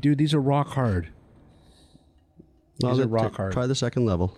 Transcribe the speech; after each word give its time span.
dude, 0.00 0.18
these 0.18 0.34
are 0.34 0.40
rock 0.40 0.68
hard. 0.68 1.08
These 2.78 2.98
are 3.00 3.06
rock 3.06 3.36
hard. 3.36 3.52
Try 3.52 3.66
the 3.66 3.74
second 3.74 4.04
level. 4.06 4.36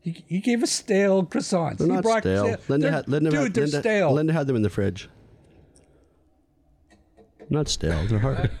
He, 0.00 0.22
he 0.28 0.38
gave 0.38 0.62
us 0.62 0.70
stale 0.70 1.24
croissants. 1.24 1.78
They're 1.78 1.88
He 1.88 1.92
not 1.94 2.02
brought 2.04 2.22
stale. 2.22 2.44
stale- 2.44 2.58
Linda 2.68 2.86
they're- 2.86 2.92
had, 2.94 3.08
Linda 3.08 3.30
dude, 3.30 3.38
had, 3.40 3.54
they're 3.54 3.64
Linda, 3.64 3.80
stale. 3.80 4.12
Linda 4.12 4.32
had 4.32 4.46
them 4.46 4.54
in 4.56 4.62
the 4.62 4.70
fridge. 4.70 5.08
Not 7.50 7.68
stale. 7.68 8.06
They're 8.06 8.18
hard. 8.20 8.50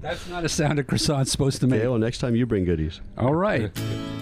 That's 0.00 0.28
not 0.28 0.44
a 0.44 0.48
sound 0.48 0.78
a 0.78 0.84
croissant's 0.84 1.30
supposed 1.30 1.60
to 1.60 1.66
make. 1.66 1.80
okay, 1.80 1.88
well, 1.88 1.98
next 1.98 2.18
time 2.18 2.34
you 2.36 2.44
bring 2.46 2.64
goodies. 2.64 3.00
All 3.18 3.34
right. 3.34 3.70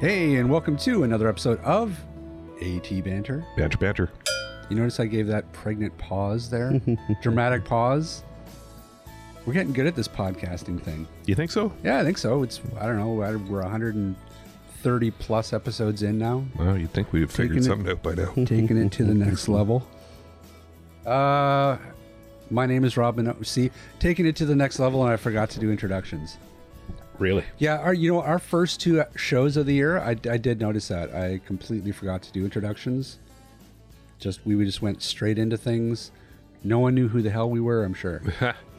Hey, 0.00 0.36
and 0.36 0.48
welcome 0.48 0.76
to 0.78 1.02
another 1.02 1.28
episode 1.28 1.58
of 1.60 1.98
AT 2.62 2.88
Banter. 3.04 3.44
Banter, 3.56 3.78
banter. 3.78 4.10
You 4.70 4.76
notice 4.76 5.00
I 5.00 5.06
gave 5.06 5.26
that 5.28 5.50
pregnant 5.52 5.96
pause 5.98 6.48
there? 6.50 6.80
Dramatic 7.22 7.64
pause. 7.64 8.22
We're 9.46 9.54
getting 9.54 9.72
good 9.72 9.86
at 9.86 9.96
this 9.96 10.06
podcasting 10.08 10.80
thing. 10.82 11.06
You 11.26 11.34
think 11.34 11.50
so? 11.50 11.72
Yeah, 11.82 11.98
I 12.00 12.04
think 12.04 12.18
so. 12.18 12.42
It's, 12.42 12.60
I 12.78 12.86
don't 12.86 12.98
know, 12.98 13.08
we're 13.12 13.62
130 13.62 15.10
plus 15.12 15.52
episodes 15.52 16.02
in 16.02 16.18
now, 16.18 16.44
Well, 16.56 16.76
you'd 16.78 16.92
think 16.92 17.12
we'd 17.12 17.22
have 17.22 17.30
figured 17.30 17.56
Taking 17.58 17.62
it- 17.64 17.66
something 17.66 17.90
out 17.90 18.02
by 18.02 18.14
now. 18.14 18.32
taking 18.46 18.76
it 18.76 18.92
to 18.92 19.04
the 19.04 19.14
next 19.14 19.48
level. 19.48 19.86
Uh, 21.06 21.78
my 22.50 22.66
name 22.66 22.84
is 22.84 22.96
Robin. 22.96 23.42
See, 23.44 23.70
taking 23.98 24.26
it 24.26 24.36
to 24.36 24.44
the 24.46 24.54
next 24.54 24.78
level, 24.78 25.02
and 25.02 25.12
I 25.12 25.16
forgot 25.16 25.48
to 25.50 25.60
do 25.60 25.70
introductions. 25.70 26.36
Really? 27.18 27.44
Yeah, 27.58 27.78
our 27.78 27.92
you 27.94 28.12
know 28.12 28.22
our 28.22 28.38
first 28.38 28.80
two 28.80 29.02
shows 29.16 29.56
of 29.56 29.66
the 29.66 29.74
year, 29.74 29.98
I, 29.98 30.10
I 30.10 30.36
did 30.36 30.60
notice 30.60 30.88
that 30.88 31.12
I 31.14 31.40
completely 31.46 31.90
forgot 31.92 32.22
to 32.22 32.32
do 32.32 32.44
introductions. 32.44 33.18
Just 34.18 34.40
we 34.46 34.62
just 34.64 34.82
went 34.82 35.02
straight 35.02 35.38
into 35.38 35.56
things. 35.56 36.10
No 36.64 36.78
one 36.78 36.94
knew 36.94 37.08
who 37.08 37.22
the 37.22 37.30
hell 37.30 37.48
we 37.50 37.60
were. 37.60 37.84
I'm 37.84 37.94
sure 37.94 38.22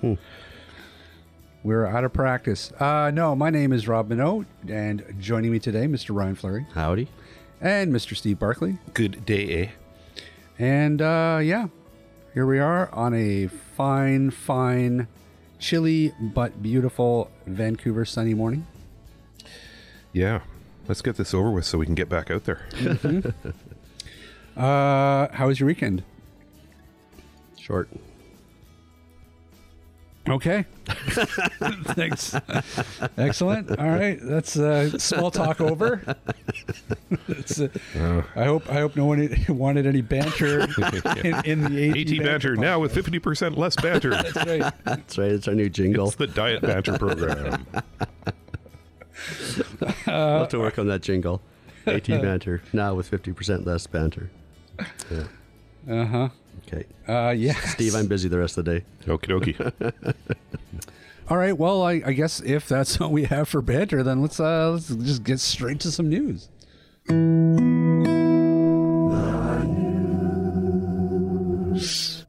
we 0.02 0.18
we're 1.64 1.86
out 1.86 2.04
of 2.04 2.14
practice. 2.14 2.72
Uh, 2.80 3.12
no, 3.14 3.36
my 3.36 3.50
name 3.50 3.74
is 3.74 3.88
Rob 3.88 4.10
Minot, 4.10 4.46
and 4.68 5.04
joining 5.20 5.52
me 5.52 5.60
today, 5.60 5.86
Mr. 5.86 6.16
Ryan 6.16 6.36
Fleury 6.36 6.66
Howdy. 6.74 7.08
and 7.62 7.92
Mr. 7.94 8.16
Steve 8.16 8.40
Barclay. 8.40 8.78
Good 8.94 9.26
day, 9.26 9.64
eh? 9.64 10.24
And 10.58 11.02
uh, 11.02 11.40
yeah, 11.42 11.68
here 12.34 12.46
we 12.46 12.60
are 12.60 12.90
on 12.94 13.14
a 13.14 13.48
fine, 13.48 14.30
fine, 14.32 15.08
chilly 15.60 16.14
but 16.20 16.62
beautiful 16.64 17.30
Vancouver 17.46 18.06
sunny 18.06 18.34
morning. 18.34 18.66
Yeah. 20.14 20.42
Let's 20.88 21.02
get 21.04 21.18
this 21.18 21.34
over 21.34 21.52
with 21.52 21.66
so 21.66 21.78
we 21.78 21.86
can 21.86 21.94
get 21.96 22.10
back 22.10 22.32
out 22.32 22.46
there. 22.46 22.62
Uh, 24.58 25.30
how 25.32 25.48
was 25.48 25.58
your 25.58 25.68
weekend? 25.68 26.04
Short. 27.58 27.88
Okay. 30.28 30.66
Thanks. 31.96 32.36
Excellent. 33.18 33.80
All 33.80 33.90
right. 33.90 34.20
That's 34.22 34.58
uh, 34.58 34.98
small 35.00 35.32
talk 35.32 35.60
over. 35.62 36.02
It's, 37.28 37.60
uh, 37.60 37.70
I 38.36 38.44
hope 38.44 38.70
I 38.70 38.76
hope 38.80 38.96
no 38.96 39.06
one 39.06 39.36
wanted 39.50 39.88
any 39.88 40.02
banter 40.02 40.62
in, 41.24 41.46
in 41.46 41.74
the 41.74 41.90
AT, 41.90 42.12
AT 42.12 42.24
banter 42.24 42.56
now 42.56 42.80
with 42.80 42.94
50% 42.94 43.58
less 43.58 43.76
banter. 43.76 44.12
That's 44.12 44.36
right. 44.36 44.74
That's 44.84 45.18
right. 45.18 45.32
It's 45.32 45.48
our 45.48 45.56
new 45.56 45.70
jingle. 45.70 46.08
It's 46.08 46.16
the 46.16 46.28
diet 46.28 46.62
banter 46.62 46.98
program. 46.98 47.66
we'll 49.82 50.40
have 50.40 50.50
to 50.50 50.60
work 50.60 50.78
on 50.78 50.88
that 50.88 51.02
jingle. 51.02 51.42
AT 51.88 52.08
banter 52.08 52.62
now 52.74 52.94
with 52.94 53.10
50% 53.10 53.66
less 53.66 53.88
banter. 53.88 54.30
Yeah. 55.10 55.24
Uh 55.90 56.06
huh. 56.06 56.30
Okay. 56.72 56.86
Uh, 57.08 57.32
yeah. 57.32 57.60
Steve, 57.62 57.96
I'm 57.96 58.08
busy 58.08 58.30
the 58.30 58.38
rest 58.38 58.58
of 58.58 58.66
the 58.66 58.80
day. 58.80 58.86
Okie 59.06 59.56
dokie. 59.58 60.16
All 61.30 61.38
right. 61.38 61.58
Well, 61.58 61.82
I, 61.82 62.02
I 62.06 62.14
guess 62.14 62.42
if 62.42 62.68
that's 62.68 63.00
what 63.00 63.12
we 63.12 63.26
have 63.26 63.50
for 63.50 63.62
banter, 63.62 64.04
then 64.04 64.22
let's 64.22 64.40
uh, 64.40 64.72
let's 64.72 64.88
just 64.88 65.24
get 65.24 65.40
straight 65.40 65.80
to 65.82 65.92
some 65.92 66.10
news. 66.10 66.50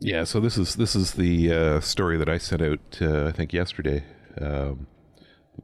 Yeah, 0.03 0.25
so 0.25 0.41
this 0.41 0.57
is 0.57 0.77
this 0.77 0.97
is 0.97 1.13
the 1.13 1.53
uh, 1.53 1.81
story 1.81 2.17
that 2.17 2.29
I 2.29 2.39
sent 2.39 2.63
out, 2.63 2.99
uh, 3.03 3.27
I 3.27 3.33
think, 3.33 3.53
yesterday 3.53 4.05
um, 4.41 4.87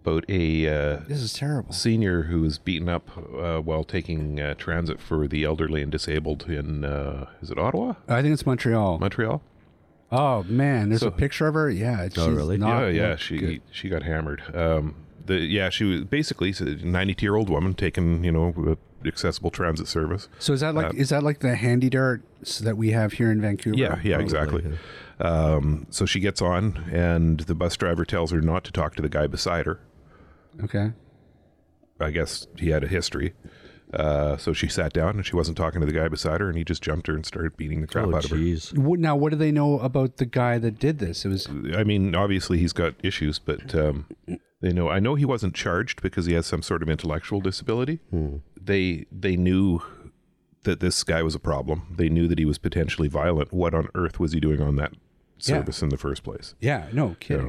about 0.01 0.25
a 0.29 0.67
uh, 0.69 1.01
This 1.09 1.21
is 1.23 1.33
terrible. 1.33 1.73
senior 1.73 2.23
who 2.25 2.41
was 2.43 2.59
beaten 2.59 2.89
up 2.89 3.09
uh, 3.17 3.59
while 3.61 3.84
taking 3.84 4.41
uh, 4.41 4.55
transit 4.55 5.01
for 5.01 5.27
the 5.29 5.45
elderly 5.45 5.83
and 5.83 5.91
disabled 5.93 6.45
in, 6.49 6.84
uh, 6.84 7.27
is 7.43 7.51
it 7.51 7.59
Ottawa? 7.59 7.95
I 8.09 8.23
think 8.23 8.33
it's 8.33 8.47
Montreal. 8.47 8.99
Montreal? 8.99 9.43
Oh 10.12 10.45
man, 10.45 10.89
there's 10.91 11.01
So- 11.01 11.09
a 11.09 11.12
picture 11.12 11.47
of 11.49 11.55
her. 11.55 11.69
Yeah. 11.71 12.09
She's 12.09 12.19
Oh, 12.19 12.31
really? 12.31 12.56
Not, 12.56 12.81
yeah, 12.81 12.89
yeah, 13.11 13.17
she 13.17 13.39
good. 13.39 13.62
she 13.73 13.89
got 13.89 14.03
hammered. 14.05 14.43
Um, 14.55 14.95
the 15.25 15.39
yeah, 15.41 15.69
she 15.71 15.83
was 15.85 16.05
basically 16.05 16.55
a 16.61 16.65
92 16.87 17.25
year 17.27 17.35
old 17.35 17.51
woman 17.51 17.75
taking 17.75 18.23
you 18.23 18.31
know 18.31 18.77
accessible 19.05 19.51
transit 19.51 19.89
service. 19.89 20.29
So 20.39 20.53
is 20.53 20.61
that 20.61 20.75
like 20.77 20.95
is 20.95 21.09
that 21.09 21.25
like 21.25 21.41
the 21.41 21.56
handy 21.56 21.91
darts 21.91 22.61
that 22.61 22.77
we 22.77 22.91
have 22.93 23.15
here 23.15 23.33
in 23.33 23.41
Vancouver? 23.41 23.75
Uh, 23.75 23.79
Yeah, 23.79 24.01
yeah, 24.05 24.19
exactly. 24.21 24.65
Um, 25.19 25.87
so 25.91 26.05
she 26.06 26.21
gets 26.21 26.41
on, 26.43 26.85
and 26.93 27.41
the 27.41 27.55
bus 27.55 27.77
driver 27.77 28.05
tells 28.05 28.31
her 28.31 28.41
not 28.41 28.65
to 28.65 28.73
talk 28.73 28.95
to 28.97 29.03
the 29.03 29.09
guy 29.09 29.27
beside 29.27 29.67
her. 29.67 29.81
Okay. 30.65 30.93
I 32.00 32.11
guess 32.11 32.47
he 32.59 32.71
had 32.71 32.84
a 32.84 32.89
history. 32.89 33.33
Uh, 33.94 34.37
so 34.37 34.53
she 34.53 34.67
sat 34.69 34.93
down 34.93 35.11
and 35.17 35.25
she 35.25 35.37
wasn't 35.37 35.56
talking 35.56 35.81
to 35.81 35.87
the 35.87 35.93
guy 35.93 36.09
beside 36.09 36.41
her, 36.41 36.49
and 36.49 36.59
he 36.59 36.65
just 36.65 36.83
jumped 36.83 37.06
her 37.06 37.15
and 37.15 37.25
started 37.25 37.56
beating 37.56 37.81
the 37.81 37.87
crap 37.87 38.06
Oh, 38.06 38.15
out 38.17 38.25
of 38.25 38.31
her. 38.33 38.37
jeez. 38.37 38.77
What, 38.77 38.99
now, 38.99 39.15
what 39.15 39.31
do 39.31 39.37
they 39.37 39.53
know 39.53 39.78
about 39.78 40.17
the 40.17 40.27
guy 40.27 40.59
that 40.59 40.78
did 40.78 40.99
this? 40.99 41.25
It 41.25 41.28
was 41.28 41.47
I 41.75 41.84
mean, 41.84 42.15
obviously 42.15 42.59
he's 42.59 42.72
got 42.72 42.94
issues, 43.03 43.39
but 43.39 43.75
um, 43.77 44.06
they 44.61 44.72
know. 44.72 44.89
I 44.89 44.99
know 44.99 45.15
he 45.15 45.25
wasn't 45.25 45.55
charged 45.55 46.03
because 46.03 46.27
he 46.27 46.34
has 46.34 46.47
some 46.47 46.62
sort 46.62 46.83
of 46.83 46.91
intellectual 46.91 47.41
disability. 47.41 48.00
They 48.61 49.06
they 49.12 49.37
knew 49.37 49.81
that 50.65 50.81
this 50.81 51.05
guy 51.05 51.23
was 51.23 51.37
a 51.37 51.41
problem. 51.41 51.94
They 51.97 52.09
knew 52.09 52.27
that 52.27 52.41
he 52.41 52.44
was 52.44 52.59
potentially 52.59 53.06
violent. 53.06 53.53
What 53.53 53.73
on 53.73 53.88
earth 53.94 54.19
was 54.19 54.33
he 54.33 54.41
doing 54.41 54.61
on 54.61 54.75
that 54.77 54.93
Yeah. 55.38 55.59
service 55.59 55.81
in 55.81 55.91
the 55.91 55.97
first 55.97 56.25
place? 56.25 56.56
yeah, 56.61 56.88
no 56.93 57.11
You 57.11 57.17
kidding. 57.21 57.47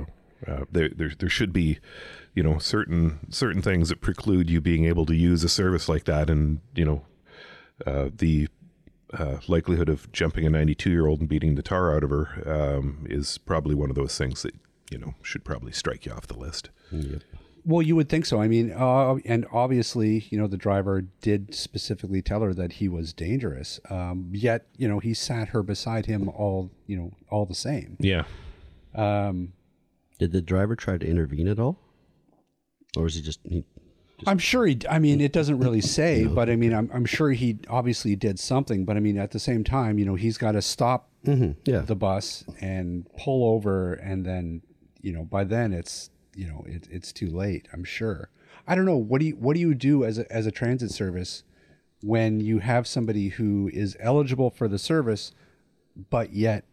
know, 0.47 0.53
uh, 0.53 0.65
there, 0.71 0.89
there 0.95 1.11
there 1.17 1.29
should 1.29 1.51
be, 1.51 1.79
you 2.37 2.43
know, 2.43 2.59
certain 2.59 3.17
certain 3.31 3.63
things 3.63 3.89
that 3.89 3.99
preclude 3.99 4.47
you 4.47 4.61
being 4.61 4.85
able 4.85 5.07
to 5.07 5.15
use 5.15 5.43
a 5.43 5.49
service 5.49 5.89
like 5.89 6.03
that, 6.03 6.29
and 6.29 6.61
you 6.75 6.85
know, 6.85 7.01
uh, 7.87 8.09
the 8.15 8.47
uh, 9.11 9.37
likelihood 9.47 9.89
of 9.89 10.11
jumping 10.11 10.45
a 10.45 10.49
92 10.51 10.91
year 10.91 11.07
old 11.07 11.19
and 11.19 11.27
beating 11.27 11.55
the 11.55 11.63
tar 11.63 11.95
out 11.95 12.03
of 12.03 12.11
her 12.11 12.43
um, 12.45 13.07
is 13.09 13.39
probably 13.39 13.73
one 13.73 13.89
of 13.89 13.95
those 13.95 14.15
things 14.19 14.43
that 14.43 14.53
you 14.91 14.99
know 14.99 15.15
should 15.23 15.43
probably 15.43 15.71
strike 15.71 16.05
you 16.05 16.11
off 16.11 16.27
the 16.27 16.37
list. 16.37 16.69
Well, 17.65 17.81
you 17.81 17.95
would 17.95 18.07
think 18.07 18.27
so. 18.27 18.39
I 18.39 18.47
mean, 18.47 18.71
uh, 18.71 19.15
and 19.25 19.47
obviously, 19.51 20.27
you 20.29 20.37
know, 20.37 20.45
the 20.45 20.57
driver 20.57 21.01
did 21.21 21.55
specifically 21.55 22.21
tell 22.21 22.41
her 22.41 22.53
that 22.53 22.73
he 22.73 22.87
was 22.87 23.13
dangerous. 23.13 23.79
Um, 23.89 24.29
yet, 24.31 24.67
you 24.77 24.87
know, 24.87 24.99
he 24.99 25.15
sat 25.15 25.49
her 25.49 25.63
beside 25.63 26.05
him 26.05 26.29
all, 26.29 26.69
you 26.85 26.97
know, 26.97 27.13
all 27.31 27.47
the 27.47 27.55
same. 27.55 27.97
Yeah, 27.99 28.25
Um, 28.93 29.53
Did 30.19 30.33
the 30.33 30.41
driver 30.41 30.75
try 30.75 30.99
to 30.99 31.05
intervene 31.05 31.47
at 31.47 31.57
all? 31.57 31.79
Or 32.97 33.03
was 33.03 33.15
he 33.15 33.21
just. 33.21 33.39
He, 33.43 33.63
I'm 34.25 34.39
sure 34.39 34.65
he. 34.65 34.79
I 34.89 34.99
mean, 34.99 35.21
it 35.21 35.31
doesn't 35.31 35.59
really 35.59 35.81
say, 35.97 36.25
but 36.25 36.49
I 36.49 36.55
mean, 36.55 36.73
I'm, 36.73 36.89
I'm 36.93 37.05
sure 37.05 37.31
he 37.31 37.59
obviously 37.69 38.15
did 38.15 38.39
something. 38.39 38.85
But 38.85 38.97
I 38.97 38.99
mean, 38.99 39.17
at 39.17 39.31
the 39.31 39.39
same 39.39 39.63
time, 39.63 39.99
you 39.99 40.05
know, 40.05 40.15
he's 40.15 40.37
got 40.37 40.53
to 40.53 40.61
stop 40.61 41.09
mm-hmm. 41.25 41.51
yeah. 41.69 41.79
the 41.79 41.95
bus 41.95 42.43
and 42.59 43.05
pull 43.17 43.53
over, 43.53 43.93
and 43.93 44.25
then, 44.25 44.61
you 45.01 45.13
know, 45.13 45.23
by 45.23 45.43
then 45.43 45.73
it's, 45.73 46.09
you 46.35 46.47
know, 46.47 46.63
it, 46.67 46.87
it's 46.89 47.13
too 47.13 47.29
late. 47.29 47.67
I'm 47.71 47.83
sure. 47.83 48.29
I 48.67 48.75
don't 48.75 48.85
know. 48.85 48.97
What 48.97 49.19
do 49.19 49.27
you 49.27 49.35
What 49.35 49.53
do 49.53 49.59
you 49.59 49.73
do 49.73 50.03
as 50.03 50.17
a 50.17 50.31
as 50.31 50.45
a 50.45 50.51
transit 50.51 50.91
service 50.91 51.43
when 52.01 52.39
you 52.39 52.59
have 52.59 52.87
somebody 52.87 53.29
who 53.29 53.69
is 53.73 53.95
eligible 53.99 54.49
for 54.49 54.67
the 54.67 54.79
service, 54.79 55.31
but 56.09 56.33
yet 56.33 56.65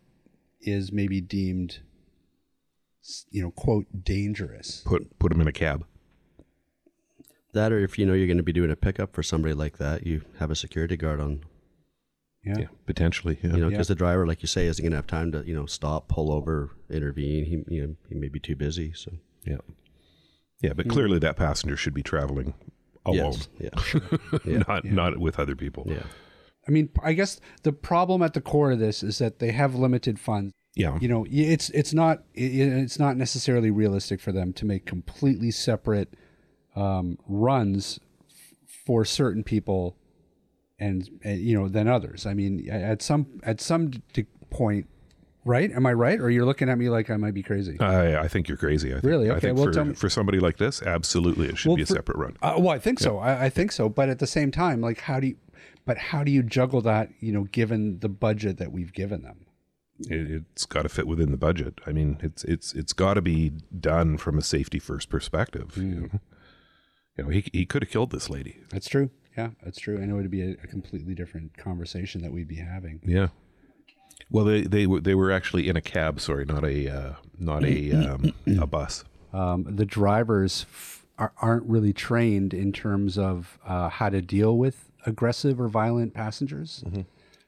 is 0.60 0.90
maybe 0.92 1.20
deemed, 1.20 1.80
you 3.30 3.42
know, 3.42 3.50
quote 3.50 3.86
dangerous? 4.02 4.82
put 4.86 5.18
put 5.18 5.30
him 5.30 5.40
in 5.40 5.46
a 5.46 5.52
cab. 5.52 5.84
That, 7.54 7.72
or 7.72 7.78
if 7.80 7.98
you 7.98 8.06
know 8.06 8.12
you're 8.12 8.26
going 8.26 8.36
to 8.36 8.42
be 8.42 8.52
doing 8.52 8.70
a 8.70 8.76
pickup 8.76 9.14
for 9.14 9.22
somebody 9.22 9.54
like 9.54 9.78
that, 9.78 10.06
you 10.06 10.22
have 10.38 10.50
a 10.50 10.56
security 10.56 10.96
guard 10.96 11.20
on. 11.20 11.40
Yeah. 12.44 12.58
Yeah, 12.58 12.66
potentially. 12.86 13.38
Yeah. 13.42 13.52
You 13.52 13.56
know, 13.56 13.66
Yeah. 13.68 13.70
because 13.70 13.88
the 13.88 13.94
driver, 13.94 14.26
like 14.26 14.42
you 14.42 14.48
say, 14.48 14.66
isn't 14.66 14.82
going 14.82 14.90
to 14.92 14.96
have 14.98 15.06
time 15.06 15.32
to 15.32 15.42
you 15.46 15.54
know 15.54 15.64
stop, 15.66 16.08
pull 16.08 16.30
over, 16.30 16.70
intervene. 16.90 17.44
He 17.46 17.74
you 17.74 17.86
know 17.86 17.96
he 18.10 18.14
may 18.16 18.28
be 18.28 18.38
too 18.40 18.54
busy. 18.56 18.92
So 18.94 19.12
yeah. 19.46 19.56
Yeah, 20.62 20.72
but 20.74 20.88
clearly 20.88 21.18
that 21.18 21.36
passenger 21.36 21.76
should 21.76 21.94
be 21.94 22.02
traveling 22.02 22.54
alone, 23.04 23.34
yes, 23.60 23.70
yeah, 23.92 24.00
yeah, 24.46 24.62
not 24.66 24.84
not 24.84 25.18
with 25.18 25.38
other 25.38 25.54
people. 25.56 25.84
yeah. 25.86 26.04
I 26.66 26.70
mean, 26.70 26.88
I 27.02 27.12
guess 27.12 27.38
the 27.62 27.72
problem 27.72 28.22
at 28.22 28.32
the 28.32 28.40
core 28.40 28.70
of 28.72 28.78
this 28.78 29.02
is 29.02 29.18
that 29.18 29.38
they 29.40 29.52
have 29.52 29.74
limited 29.74 30.18
funds. 30.18 30.52
Yeah. 30.74 30.98
You 31.00 31.08
know, 31.08 31.26
it's 31.30 31.68
it's 31.70 31.92
not 31.92 32.18
i- 32.36 32.40
i- 32.40 32.80
it's 32.84 32.98
not 32.98 33.16
necessarily 33.18 33.70
realistic 33.70 34.20
for 34.20 34.32
them 34.32 34.52
to 34.54 34.64
make 34.64 34.86
completely 34.86 35.50
separate 35.50 36.14
um, 36.76 37.18
runs 37.26 38.00
for 38.86 39.04
certain 39.04 39.42
people, 39.44 39.96
and, 40.78 41.08
and 41.22 41.40
you 41.40 41.58
know 41.58 41.68
than 41.68 41.88
others. 41.88 42.26
I 42.26 42.34
mean, 42.34 42.68
at 42.70 43.02
some 43.02 43.40
at 43.42 43.60
some 43.60 43.90
d- 44.12 44.26
point, 44.50 44.88
right? 45.44 45.70
Am 45.70 45.86
I 45.86 45.92
right? 45.92 46.20
Or 46.20 46.30
you're 46.30 46.44
looking 46.44 46.68
at 46.68 46.76
me 46.78 46.88
like 46.88 47.10
I 47.10 47.16
might 47.16 47.34
be 47.34 47.42
crazy? 47.42 47.78
I, 47.80 48.16
I 48.22 48.28
think 48.28 48.48
you're 48.48 48.56
crazy. 48.58 48.90
I 48.90 48.94
think, 48.94 49.04
Really? 49.04 49.30
I 49.30 49.34
Okay, 49.34 49.48
think 49.48 49.58
well, 49.58 49.72
for, 49.72 49.84
me- 49.84 49.94
for 49.94 50.08
somebody 50.10 50.40
like 50.40 50.56
this, 50.58 50.82
absolutely, 50.82 51.48
it 51.48 51.58
should 51.58 51.68
Well, 51.68 51.76
be 51.76 51.82
a 51.82 51.86
for- 51.86 51.94
separate 51.94 52.18
run. 52.18 52.36
Uh, 52.42 52.54
well, 52.58 52.70
I 52.70 52.78
think 52.78 52.98
so. 53.00 53.18
I, 53.18 53.44
I 53.46 53.48
think 53.50 53.72
so. 53.72 53.88
But 53.88 54.08
at 54.08 54.18
the 54.18 54.26
same 54.26 54.50
time, 54.50 54.80
like, 54.80 55.00
how 55.00 55.20
do 55.20 55.28
you? 55.28 55.36
But 55.86 55.98
how 55.98 56.24
do 56.24 56.30
you 56.30 56.42
juggle 56.42 56.80
that? 56.82 57.10
You 57.20 57.32
know, 57.32 57.44
given 57.44 57.98
the 58.00 58.08
budget 58.08 58.56
that 58.58 58.72
we've 58.72 58.92
given 58.92 59.22
them. 59.22 59.46
It, 60.10 60.30
it's 60.50 60.66
got 60.66 60.82
to 60.82 60.88
fit 60.88 61.06
within 61.06 61.30
the 61.30 61.36
budget. 61.36 61.80
I 61.86 61.92
mean, 61.92 62.18
it's 62.20 62.42
it's 62.44 62.72
it's 62.74 62.92
got 62.92 63.14
to 63.14 63.22
be 63.22 63.52
done 63.78 64.16
from 64.18 64.36
a 64.38 64.42
safety 64.42 64.78
first 64.80 65.08
perspective. 65.08 65.76
You 65.76 65.84
know, 65.84 66.08
you 67.16 67.24
know 67.24 67.30
he 67.30 67.44
he 67.52 67.66
could 67.66 67.82
have 67.82 67.90
killed 67.90 68.10
this 68.10 68.28
lady. 68.30 68.58
That's 68.70 68.88
true. 68.88 69.10
Yeah, 69.36 69.50
that's 69.62 69.80
true. 69.80 69.96
And 69.96 70.10
it 70.10 70.14
would 70.14 70.30
be 70.30 70.42
a, 70.42 70.50
a 70.62 70.66
completely 70.66 71.14
different 71.14 71.56
conversation 71.56 72.22
that 72.22 72.32
we'd 72.32 72.48
be 72.48 72.56
having. 72.56 73.00
Yeah. 73.04 73.28
Well, 74.30 74.44
they 74.44 74.62
they 74.62 74.86
were 74.86 75.00
they 75.00 75.14
were 75.14 75.30
actually 75.30 75.68
in 75.68 75.76
a 75.76 75.80
cab. 75.80 76.20
Sorry, 76.20 76.44
not 76.44 76.64
a 76.64 76.88
uh, 76.88 77.12
not 77.38 77.64
a 77.64 77.92
um, 77.92 78.34
a 78.60 78.66
bus. 78.66 79.04
Um, 79.32 79.66
the 79.68 79.84
drivers 79.84 80.66
f- 80.70 81.06
are, 81.18 81.32
aren't 81.38 81.64
really 81.64 81.92
trained 81.92 82.54
in 82.54 82.72
terms 82.72 83.18
of 83.18 83.58
uh, 83.66 83.88
how 83.88 84.08
to 84.08 84.22
deal 84.22 84.56
with 84.56 84.90
aggressive 85.06 85.60
or 85.60 85.68
violent 85.68 86.14
passengers. 86.14 86.84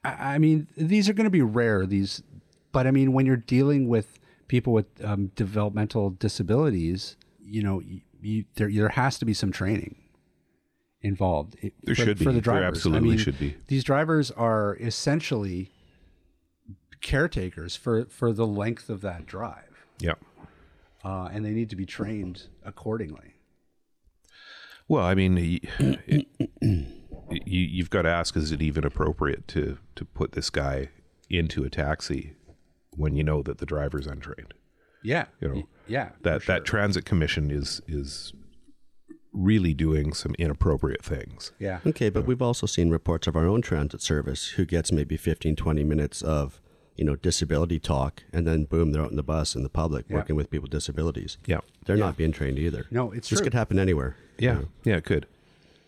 I, 0.03 0.35
I 0.35 0.37
mean, 0.37 0.67
these 0.75 1.07
are 1.09 1.13
going 1.13 1.25
to 1.25 1.31
be 1.31 1.41
rare. 1.41 1.85
These, 1.85 2.21
but 2.71 2.85
I 2.85 2.91
mean, 2.91 3.13
when 3.13 3.25
you're 3.25 3.37
dealing 3.37 3.87
with 3.87 4.19
people 4.47 4.73
with 4.73 4.85
um, 5.03 5.31
developmental 5.35 6.11
disabilities, 6.11 7.15
you 7.43 7.63
know, 7.63 7.81
you, 8.27 8.45
there 8.55 8.69
there 8.71 8.89
has 8.89 9.17
to 9.19 9.25
be 9.25 9.33
some 9.33 9.51
training 9.51 9.95
involved. 11.01 11.55
It- 11.61 11.73
There 11.83 11.95
for, 11.95 12.03
should 12.05 12.17
for 12.17 12.25
be. 12.25 12.25
the 12.25 12.31
There 12.33 12.41
drivers. 12.41 12.63
I 12.65 12.67
absolutely 12.67 13.09
mean, 13.09 13.17
should 13.17 13.39
be. 13.39 13.55
These 13.67 13.83
drivers 13.83 14.31
are 14.31 14.75
essentially 14.79 15.71
caretakers 17.01 17.75
for 17.75 18.05
for 18.05 18.33
the 18.33 18.47
length 18.47 18.89
of 18.89 19.01
that 19.01 19.25
drive, 19.25 19.85
Yeah. 19.99 20.13
uh, 21.03 21.29
and 21.31 21.45
they 21.45 21.51
need 21.51 21.69
to 21.69 21.75
be 21.75 21.85
trained 21.85 22.43
accordingly. 22.63 23.35
Well, 24.89 25.03
I 25.05 25.15
mean, 25.15 25.37
it, 25.37 26.27
you, 26.49 27.61
you've 27.61 27.89
got 27.89 28.03
to 28.03 28.09
ask: 28.09 28.35
Is 28.35 28.51
it 28.51 28.61
even 28.61 28.83
appropriate 28.85 29.47
to 29.49 29.77
to 29.95 30.05
put 30.05 30.31
this 30.33 30.49
guy 30.49 30.89
into 31.29 31.63
a 31.63 31.69
taxi 31.69 32.33
when 32.95 33.15
you 33.15 33.23
know 33.23 33.41
that 33.43 33.57
the 33.59 33.65
driver's 33.65 34.07
untrained? 34.07 34.53
Yeah, 35.03 35.25
You 35.41 35.47
know, 35.47 35.63
yeah. 35.87 36.09
That 36.23 36.41
for 36.43 36.51
that 36.53 36.65
transit 36.65 37.05
commission 37.05 37.51
is 37.51 37.81
is 37.87 38.33
really 39.33 39.73
doing 39.73 40.13
some 40.13 40.33
inappropriate 40.39 41.03
things. 41.03 41.51
yeah. 41.59 41.79
Okay, 41.85 42.09
but 42.09 42.25
we've 42.25 42.41
also 42.41 42.65
seen 42.65 42.89
reports 42.89 43.27
of 43.27 43.35
our 43.35 43.45
own 43.45 43.61
transit 43.61 44.01
service 44.01 44.49
who 44.49 44.65
gets 44.65 44.91
maybe 44.91 45.15
15, 45.15 45.55
20 45.55 45.83
minutes 45.83 46.21
of, 46.23 46.59
you 46.95 47.05
know, 47.05 47.15
disability 47.15 47.77
talk, 47.79 48.23
and 48.33 48.47
then 48.47 48.63
boom, 48.65 48.91
they're 48.91 49.03
out 49.03 49.11
in 49.11 49.15
the 49.15 49.21
bus 49.23 49.53
in 49.55 49.61
the 49.61 49.69
public 49.69 50.05
Yeah. 50.09 50.15
working 50.15 50.35
with 50.35 50.49
people 50.49 50.63
with 50.63 50.71
disabilities. 50.71 51.37
Yeah. 51.45 51.59
They're 51.85 51.97
not 51.97 52.17
being 52.17 52.31
trained 52.31 52.57
either. 52.57 52.87
No, 52.89 53.11
it's 53.11 53.29
This 53.29 53.39
true. 53.39 53.45
could 53.45 53.53
happen 53.53 53.77
anywhere. 53.77 54.15
Yeah, 54.39 54.61
yeah, 54.83 54.95
it 54.97 55.03
could. 55.05 55.27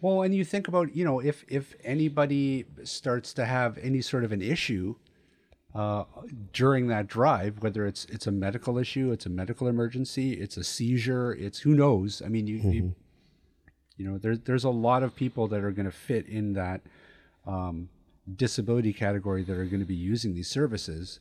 Well, 0.02 0.22
and 0.22 0.34
you 0.36 0.46
think 0.46 0.68
about 0.68 0.96
you 0.96 1.04
know 1.04 1.20
if 1.20 1.44
if 1.48 1.76
anybody 1.84 2.66
starts 2.84 3.34
to 3.34 3.46
have 3.46 3.78
any 3.80 4.02
sort 4.02 4.24
of 4.24 4.32
an 4.32 4.42
issue 4.42 4.96
uh, 5.76 6.04
during 6.52 6.88
that 6.88 7.08
drive, 7.08 7.62
whether 7.62 7.86
it's 7.86 8.06
it's 8.06 8.28
a 8.28 8.32
medical 8.32 8.78
issue, 8.78 9.12
it's 9.12 9.26
a 9.26 9.30
medical 9.30 9.68
emergency, 9.68 10.34
it's 10.34 10.58
a 10.58 10.64
seizure, 10.64 11.32
it's 11.34 11.60
who 11.60 11.74
knows. 11.76 12.22
I 12.26 12.30
mean, 12.30 12.48
you 12.48 12.58
you, 12.74 12.96
you 13.98 14.10
know 14.10 14.18
there's 14.18 14.40
there's 14.42 14.64
a 14.64 14.70
lot 14.70 15.04
of 15.04 15.16
people 15.16 15.48
that 15.50 15.64
are 15.64 15.72
going 15.72 15.86
to 15.86 15.92
fit 15.92 16.26
in 16.28 16.54
that 16.54 16.82
um, 17.46 17.90
disability 18.36 18.94
category 18.94 19.44
that 19.44 19.54
are 19.58 19.66
going 19.66 19.80
to 19.80 19.86
be 19.86 19.96
using 19.96 20.34
these 20.34 20.48
services. 20.48 21.20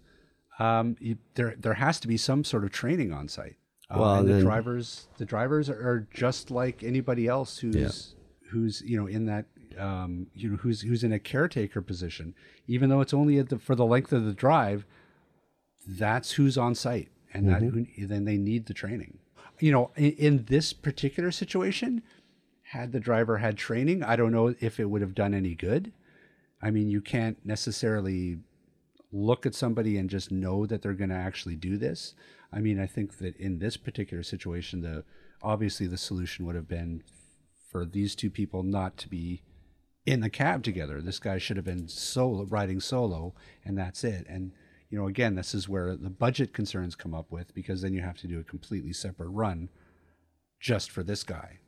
Um, 0.59 0.97
you, 1.01 1.19
there 1.35 1.55
there 1.59 1.75
has 1.75 2.01
to 2.01 2.09
be 2.09 2.17
some 2.17 2.43
sort 2.45 2.65
of 2.65 2.73
training 2.73 3.13
on 3.13 3.29
site. 3.29 3.57
Uh, 3.91 3.99
Well, 4.01 4.15
and 4.17 4.29
the 4.29 4.41
drivers 4.43 5.09
the 5.19 5.25
drivers 5.25 5.69
are 5.71 6.07
just 6.13 6.51
like 6.51 6.83
anybody 6.83 7.27
else 7.27 7.59
who's 7.59 7.75
who's 8.51 8.83
you 8.83 8.97
know 8.99 9.07
in 9.07 9.27
that 9.27 9.45
um, 9.79 10.27
you 10.35 10.51
know 10.51 10.57
who's 10.57 10.83
who's 10.83 11.05
in 11.05 11.13
a 11.13 11.19
caretaker 11.19 11.81
position 11.81 12.35
even 12.67 12.89
though 12.89 13.01
it's 13.01 13.15
only 13.15 13.39
at 13.39 13.49
the, 13.49 13.59
for 13.59 13.75
the 13.75 13.85
length 13.85 14.13
of 14.13 14.25
the 14.25 14.33
drive 14.33 14.85
that's 15.87 16.33
who's 16.33 16.59
on 16.59 16.75
site 16.75 17.09
and 17.33 17.49
that 17.49 17.63
who, 17.63 17.87
then 18.07 18.25
they 18.25 18.37
need 18.37 18.67
the 18.67 18.75
training. 18.75 19.19
You 19.61 19.73
know 19.73 19.91
in, 19.97 20.13
in 20.13 20.45
this 20.47 20.73
particular 20.73 21.31
situation 21.31 22.03
had 22.63 22.93
the 22.93 23.01
driver 23.01 23.39
had 23.39 23.57
training 23.57 24.03
i 24.03 24.15
don't 24.15 24.33
know 24.33 24.55
if 24.61 24.79
it 24.79 24.87
would 24.87 25.01
have 25.01 25.15
done 25.15 25.35
any 25.35 25.55
good. 25.55 25.93
I 26.61 26.71
mean 26.71 26.91
you 26.91 27.01
can't 27.01 27.39
necessarily 27.45 28.39
look 29.13 29.47
at 29.47 29.55
somebody 29.55 29.97
and 29.97 30.11
just 30.11 30.31
know 30.31 30.67
that 30.67 30.83
they're 30.83 30.93
going 30.93 31.11
to 31.11 31.17
actually 31.17 31.57
do 31.57 31.77
this. 31.77 32.15
I 32.53 32.61
mean, 32.61 32.81
I 32.81 32.87
think 32.87 33.19
that 33.19 33.37
in 33.37 33.59
this 33.59 33.77
particular 33.77 34.23
situation, 34.23 34.83
the 34.83 35.05
obviously 35.43 35.87
the 35.87 35.99
solution 35.99 36.47
would 36.47 36.55
have 36.57 36.69
been 36.69 37.03
for 37.71 37.85
these 37.85 38.15
two 38.15 38.31
people 38.31 38.63
not 38.63 38.97
to 38.99 39.09
be 39.09 39.43
in 40.09 40.21
the 40.21 40.31
cab 40.31 40.63
together. 40.63 41.03
This 41.03 41.19
guy 41.19 41.39
should 41.39 41.57
have 41.57 41.67
been 41.67 41.87
solo 41.87 42.45
riding 42.45 42.81
solo, 42.81 43.35
and 43.65 43.77
that's 43.77 44.05
it. 44.05 44.27
And 44.29 44.53
you 44.89 44.99
know, 44.99 45.07
again, 45.07 45.35
this 45.35 45.55
is 45.55 45.69
where 45.69 45.95
the 45.97 46.09
budget 46.09 46.55
concerns 46.55 46.95
come 46.95 47.15
up 47.15 47.31
with 47.31 47.55
because 47.55 47.83
then 47.83 47.93
you 47.93 48.01
have 48.01 48.17
to 48.19 48.27
do 48.27 48.41
a 48.41 48.45
completely 48.45 48.93
separate 48.93 49.29
run 49.29 49.69
just 50.61 50.91
for 50.91 51.03
this 51.03 51.23
guy. 51.23 51.59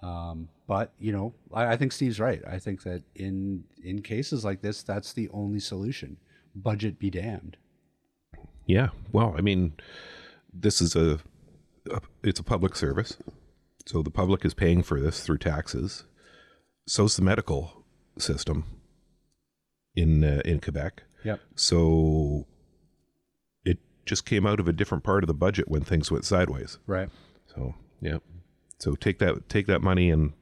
Um, 0.00 0.48
but 0.68 0.92
you 0.98 1.12
know, 1.12 1.34
I, 1.52 1.72
I 1.72 1.76
think 1.76 1.90
Steve's 1.90 2.20
right. 2.20 2.40
I 2.48 2.58
think 2.58 2.84
that 2.84 3.02
in 3.16 3.64
in 3.82 4.02
cases 4.02 4.44
like 4.44 4.62
this, 4.62 4.82
that's 4.82 5.12
the 5.12 5.28
only 5.30 5.58
solution. 5.58 6.18
Budget 6.54 7.00
be 7.00 7.10
damned. 7.10 7.56
Yeah. 8.66 8.88
Well, 9.12 9.34
I 9.36 9.40
mean, 9.40 9.72
this 10.52 10.80
is 10.80 10.94
a, 10.94 11.18
a 11.90 12.00
it's 12.22 12.38
a 12.38 12.44
public 12.44 12.76
service, 12.76 13.16
so 13.86 14.02
the 14.02 14.10
public 14.10 14.44
is 14.44 14.54
paying 14.54 14.84
for 14.84 15.00
this 15.00 15.24
through 15.24 15.38
taxes. 15.38 16.04
So's 16.86 17.16
the 17.16 17.22
medical 17.22 17.84
system 18.18 18.64
in 19.94 20.24
uh, 20.24 20.42
in 20.44 20.60
Quebec. 20.60 21.02
Yep. 21.24 21.40
So 21.54 22.46
it 23.64 23.78
just 24.04 24.26
came 24.26 24.46
out 24.46 24.60
of 24.60 24.68
a 24.68 24.72
different 24.72 25.04
part 25.04 25.24
of 25.24 25.28
the 25.28 25.34
budget 25.34 25.68
when 25.68 25.82
things 25.82 26.10
went 26.10 26.24
sideways. 26.24 26.78
Right. 26.86 27.08
So 27.46 27.74
yeah. 28.00 28.18
So 28.78 28.94
take 28.94 29.18
that 29.20 29.48
take 29.48 29.66
that 29.66 29.80
money 29.80 30.10
and 30.10 30.32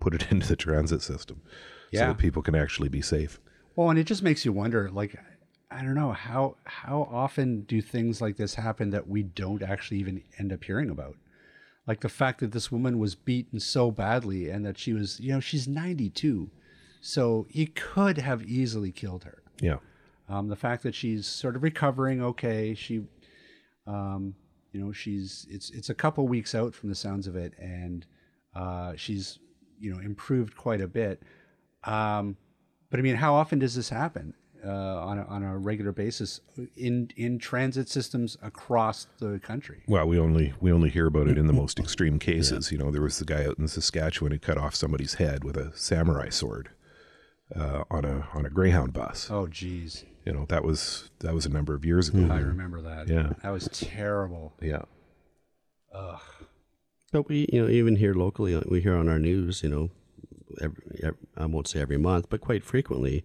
put 0.00 0.14
it 0.14 0.26
into 0.30 0.46
the 0.46 0.56
transit 0.56 1.02
system, 1.02 1.42
so 1.92 2.00
that 2.00 2.18
people 2.18 2.42
can 2.42 2.54
actually 2.54 2.88
be 2.88 3.02
safe. 3.02 3.38
Well, 3.76 3.90
and 3.90 3.98
it 3.98 4.04
just 4.04 4.22
makes 4.22 4.44
you 4.44 4.52
wonder, 4.52 4.90
like, 4.90 5.18
I 5.70 5.82
don't 5.82 5.94
know 5.94 6.12
how 6.12 6.56
how 6.64 7.08
often 7.10 7.62
do 7.62 7.80
things 7.80 8.20
like 8.20 8.36
this 8.36 8.54
happen 8.54 8.90
that 8.90 9.08
we 9.08 9.22
don't 9.22 9.62
actually 9.62 9.98
even 9.98 10.22
end 10.38 10.52
up 10.52 10.64
hearing 10.64 10.90
about? 10.90 11.16
Like 11.86 12.00
the 12.00 12.08
fact 12.08 12.40
that 12.40 12.52
this 12.52 12.70
woman 12.70 12.98
was 12.98 13.14
beaten 13.14 13.58
so 13.58 13.90
badly 13.90 14.48
and 14.48 14.64
that 14.64 14.78
she 14.78 14.92
was, 14.92 15.18
you 15.18 15.32
know, 15.32 15.40
she's 15.40 15.66
92. 15.66 16.50
So 17.00 17.46
he 17.50 17.66
could 17.66 18.18
have 18.18 18.44
easily 18.44 18.92
killed 18.92 19.24
her. 19.24 19.42
Yeah. 19.60 19.78
Um, 20.28 20.48
the 20.48 20.56
fact 20.56 20.84
that 20.84 20.94
she's 20.94 21.26
sort 21.26 21.56
of 21.56 21.62
recovering 21.62 22.22
okay, 22.22 22.74
she, 22.74 23.02
um, 23.86 24.34
you 24.72 24.80
know, 24.80 24.92
she's 24.92 25.46
it's 25.50 25.70
it's 25.70 25.90
a 25.90 25.94
couple 25.94 26.26
weeks 26.28 26.54
out 26.54 26.74
from 26.74 26.88
the 26.88 26.94
sounds 26.94 27.26
of 27.26 27.36
it, 27.36 27.52
and 27.58 28.06
uh, 28.54 28.94
she's 28.96 29.40
you 29.78 29.92
know 29.92 30.00
improved 30.00 30.56
quite 30.56 30.80
a 30.80 30.86
bit. 30.86 31.22
Um, 31.84 32.36
but 32.88 33.00
I 33.00 33.02
mean, 33.02 33.16
how 33.16 33.34
often 33.34 33.58
does 33.58 33.74
this 33.74 33.88
happen 33.88 34.34
uh, 34.64 34.70
on 34.70 35.18
a, 35.18 35.24
on 35.24 35.42
a 35.42 35.58
regular 35.58 35.92
basis 35.92 36.40
in 36.76 37.10
in 37.16 37.38
transit 37.38 37.88
systems 37.88 38.36
across 38.42 39.06
the 39.18 39.38
country? 39.40 39.82
Well, 39.86 40.06
we 40.06 40.18
only 40.18 40.54
we 40.60 40.72
only 40.72 40.90
hear 40.90 41.06
about 41.06 41.28
it 41.28 41.38
in 41.38 41.46
the 41.46 41.52
most 41.62 41.78
extreme 41.78 42.18
cases. 42.18 42.70
You 42.72 42.78
know, 42.78 42.90
there 42.90 43.02
was 43.02 43.18
the 43.18 43.24
guy 43.24 43.44
out 43.44 43.58
in 43.58 43.68
Saskatchewan 43.68 44.32
who 44.32 44.38
cut 44.38 44.58
off 44.58 44.74
somebody's 44.74 45.14
head 45.14 45.44
with 45.44 45.56
a 45.56 45.72
samurai 45.76 46.28
sword 46.28 46.70
uh, 47.54 47.84
on 47.90 48.04
a 48.04 48.28
on 48.34 48.46
a 48.46 48.50
Greyhound 48.50 48.92
bus. 48.92 49.28
Oh, 49.30 49.46
geez, 49.46 50.04
You 50.24 50.32
know, 50.32 50.46
that 50.48 50.64
was 50.64 51.10
that 51.20 51.34
was 51.34 51.46
a 51.46 51.50
number 51.50 51.74
of 51.74 51.84
years 51.84 52.08
ago. 52.08 52.32
I 52.32 52.38
remember 52.38 52.80
that. 52.82 53.08
Yeah. 53.08 53.32
that 53.42 53.50
was 53.50 53.68
terrible. 53.72 54.54
Yeah. 54.60 54.82
Ugh. 55.94 56.20
But 57.12 57.28
we, 57.28 57.46
you 57.52 57.62
know, 57.62 57.68
even 57.68 57.96
here 57.96 58.14
locally, 58.14 58.54
uh, 58.54 58.62
we 58.66 58.80
hear 58.80 58.96
on 58.96 59.06
our 59.06 59.18
news, 59.18 59.62
you 59.62 59.68
know, 59.68 59.90
every, 60.62 60.82
ev 61.02 61.16
I 61.36 61.44
won't 61.44 61.68
say 61.68 61.80
every 61.80 61.98
month, 61.98 62.30
but 62.30 62.40
quite 62.40 62.64
frequently 62.64 63.22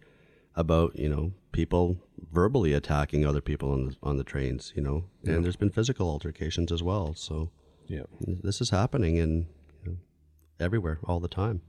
about 0.57 0.97
you 0.99 1.07
know 1.07 1.31
people 1.53 1.95
verbally 2.33 2.73
attacking 2.73 3.25
other 3.25 3.39
people 3.41 3.71
on 3.71 3.85
the 3.85 3.95
on 4.03 4.17
the 4.17 4.23
trains. 4.25 4.73
You 4.75 4.81
know, 4.81 5.05
and 5.23 5.45
there's 5.45 5.55
been 5.55 5.69
physical 5.69 6.09
altercations 6.09 6.69
as 6.71 6.83
well. 6.83 7.13
So 7.15 7.49
Yeah. 7.87 8.03
this 8.19 8.59
is 8.59 8.71
happening 8.71 9.15
in 9.15 9.47
you 9.85 9.91
know, 9.91 9.97
everywhere 10.59 10.99
all 11.05 11.21
the 11.21 11.29
time. 11.29 11.61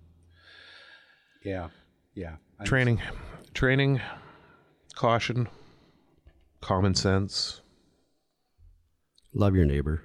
Yeah. 1.44 1.68
Yeah. 2.14 2.36
I- 2.58 2.64
Training, 2.64 3.00
training, 3.54 4.00
caution, 4.96 5.46
common 6.60 6.94
sense. 6.94 7.60
Love 9.34 9.54
your 9.54 9.66
neighbor. 9.66 10.02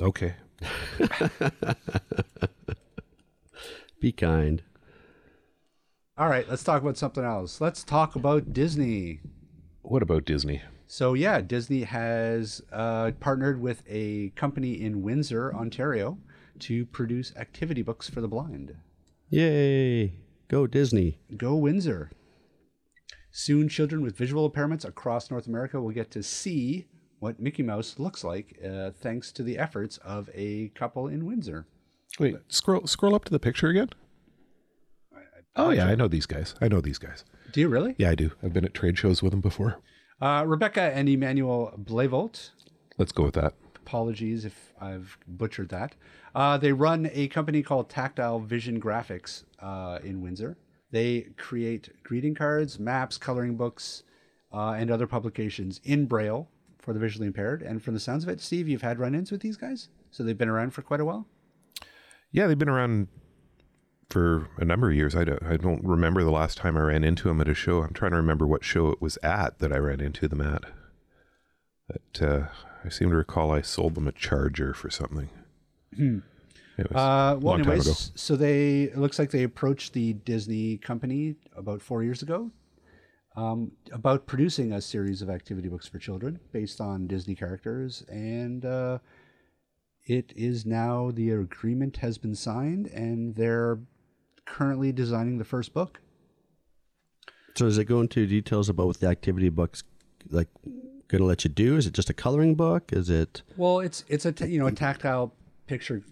Okay. 0.00 0.34
Be 4.00 4.12
kind. 4.12 4.62
All 6.18 6.28
right, 6.28 6.48
let's 6.48 6.64
talk 6.64 6.82
about 6.82 6.96
something 6.96 7.22
else. 7.22 7.60
Let's 7.60 7.84
talk 7.84 8.16
about 8.16 8.52
Disney. 8.52 9.20
What 9.82 10.02
about 10.02 10.24
Disney? 10.24 10.62
So 10.88 11.14
yeah, 11.14 11.40
Disney 11.40 11.84
has 11.84 12.60
uh, 12.72 13.12
partnered 13.20 13.60
with 13.60 13.84
a 13.88 14.30
company 14.30 14.82
in 14.82 15.02
Windsor, 15.02 15.54
Ontario, 15.54 16.18
to 16.58 16.86
produce 16.86 17.32
activity 17.36 17.82
books 17.82 18.10
for 18.10 18.20
the 18.20 18.26
blind. 18.26 18.74
Yay! 19.30 20.14
Go 20.48 20.66
Disney. 20.66 21.20
Go 21.36 21.54
Windsor. 21.54 22.10
Soon, 23.30 23.68
children 23.68 24.02
with 24.02 24.16
visual 24.16 24.50
impairments 24.50 24.84
across 24.84 25.30
North 25.30 25.46
America 25.46 25.80
will 25.80 25.92
get 25.92 26.10
to 26.10 26.24
see 26.24 26.88
what 27.20 27.38
Mickey 27.38 27.62
Mouse 27.62 28.00
looks 28.00 28.24
like, 28.24 28.58
uh, 28.68 28.90
thanks 28.90 29.30
to 29.30 29.44
the 29.44 29.56
efforts 29.56 29.98
of 29.98 30.30
a 30.34 30.72
couple 30.74 31.06
in 31.06 31.26
Windsor. 31.26 31.68
Wait, 32.18 32.38
scroll 32.48 32.88
scroll 32.88 33.14
up 33.14 33.24
to 33.26 33.30
the 33.30 33.38
picture 33.38 33.68
again. 33.68 33.90
Oh 35.58 35.70
yeah, 35.70 35.86
I 35.86 35.94
know 35.96 36.08
these 36.08 36.26
guys. 36.26 36.54
I 36.60 36.68
know 36.68 36.80
these 36.80 36.98
guys. 36.98 37.24
Do 37.52 37.60
you 37.60 37.68
really? 37.68 37.94
Yeah, 37.98 38.10
I 38.10 38.14
do. 38.14 38.30
I've 38.42 38.52
been 38.52 38.64
at 38.64 38.74
trade 38.74 38.96
shows 38.96 39.22
with 39.22 39.32
them 39.32 39.40
before. 39.40 39.78
Uh, 40.20 40.44
Rebecca 40.46 40.80
and 40.94 41.08
Emmanuel 41.08 41.72
Blavolt 41.78 42.50
Let's 42.96 43.12
go 43.12 43.24
with 43.24 43.34
that. 43.34 43.54
apologies 43.76 44.44
if 44.44 44.72
I've 44.80 45.16
butchered 45.26 45.68
that. 45.70 45.94
Uh, 46.34 46.58
they 46.58 46.72
run 46.72 47.08
a 47.12 47.28
company 47.28 47.62
called 47.62 47.88
Tactile 47.88 48.38
Vision 48.40 48.80
Graphics 48.80 49.44
uh, 49.60 49.98
in 50.02 50.20
Windsor. 50.20 50.56
They 50.90 51.28
create 51.36 51.90
greeting 52.02 52.34
cards, 52.34 52.78
maps, 52.78 53.18
coloring 53.18 53.56
books, 53.56 54.02
uh, 54.52 54.70
and 54.72 54.90
other 54.90 55.06
publications 55.06 55.80
in 55.84 56.06
Braille 56.06 56.48
for 56.78 56.92
the 56.92 56.98
visually 57.00 57.26
impaired. 57.26 57.62
And 57.62 57.82
from 57.82 57.94
the 57.94 58.00
sounds 58.00 58.22
of 58.24 58.30
it, 58.30 58.40
Steve, 58.40 58.68
you've 58.68 58.82
had 58.82 58.98
run 58.98 59.14
ins 59.14 59.30
with 59.30 59.40
these 59.42 59.56
guys? 59.56 59.88
So 60.10 60.22
they've 60.22 60.38
been 60.38 60.48
around 60.48 60.70
for 60.70 60.82
quite 60.82 61.00
a 61.00 61.04
while? 61.04 61.26
Yeah, 62.32 62.46
they've 62.46 62.58
been 62.58 62.68
around 62.68 63.08
for 64.10 64.48
a 64.56 64.64
number 64.64 64.90
of 64.90 64.96
years. 64.96 65.14
I 65.14 65.24
don't, 65.24 65.42
I 65.42 65.56
don't 65.56 65.84
remember 65.84 66.24
the 66.24 66.30
last 66.30 66.58
time 66.58 66.76
I 66.76 66.80
ran 66.80 67.04
into 67.04 67.28
him 67.28 67.40
at 67.40 67.48
a 67.48 67.54
show. 67.54 67.82
I'm 67.82 67.92
trying 67.92 68.12
to 68.12 68.16
remember 68.16 68.46
what 68.46 68.64
show 68.64 68.88
it 68.90 69.00
was 69.02 69.18
at 69.22 69.58
that 69.58 69.72
I 69.72 69.78
ran 69.78 70.00
into 70.00 70.28
them 70.28 70.40
at. 70.40 70.64
But 71.86 72.22
uh, 72.22 72.46
I 72.84 72.88
seem 72.88 73.10
to 73.10 73.16
recall 73.16 73.50
I 73.50 73.60
sold 73.62 73.94
them 73.94 74.08
a 74.08 74.12
charger 74.12 74.74
for 74.74 74.90
something. 74.90 75.28
Was 76.78 76.86
Uh, 76.92 77.36
well, 77.40 77.56
long 77.56 77.58
time 77.58 77.72
ago. 77.72 77.80
anyways, 77.80 78.12
so 78.14 78.36
they 78.36 78.82
it 78.84 78.98
looks 78.98 79.18
like 79.18 79.30
they 79.30 79.42
approached 79.42 79.94
the 79.94 80.12
Disney 80.12 80.78
company 80.78 81.34
about 81.56 81.82
four 81.82 82.04
years 82.04 82.22
ago 82.22 82.52
um, 83.36 83.72
about 83.92 84.26
producing 84.26 84.72
a 84.72 84.80
series 84.80 85.20
of 85.20 85.28
activity 85.28 85.68
books 85.68 85.88
for 85.88 85.98
children 85.98 86.38
based 86.52 86.80
on 86.80 87.06
Disney 87.08 87.34
characters, 87.34 88.04
and 88.08 88.64
uh, 88.64 88.98
it 90.04 90.32
is 90.36 90.64
now 90.64 91.10
the 91.10 91.30
agreement 91.30 91.96
has 91.98 92.16
been 92.16 92.34
signed, 92.34 92.86
and 92.88 93.34
they're 93.34 93.78
currently 94.48 94.92
designing 94.92 95.38
the 95.38 95.44
first 95.44 95.72
book. 95.72 96.00
So 97.56 97.64
does 97.64 97.78
it 97.78 97.84
go 97.84 98.00
into 98.00 98.26
details 98.26 98.68
about 98.68 98.86
what 98.86 99.00
the 99.00 99.08
activity 99.08 99.48
book's 99.48 99.82
like 100.30 100.48
going 101.08 101.20
to 101.20 101.24
let 101.24 101.44
you 101.44 101.50
do? 101.50 101.76
Is 101.76 101.86
it 101.86 101.92
just 101.92 102.10
a 102.10 102.14
coloring 102.14 102.54
book? 102.54 102.92
Is 102.92 103.10
it 103.10 103.42
Well, 103.56 103.80
it's 103.80 104.04
it's 104.08 104.26
a 104.26 104.48
you 104.48 104.58
know 104.58 104.66
a 104.66 104.72
tactile 104.72 105.32
picture 105.66 106.02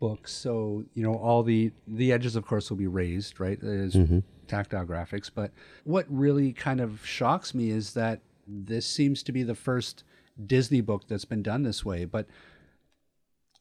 book, 0.00 0.26
so 0.28 0.84
you 0.94 1.02
know 1.02 1.14
all 1.14 1.42
the 1.42 1.72
the 1.86 2.12
edges, 2.12 2.36
of 2.36 2.44
course, 2.46 2.70
will 2.70 2.76
be 2.76 2.86
raised, 2.86 3.38
right? 3.38 3.58
There's 3.60 3.94
mm-hmm. 3.94 4.20
tactile 4.48 4.84
graphics, 4.84 5.30
but 5.32 5.52
what 5.84 6.06
really 6.08 6.52
kind 6.52 6.80
of 6.80 7.06
shocks 7.06 7.54
me 7.54 7.70
is 7.70 7.94
that 7.94 8.20
this 8.46 8.86
seems 8.86 9.22
to 9.24 9.32
be 9.32 9.42
the 9.42 9.54
first 9.54 10.04
Disney 10.44 10.80
book 10.80 11.08
that's 11.08 11.24
been 11.24 11.42
done 11.42 11.62
this 11.62 11.84
way. 11.84 12.04
But 12.04 12.26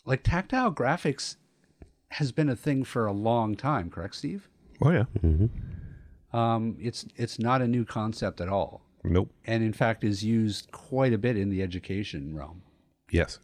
like 0.05 0.23
tactile 0.23 0.71
graphics 0.71 1.35
has 2.15 2.31
been 2.31 2.49
a 2.49 2.55
thing 2.55 2.83
for 2.83 3.05
a 3.05 3.11
long 3.13 3.55
time, 3.55 3.89
correct, 3.89 4.15
Steve? 4.15 4.47
Oh 4.81 4.91
yeah. 4.91 5.03
Um, 6.33 6.77
it's 6.81 7.05
it's 7.15 7.39
not 7.39 7.61
a 7.61 7.67
new 7.67 7.85
concept 7.85 8.41
at 8.41 8.49
all, 8.49 8.81
Nope. 9.03 9.31
and 9.45 9.63
in 9.63 9.71
fact 9.73 10.03
is 10.03 10.23
used 10.23 10.71
quite 10.71 11.13
a 11.13 11.17
bit 11.17 11.37
in 11.37 11.49
the 11.49 11.61
education 11.61 12.35
realm. 12.35 12.61
Yes. 13.11 13.39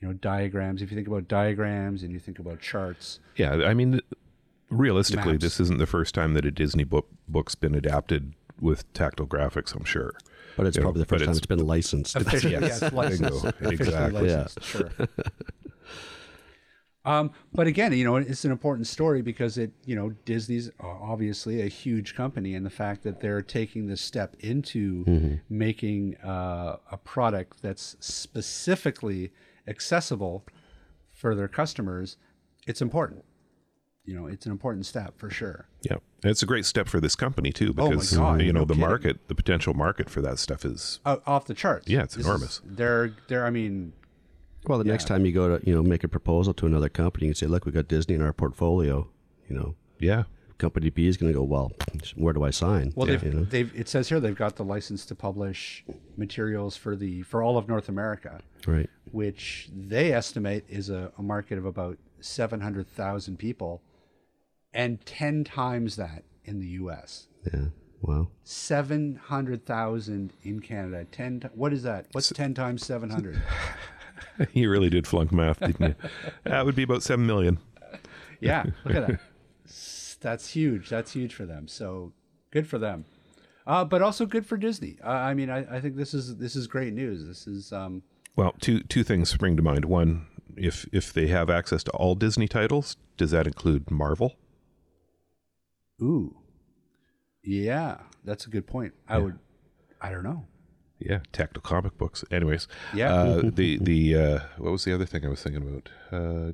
you 0.00 0.08
know 0.08 0.14
diagrams 0.14 0.82
if 0.82 0.90
you 0.90 0.96
think 0.96 1.06
about 1.06 1.28
diagrams 1.28 2.02
and 2.02 2.12
you 2.12 2.18
think 2.18 2.38
about 2.38 2.60
charts 2.60 3.20
Yeah. 3.36 3.52
I 3.70 3.74
mean, 3.74 4.00
realistically, 4.70 5.32
Maps. 5.32 5.44
this 5.44 5.60
isn't 5.60 5.78
the 5.78 5.86
first 5.86 6.14
time 6.14 6.34
that 6.34 6.44
a 6.44 6.50
Disney 6.50 6.84
book 6.84 7.08
book's 7.28 7.54
been 7.54 7.74
adapted 7.74 8.34
with 8.60 8.90
tactile 8.94 9.26
graphics. 9.26 9.74
I'm 9.76 9.84
sure. 9.84 10.12
but 10.56 10.66
it's 10.66 10.76
Yeah, 10.76 10.82
probably 10.84 11.00
the 11.02 11.06
first 11.06 11.20
time 11.24 11.30
it's- 11.32 11.38
it's 11.38 11.46
been 11.46 11.64
licensed. 11.66 12.16
officially 12.16 12.52
Yes. 12.54 12.80
yes, 12.82 12.92
licensed, 12.92 13.42
Bingo. 13.60 13.70
Exactly. 13.70 14.22
licensed, 14.22 14.64
sure 14.64 14.90
um, 17.06 17.30
but 17.52 17.66
again 17.66 17.92
you 17.92 18.04
know 18.04 18.16
it's 18.16 18.44
an 18.44 18.50
important 18.50 18.86
story 18.86 19.20
because 19.22 19.58
it 19.58 19.70
you 19.84 19.94
know 19.96 20.10
disney's 20.24 20.68
uh, 20.82 20.86
obviously 20.86 21.60
a 21.62 21.66
huge 21.68 22.14
company 22.14 22.54
and 22.54 22.64
the 22.64 22.70
fact 22.70 23.02
that 23.02 23.20
they're 23.20 23.42
taking 23.42 23.86
this 23.86 24.00
step 24.00 24.34
into 24.40 25.38
making 25.48 26.16
uh, 26.24 26.76
a 26.90 26.96
product 26.96 27.60
that's 27.62 27.96
specifically 28.00 29.32
accessible 29.66 30.44
for 31.10 31.34
their 31.34 31.48
customers 31.48 32.16
it's 32.66 32.80
important. 32.80 33.24
You 34.06 34.14
know 34.14 34.26
it's 34.26 34.44
an 34.46 34.52
important 34.52 34.84
step 34.86 35.18
for 35.18 35.30
sure. 35.30 35.66
Yeah, 35.82 35.96
and 36.22 36.30
it's 36.30 36.42
a 36.42 36.46
great 36.46 36.66
step 36.66 36.88
for 36.88 37.00
this 37.00 37.14
company 37.16 37.52
too, 37.52 37.74
Oh 37.78 37.88
because 37.90 38.12
God, 38.16 38.42
you 38.42 38.52
know 38.52 38.60
no 38.60 38.64
the 38.66 38.74
kidding. 38.74 38.88
market, 38.88 39.28
the 39.28 39.34
potential 39.34 39.72
market 39.74 40.10
for 40.10 40.20
that 40.22 40.38
stuff 40.38 40.64
is 40.64 41.00
O- 41.06 41.22
off 41.26 41.46
the 41.46 41.54
charts. 41.54 41.88
Yeah, 41.88 42.02
it's 42.02 42.14
This 42.14 42.20
is- 42.24 42.26
enormous. 42.26 42.60
they're 42.64 43.14
they're 43.28 43.46
i 43.46 43.50
mean 43.50 43.92
well, 44.68 44.78
the 44.78 44.84
next 44.84 45.06
time 45.06 45.24
you 45.26 45.32
go 45.32 45.58
to 45.58 45.66
you 45.66 45.74
know 45.74 45.82
make 45.82 46.04
a 46.04 46.08
proposal 46.08 46.54
to 46.54 46.66
another 46.66 46.88
company 46.88 47.26
and 47.26 47.36
say, 47.36 47.46
"Look, 47.46 47.64
we've 47.64 47.74
got 47.74 47.88
Disney 47.88 48.14
in 48.14 48.22
our 48.22 48.32
portfolio," 48.32 49.08
you 49.48 49.56
know, 49.56 49.74
yeah, 49.98 50.24
company 50.58 50.90
B 50.90 51.06
is 51.06 51.16
going 51.16 51.32
to 51.32 51.38
go, 51.38 51.42
"Well, 51.42 51.72
where 52.14 52.32
do 52.32 52.42
I 52.44 52.50
sign?" 52.50 52.92
Well, 52.94 53.08
You 53.08 53.18
they've, 53.18 53.34
know? 53.34 53.44
they've 53.44 53.74
it 53.78 53.88
says 53.88 54.08
here 54.08 54.20
they've 54.20 54.34
got 54.34 54.56
the 54.56 54.64
license 54.64 55.04
to 55.06 55.14
publish 55.14 55.84
materials 56.16 56.76
for 56.76 56.96
the 56.96 57.22
for 57.22 57.42
all 57.42 57.56
of 57.58 57.68
North 57.68 57.88
America, 57.88 58.40
right. 58.66 58.88
which 59.10 59.68
they 59.74 60.12
estimate 60.12 60.64
is 60.68 60.90
a, 60.90 61.12
a 61.18 61.22
market 61.22 61.58
of 61.58 61.64
about 61.64 61.98
seven 62.20 62.60
hundred 62.60 62.88
thousand 62.88 63.38
people, 63.38 63.82
and 64.72 65.04
ten 65.04 65.44
times 65.44 65.96
that 65.96 66.24
in 66.44 66.60
the 66.60 66.68
U.S. 66.68 67.28
Yeah. 67.52 67.66
Wow. 68.00 68.28
Seven 68.42 69.16
hundred 69.16 69.64
thousand 69.64 70.34
in 70.42 70.60
Canada. 70.60 71.06
Ten. 71.10 71.48
What 71.54 71.72
is 71.72 71.82
that? 71.84 72.06
What's 72.12 72.28
ten 72.30 72.52
times 72.52 72.84
seven 72.84 73.08
hundred? 73.08 73.40
you 74.52 74.70
really 74.70 74.90
did 74.90 75.06
flunk 75.06 75.32
math, 75.32 75.60
didn't 75.60 75.80
you? 75.80 75.94
that 76.44 76.64
would 76.64 76.74
be 76.74 76.82
about 76.82 77.02
seven 77.02 77.26
million. 77.26 77.58
yeah, 78.40 78.64
look 78.84 78.94
at 78.94 79.06
that. 79.08 79.20
That's 80.20 80.50
huge. 80.50 80.88
That's 80.88 81.12
huge 81.12 81.34
for 81.34 81.44
them. 81.46 81.68
So 81.68 82.12
good 82.50 82.66
for 82.66 82.78
them. 82.78 83.04
Uh, 83.66 83.84
but 83.84 84.02
also 84.02 84.26
good 84.26 84.46
for 84.46 84.56
Disney. 84.56 84.98
Uh, 85.04 85.08
I 85.08 85.34
mean, 85.34 85.50
I, 85.50 85.76
I 85.76 85.80
think 85.80 85.96
this 85.96 86.14
is 86.14 86.36
this 86.36 86.54
is 86.56 86.66
great 86.66 86.92
news. 86.92 87.26
This 87.26 87.46
is 87.46 87.72
um, 87.72 88.02
Well, 88.36 88.54
two 88.60 88.80
two 88.80 89.04
things 89.04 89.28
spring 89.28 89.56
to 89.56 89.62
mind. 89.62 89.84
One, 89.86 90.26
if 90.56 90.86
if 90.92 91.12
they 91.12 91.26
have 91.28 91.48
access 91.50 91.82
to 91.84 91.90
all 91.92 92.14
Disney 92.14 92.48
titles, 92.48 92.96
does 93.16 93.30
that 93.32 93.46
include 93.46 93.90
Marvel? 93.90 94.34
Ooh. 96.02 96.36
Yeah, 97.42 97.98
that's 98.24 98.46
a 98.46 98.50
good 98.50 98.66
point. 98.66 98.94
I 99.08 99.18
would 99.18 99.38
I 100.00 100.10
don't 100.10 100.24
know. 100.24 100.46
Yeah, 100.98 101.20
tactile 101.32 101.62
comic 101.62 101.98
books. 101.98 102.24
Anyways, 102.30 102.68
Yeah. 102.94 103.12
Uh, 103.12 103.40
the 103.54 103.78
the 103.78 104.16
uh, 104.16 104.40
what 104.58 104.72
was 104.72 104.84
the 104.84 104.94
other 104.94 105.06
thing 105.06 105.24
I 105.24 105.28
was 105.28 105.42
thinking 105.42 105.62
about? 105.62 105.90
Uh, 106.12 106.52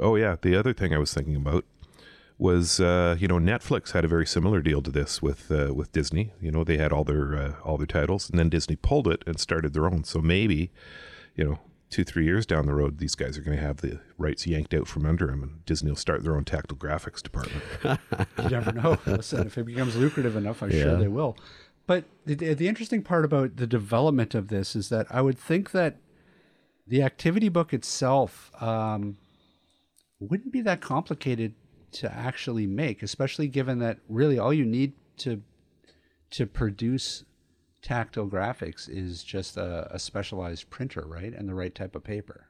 oh 0.00 0.16
yeah, 0.16 0.36
the 0.40 0.54
other 0.56 0.72
thing 0.72 0.94
I 0.94 0.98
was 0.98 1.12
thinking 1.12 1.36
about 1.36 1.64
was 2.38 2.80
uh, 2.80 3.16
you 3.18 3.28
know 3.28 3.38
Netflix 3.38 3.92
had 3.92 4.04
a 4.04 4.08
very 4.08 4.26
similar 4.26 4.60
deal 4.60 4.80
to 4.82 4.90
this 4.90 5.20
with 5.22 5.50
uh, 5.50 5.72
with 5.74 5.92
Disney. 5.92 6.32
You 6.40 6.50
know 6.50 6.64
they 6.64 6.76
had 6.78 6.92
all 6.92 7.04
their 7.04 7.36
uh, 7.36 7.52
all 7.64 7.76
their 7.78 7.86
titles, 7.86 8.30
and 8.30 8.38
then 8.38 8.48
Disney 8.48 8.76
pulled 8.76 9.08
it 9.08 9.22
and 9.26 9.38
started 9.40 9.72
their 9.72 9.86
own. 9.86 10.04
So 10.04 10.20
maybe 10.20 10.70
you 11.34 11.44
know 11.44 11.58
two 11.90 12.04
three 12.04 12.24
years 12.24 12.46
down 12.46 12.66
the 12.66 12.74
road, 12.74 12.98
these 12.98 13.14
guys 13.14 13.36
are 13.36 13.42
going 13.42 13.56
to 13.56 13.62
have 13.62 13.78
the 13.78 14.00
rights 14.16 14.46
yanked 14.46 14.72
out 14.72 14.86
from 14.88 15.04
under 15.04 15.26
them, 15.26 15.42
and 15.42 15.64
Disney 15.66 15.90
will 15.90 15.96
start 15.96 16.22
their 16.22 16.36
own 16.36 16.44
tactile 16.44 16.78
graphics 16.78 17.22
department. 17.22 17.64
You 18.42 18.48
never 18.48 18.72
know. 18.72 18.98
Listen, 19.06 19.46
if 19.46 19.58
it 19.58 19.66
becomes 19.66 19.96
lucrative 19.96 20.34
enough, 20.36 20.62
I'm 20.62 20.70
sure 20.70 20.96
they 20.96 21.08
will. 21.08 21.36
But 21.90 22.04
the, 22.24 22.54
the 22.54 22.68
interesting 22.68 23.02
part 23.02 23.24
about 23.24 23.56
the 23.56 23.66
development 23.66 24.36
of 24.36 24.46
this 24.46 24.76
is 24.76 24.90
that 24.90 25.08
I 25.10 25.20
would 25.22 25.36
think 25.36 25.72
that 25.72 25.96
the 26.86 27.02
activity 27.02 27.48
book 27.48 27.74
itself 27.74 28.52
um, 28.62 29.16
wouldn't 30.20 30.52
be 30.52 30.60
that 30.60 30.80
complicated 30.80 31.54
to 31.94 32.12
actually 32.14 32.68
make, 32.68 33.02
especially 33.02 33.48
given 33.48 33.80
that 33.80 33.98
really 34.08 34.38
all 34.38 34.54
you 34.54 34.64
need 34.64 34.92
to 35.16 35.42
to 36.30 36.46
produce 36.46 37.24
tactile 37.82 38.28
graphics 38.28 38.88
is 38.88 39.24
just 39.24 39.56
a, 39.56 39.92
a 39.92 39.98
specialized 39.98 40.70
printer, 40.70 41.04
right, 41.04 41.34
and 41.34 41.48
the 41.48 41.54
right 41.54 41.74
type 41.74 41.96
of 41.96 42.04
paper. 42.04 42.49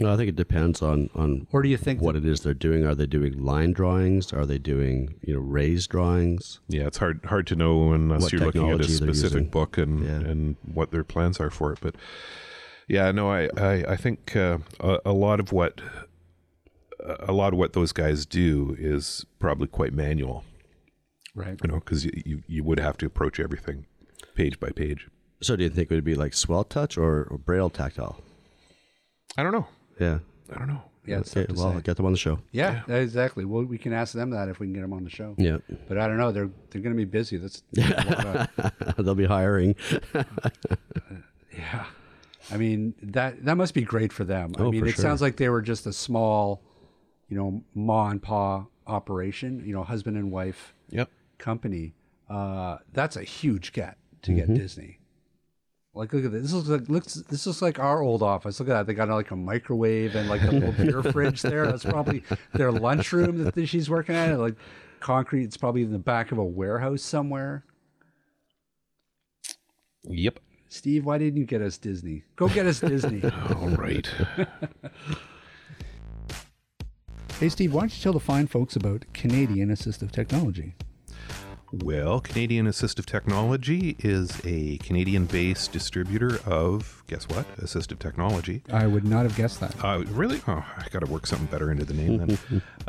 Well, 0.00 0.12
I 0.12 0.16
think 0.16 0.28
it 0.28 0.36
depends 0.36 0.82
on 0.82 1.08
on 1.14 1.46
Or 1.52 1.62
do 1.62 1.68
you 1.68 1.76
think 1.76 2.00
what 2.00 2.14
that- 2.14 2.24
it 2.24 2.30
is 2.30 2.40
they're 2.40 2.52
doing. 2.54 2.84
Are 2.84 2.94
they 2.96 3.06
doing 3.06 3.38
line 3.44 3.72
drawings? 3.72 4.32
Are 4.32 4.44
they 4.46 4.58
doing 4.58 5.14
you 5.22 5.34
know 5.34 5.40
raised 5.40 5.90
drawings? 5.90 6.60
Yeah, 6.68 6.86
it's 6.88 6.98
hard 6.98 7.20
hard 7.26 7.46
to 7.48 7.56
know 7.56 7.92
unless 7.92 8.22
What 8.22 8.32
you're 8.32 8.40
looking 8.42 8.70
at 8.70 8.80
a 8.80 8.84
specific 8.88 9.50
book 9.50 9.78
and 9.78 10.02
Yeah. 10.04 10.30
and 10.30 10.56
what 10.64 10.90
their 10.90 11.04
plans 11.04 11.38
are 11.38 11.50
for 11.50 11.72
it. 11.72 11.78
But 11.80 11.94
yeah, 12.88 13.12
no, 13.12 13.30
I 13.30 13.48
I, 13.56 13.72
I 13.92 13.96
think 13.96 14.34
uh, 14.34 14.58
a, 14.80 14.98
a 15.06 15.12
lot 15.12 15.38
of 15.40 15.52
what 15.52 15.80
a 17.28 17.32
lot 17.32 17.52
of 17.52 17.58
what 17.58 17.72
those 17.74 17.92
guys 17.92 18.26
do 18.26 18.74
is 18.78 19.24
probably 19.38 19.66
quite 19.68 19.92
manual. 19.92 20.44
right? 21.36 21.58
You 21.62 21.68
know, 21.68 21.78
because 21.80 22.04
you, 22.04 22.12
you 22.24 22.42
you 22.48 22.64
would 22.64 22.80
have 22.80 22.96
to 22.98 23.06
approach 23.06 23.38
everything 23.38 23.86
page 24.34 24.58
by 24.58 24.70
page. 24.70 25.08
So 25.42 25.54
do 25.56 25.64
you 25.64 25.70
think 25.70 25.90
it 25.90 25.94
would 25.94 26.04
be 26.04 26.14
like 26.14 26.32
Swell 26.34 26.64
Touch 26.64 26.96
or, 26.96 27.24
or 27.30 27.38
Braille 27.38 27.70
Tactile? 27.70 28.20
I 29.36 29.42
don't 29.42 29.52
know. 29.52 29.66
Yeah. 30.00 30.18
I 30.52 30.58
don't 30.58 30.68
know. 30.68 30.82
Yeah, 31.06 31.18
it's 31.18 31.36
Okay, 31.36 31.46
tough 31.46 31.56
to 31.56 31.62
well, 31.62 31.74
say. 31.74 31.80
get 31.82 31.96
them 31.98 32.06
on 32.06 32.12
the 32.12 32.18
show. 32.18 32.38
yeah, 32.50 32.82
exactly. 32.88 33.44
Well, 33.44 33.64
we 33.64 33.76
can 33.76 33.92
ask 33.92 34.14
them 34.14 34.30
that 34.30 34.48
if 34.48 34.58
we 34.58 34.66
can 34.66 34.72
get 34.72 34.80
them 34.80 34.92
on 34.94 35.04
the 35.04 35.10
show. 35.10 35.34
Yeah. 35.36 35.58
But 35.86 35.98
I 35.98 36.06
don't 36.08 36.16
know. 36.16 36.32
They're 36.32 36.48
they're 36.70 36.80
going 36.80 36.94
to 36.94 36.96
be 36.96 37.04
busy. 37.04 37.36
That's 37.36 37.62
of- 38.96 39.04
They'll 39.04 39.14
be 39.14 39.26
hiring. 39.26 39.74
Yeah. 41.56 41.84
I 42.50 42.56
mean, 42.56 42.94
that 43.02 43.44
that 43.44 43.56
must 43.56 43.74
be 43.74 43.82
great 43.82 44.12
for 44.12 44.24
them. 44.24 44.52
I 44.58 44.62
Oh, 44.62 44.70
mean, 44.70 44.80
for 44.82 44.88
it 44.88 44.92
sure. 44.96 45.02
sounds 45.02 45.22
like 45.22 45.36
they 45.36 45.48
were 45.48 45.62
just 45.62 45.86
a 45.86 45.92
small, 45.92 46.62
you 47.28 47.36
know, 47.36 47.62
ma 47.74 48.08
and 48.10 48.20
pa 48.22 48.66
operation, 48.86 49.62
you 49.64 49.72
know, 49.72 49.82
husband 49.84 50.16
and 50.16 50.30
wife 50.30 50.74
Yep. 50.90 51.10
company. 51.38 51.94
Uh, 52.28 52.78
that's 52.92 53.16
a 53.16 53.22
huge 53.22 53.72
get 53.72 53.96
to 54.22 54.32
Mm-hmm. 54.32 54.52
get 54.54 54.60
Disney. 54.60 54.98
Like, 55.94 56.12
look 56.12 56.24
at 56.24 56.32
this. 56.32 56.42
This 56.42 56.52
looks 56.52 56.68
like 56.68 56.88
looks. 56.88 57.14
This 57.14 57.46
looks 57.46 57.62
like 57.62 57.78
our 57.78 58.02
old 58.02 58.22
office. 58.22 58.58
Look 58.58 58.68
at 58.68 58.72
that. 58.72 58.86
They 58.86 58.94
got 58.94 59.08
like 59.08 59.30
a 59.30 59.36
microwave 59.36 60.16
and 60.16 60.28
like 60.28 60.42
a 60.42 60.50
little 60.50 60.72
beer 60.84 61.02
fridge 61.02 61.42
there. 61.42 61.66
That's 61.66 61.84
probably 61.84 62.24
their 62.52 62.72
lunchroom 62.72 63.44
that 63.44 63.66
she's 63.66 63.88
working 63.88 64.14
at. 64.14 64.38
Like 64.38 64.56
concrete. 65.00 65.44
It's 65.44 65.56
probably 65.56 65.82
in 65.82 65.92
the 65.92 65.98
back 65.98 66.32
of 66.32 66.38
a 66.38 66.44
warehouse 66.44 67.02
somewhere. 67.02 67.64
Yep. 70.02 70.40
Steve, 70.68 71.04
why 71.04 71.18
didn't 71.18 71.38
you 71.38 71.46
get 71.46 71.62
us 71.62 71.78
Disney? 71.78 72.24
Go 72.34 72.48
get 72.48 72.66
us 72.66 72.80
Disney. 72.80 73.22
All 73.56 73.68
right. 73.68 74.08
Hey, 77.40 77.48
Steve, 77.48 77.74
why 77.74 77.80
don't 77.80 77.96
you 77.96 78.00
tell 78.00 78.12
the 78.12 78.20
fine 78.20 78.46
folks 78.46 78.76
about 78.76 79.04
Canadian 79.12 79.68
assistive 79.68 80.12
technology? 80.12 80.76
Well, 81.82 82.20
Canadian 82.20 82.66
Assistive 82.66 83.06
Technology 83.06 83.96
is 83.98 84.40
a 84.44 84.76
Canadian 84.78 85.26
based 85.26 85.72
distributor 85.72 86.38
of, 86.46 87.02
guess 87.08 87.28
what? 87.28 87.44
Assistive 87.56 87.98
technology. 87.98 88.62
I 88.72 88.86
would 88.86 89.04
not 89.04 89.24
have 89.24 89.34
guessed 89.34 89.58
that. 89.60 89.74
Uh, 89.82 90.04
really? 90.10 90.40
Oh, 90.46 90.64
I 90.76 90.86
got 90.90 91.00
to 91.00 91.10
work 91.10 91.26
something 91.26 91.48
better 91.48 91.72
into 91.72 91.84
the 91.84 91.94
name 91.94 92.18
then. 92.18 92.38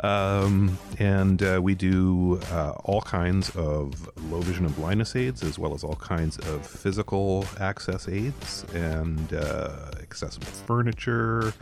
um, 0.00 0.78
and 0.98 1.42
uh, 1.42 1.58
we 1.62 1.74
do 1.74 2.38
uh, 2.52 2.72
all 2.84 3.00
kinds 3.00 3.50
of 3.56 4.08
low 4.30 4.40
vision 4.40 4.66
and 4.66 4.76
blindness 4.76 5.16
aids, 5.16 5.42
as 5.42 5.58
well 5.58 5.74
as 5.74 5.82
all 5.82 5.96
kinds 5.96 6.38
of 6.38 6.64
physical 6.64 7.44
access 7.58 8.08
aids 8.08 8.64
and 8.74 9.34
uh, 9.34 9.90
accessible 10.00 10.46
furniture. 10.46 11.52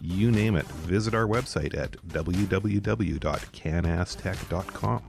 You 0.00 0.30
name 0.30 0.54
it. 0.54 0.66
Visit 0.66 1.12
our 1.14 1.26
website 1.26 1.76
at 1.76 1.96
www.canastech.com. 2.08 5.02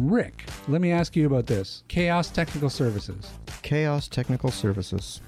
Rick, 0.00 0.46
let 0.68 0.80
me 0.80 0.90
ask 0.90 1.14
you 1.16 1.26
about 1.26 1.46
this. 1.46 1.84
Chaos 1.88 2.30
Technical 2.30 2.70
Services. 2.70 3.30
Chaos 3.62 4.08
Technical 4.08 4.50
Services. 4.50 5.20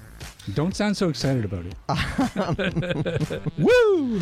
Don't 0.53 0.75
sound 0.75 0.95
so 0.97 1.09
excited 1.09 1.45
about 1.45 1.65
it. 1.65 3.41
Woo! 3.57 4.21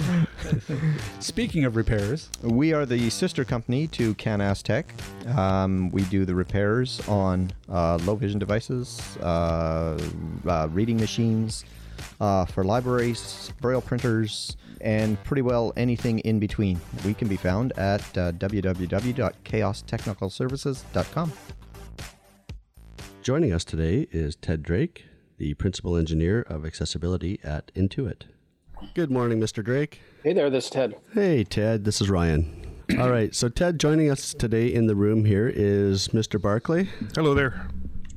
Speaking 1.19 1.63
of 1.65 1.75
repairs, 1.75 2.29
We 2.41 2.73
are 2.73 2.85
the 2.85 3.09
sister 3.09 3.45
company 3.45 3.87
to 3.87 4.13
Canas 4.15 4.61
Tech. 4.63 4.93
Um, 5.35 5.91
we 5.91 6.03
do 6.03 6.25
the 6.25 6.35
repairs 6.35 7.01
on 7.07 7.51
uh, 7.69 7.99
low 8.03 8.15
vision 8.15 8.39
devices, 8.39 9.17
uh, 9.17 9.97
uh, 10.47 10.67
reading 10.71 10.97
machines, 10.97 11.63
uh, 12.19 12.45
for 12.45 12.63
libraries, 12.63 13.51
braille 13.61 13.81
printers, 13.81 14.57
and 14.83 15.21
pretty 15.23 15.41
well 15.41 15.73
anything 15.75 16.19
in 16.19 16.39
between. 16.39 16.79
We 17.03 17.13
can 17.13 17.27
be 17.27 17.35
found 17.37 17.73
at 17.77 18.01
uh, 18.17 18.31
www.chaostechnicalservices.com. 18.33 21.33
Joining 23.21 23.53
us 23.53 23.63
today 23.63 24.07
is 24.11 24.35
Ted 24.35 24.63
Drake, 24.63 25.05
the 25.37 25.53
principal 25.55 25.95
engineer 25.95 26.41
of 26.41 26.65
accessibility 26.65 27.39
at 27.43 27.73
Intuit. 27.73 28.23
Good 28.93 29.09
morning, 29.09 29.39
Mr. 29.39 29.63
Drake. 29.63 30.01
Hey 30.23 30.33
there, 30.33 30.49
this 30.49 30.65
is 30.65 30.69
Ted. 30.69 30.95
Hey, 31.13 31.45
Ted. 31.45 31.85
This 31.85 32.01
is 32.01 32.09
Ryan. 32.09 32.59
All 32.99 33.09
right. 33.09 33.33
So, 33.33 33.47
Ted, 33.49 33.79
joining 33.79 34.11
us 34.11 34.33
today 34.33 34.67
in 34.67 34.87
the 34.87 34.95
room 34.95 35.23
here 35.25 35.47
is 35.47 36.09
Mr. 36.09 36.41
Barclay. 36.41 36.89
Hello 37.15 37.33
there. 37.33 37.69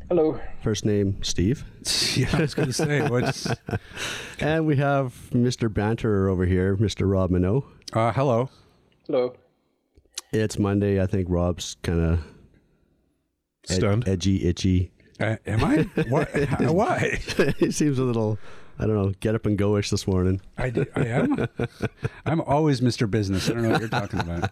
Hello. 0.09 0.41
First 0.63 0.85
name 0.85 1.23
Steve. 1.23 1.65
yeah, 2.15 2.29
I 2.33 2.41
was 2.43 2.55
going 2.55 2.69
to 2.69 2.73
say, 2.73 3.07
what's, 3.09 3.49
And 4.41 4.67
we 4.67 4.77
have 4.77 5.15
Mr. 5.33 5.73
Banter 5.73 6.29
over 6.29 6.47
here, 6.47 6.77
Mr. 6.77 7.11
Rob 7.11 7.31
Minot. 7.31 7.65
uh, 7.93 8.13
hello. 8.13 8.49
Hello. 9.07 9.35
It's 10.33 10.59
Monday. 10.59 11.01
I 11.01 11.07
think 11.07 11.29
Rob's 11.31 11.77
kind 11.83 12.01
of 12.01 12.21
Stunned. 13.65 14.07
edgy, 14.09 14.47
itchy. 14.47 14.93
Uh, 15.19 15.37
am 15.47 15.65
I? 15.65 15.83
What? 16.09 16.29
Why? 16.61 17.19
he 17.59 17.71
seems 17.71 17.99
a 17.99 18.03
little, 18.05 18.39
I 18.79 18.87
don't 18.87 18.95
know, 18.97 19.13
get 19.21 19.35
up 19.35 19.47
and 19.47 19.57
go 19.57 19.77
ish 19.77 19.91
this 19.91 20.07
morning. 20.07 20.41
I, 20.59 20.71
did, 20.71 20.89
I 20.95 21.07
am. 21.07 21.49
I'm 22.27 22.41
always 22.43 22.81
Mr. 22.81 23.11
Business. 23.11 23.49
I 23.49 23.55
don't 23.55 23.63
know 23.63 23.71
what 23.71 23.81
you're 23.81 23.89
talking 23.89 24.21
about. 24.21 24.51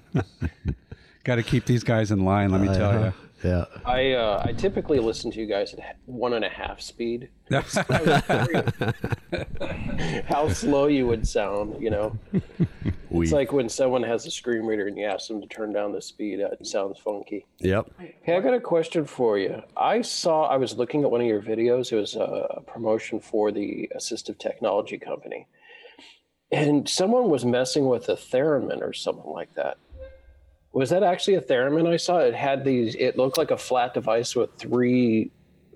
Got 1.25 1.37
to 1.37 1.43
keep 1.43 1.67
these 1.67 1.85
guys 1.85 2.11
in 2.11 2.25
line. 2.25 2.51
Let 2.51 2.61
me 2.61 2.69
tell 2.69 3.05
you. 3.05 3.13
Yeah. 3.45 3.67
I 3.85 4.13
uh, 4.13 4.43
I 4.45 4.53
typically 4.53 4.99
listen 4.99 5.31
to 5.33 5.39
you 5.39 5.47
guys 5.47 5.75
at 5.75 5.99
one 6.07 6.33
and 6.33 6.45
a 6.45 6.49
half 6.49 6.81
speed. 6.81 7.29
How 10.27 10.49
slow 10.49 10.87
you 10.87 11.07
would 11.07 11.29
sound, 11.29 11.83
you 11.83 11.91
know? 11.91 12.19
We, 13.11 13.27
It's 13.27 13.33
like 13.33 13.53
when 13.53 13.69
someone 13.69 14.03
has 14.03 14.25
a 14.27 14.31
screen 14.31 14.65
reader 14.65 14.87
and 14.87 14.97
you 14.97 15.05
ask 15.05 15.29
them 15.29 15.43
to 15.43 15.47
turn 15.47 15.73
down 15.73 15.93
the 15.93 16.01
speed, 16.01 16.41
uh, 16.41 16.49
it 16.59 16.67
sounds 16.67 16.99
funky. 16.99 17.45
yep. 17.59 17.87
Hey, 18.23 18.37
I 18.37 18.41
got 18.41 18.55
a 18.55 18.61
question 18.61 19.05
for 19.05 19.39
you. 19.39 19.63
I 19.77 20.01
saw, 20.01 20.45
I 20.47 20.57
was 20.57 20.77
looking 20.77 21.05
at 21.05 21.11
one 21.11 21.21
of 21.21 21.27
your 21.27 21.43
videos. 21.43 21.93
It 21.93 21.97
was 21.97 22.17
a 22.17 22.63
promotion 22.67 23.21
for 23.21 23.53
the 23.53 23.91
assistive 23.95 24.39
technology 24.39 24.99
company. 24.99 25.47
And 26.51 26.89
someone 26.89 27.29
was 27.29 27.45
messing 27.45 27.87
with 27.87 28.09
a 28.09 28.17
theremin 28.17 28.81
or 28.81 28.93
something 28.93 29.31
like 29.31 29.55
that. 29.55 29.77
Was 30.75 30.91
that 30.91 31.03
actually 31.03 31.35
a 31.37 31.41
theremin 31.41 31.87
I 31.87 31.97
saw? 31.97 32.19
It 32.19 32.35
had 32.35 32.65
these, 32.65 32.95
it 32.97 33.17
looked 33.17 33.39
like 33.39 33.51
a 33.53 33.57
flat 33.57 33.95
device 33.95 34.35
with 34.37 34.51
three 34.59 35.31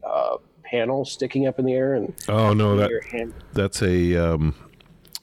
uh, 0.05 0.37
panels 0.65 1.11
sticking 1.13 1.47
up 1.47 1.59
in 1.59 1.65
the 1.65 1.73
air 1.73 1.95
and 1.95 2.13
Oh, 2.29 2.53
no, 2.53 2.77
that 2.77 3.33
that's 3.53 3.81
a, 3.81 4.17
um, 4.17 4.55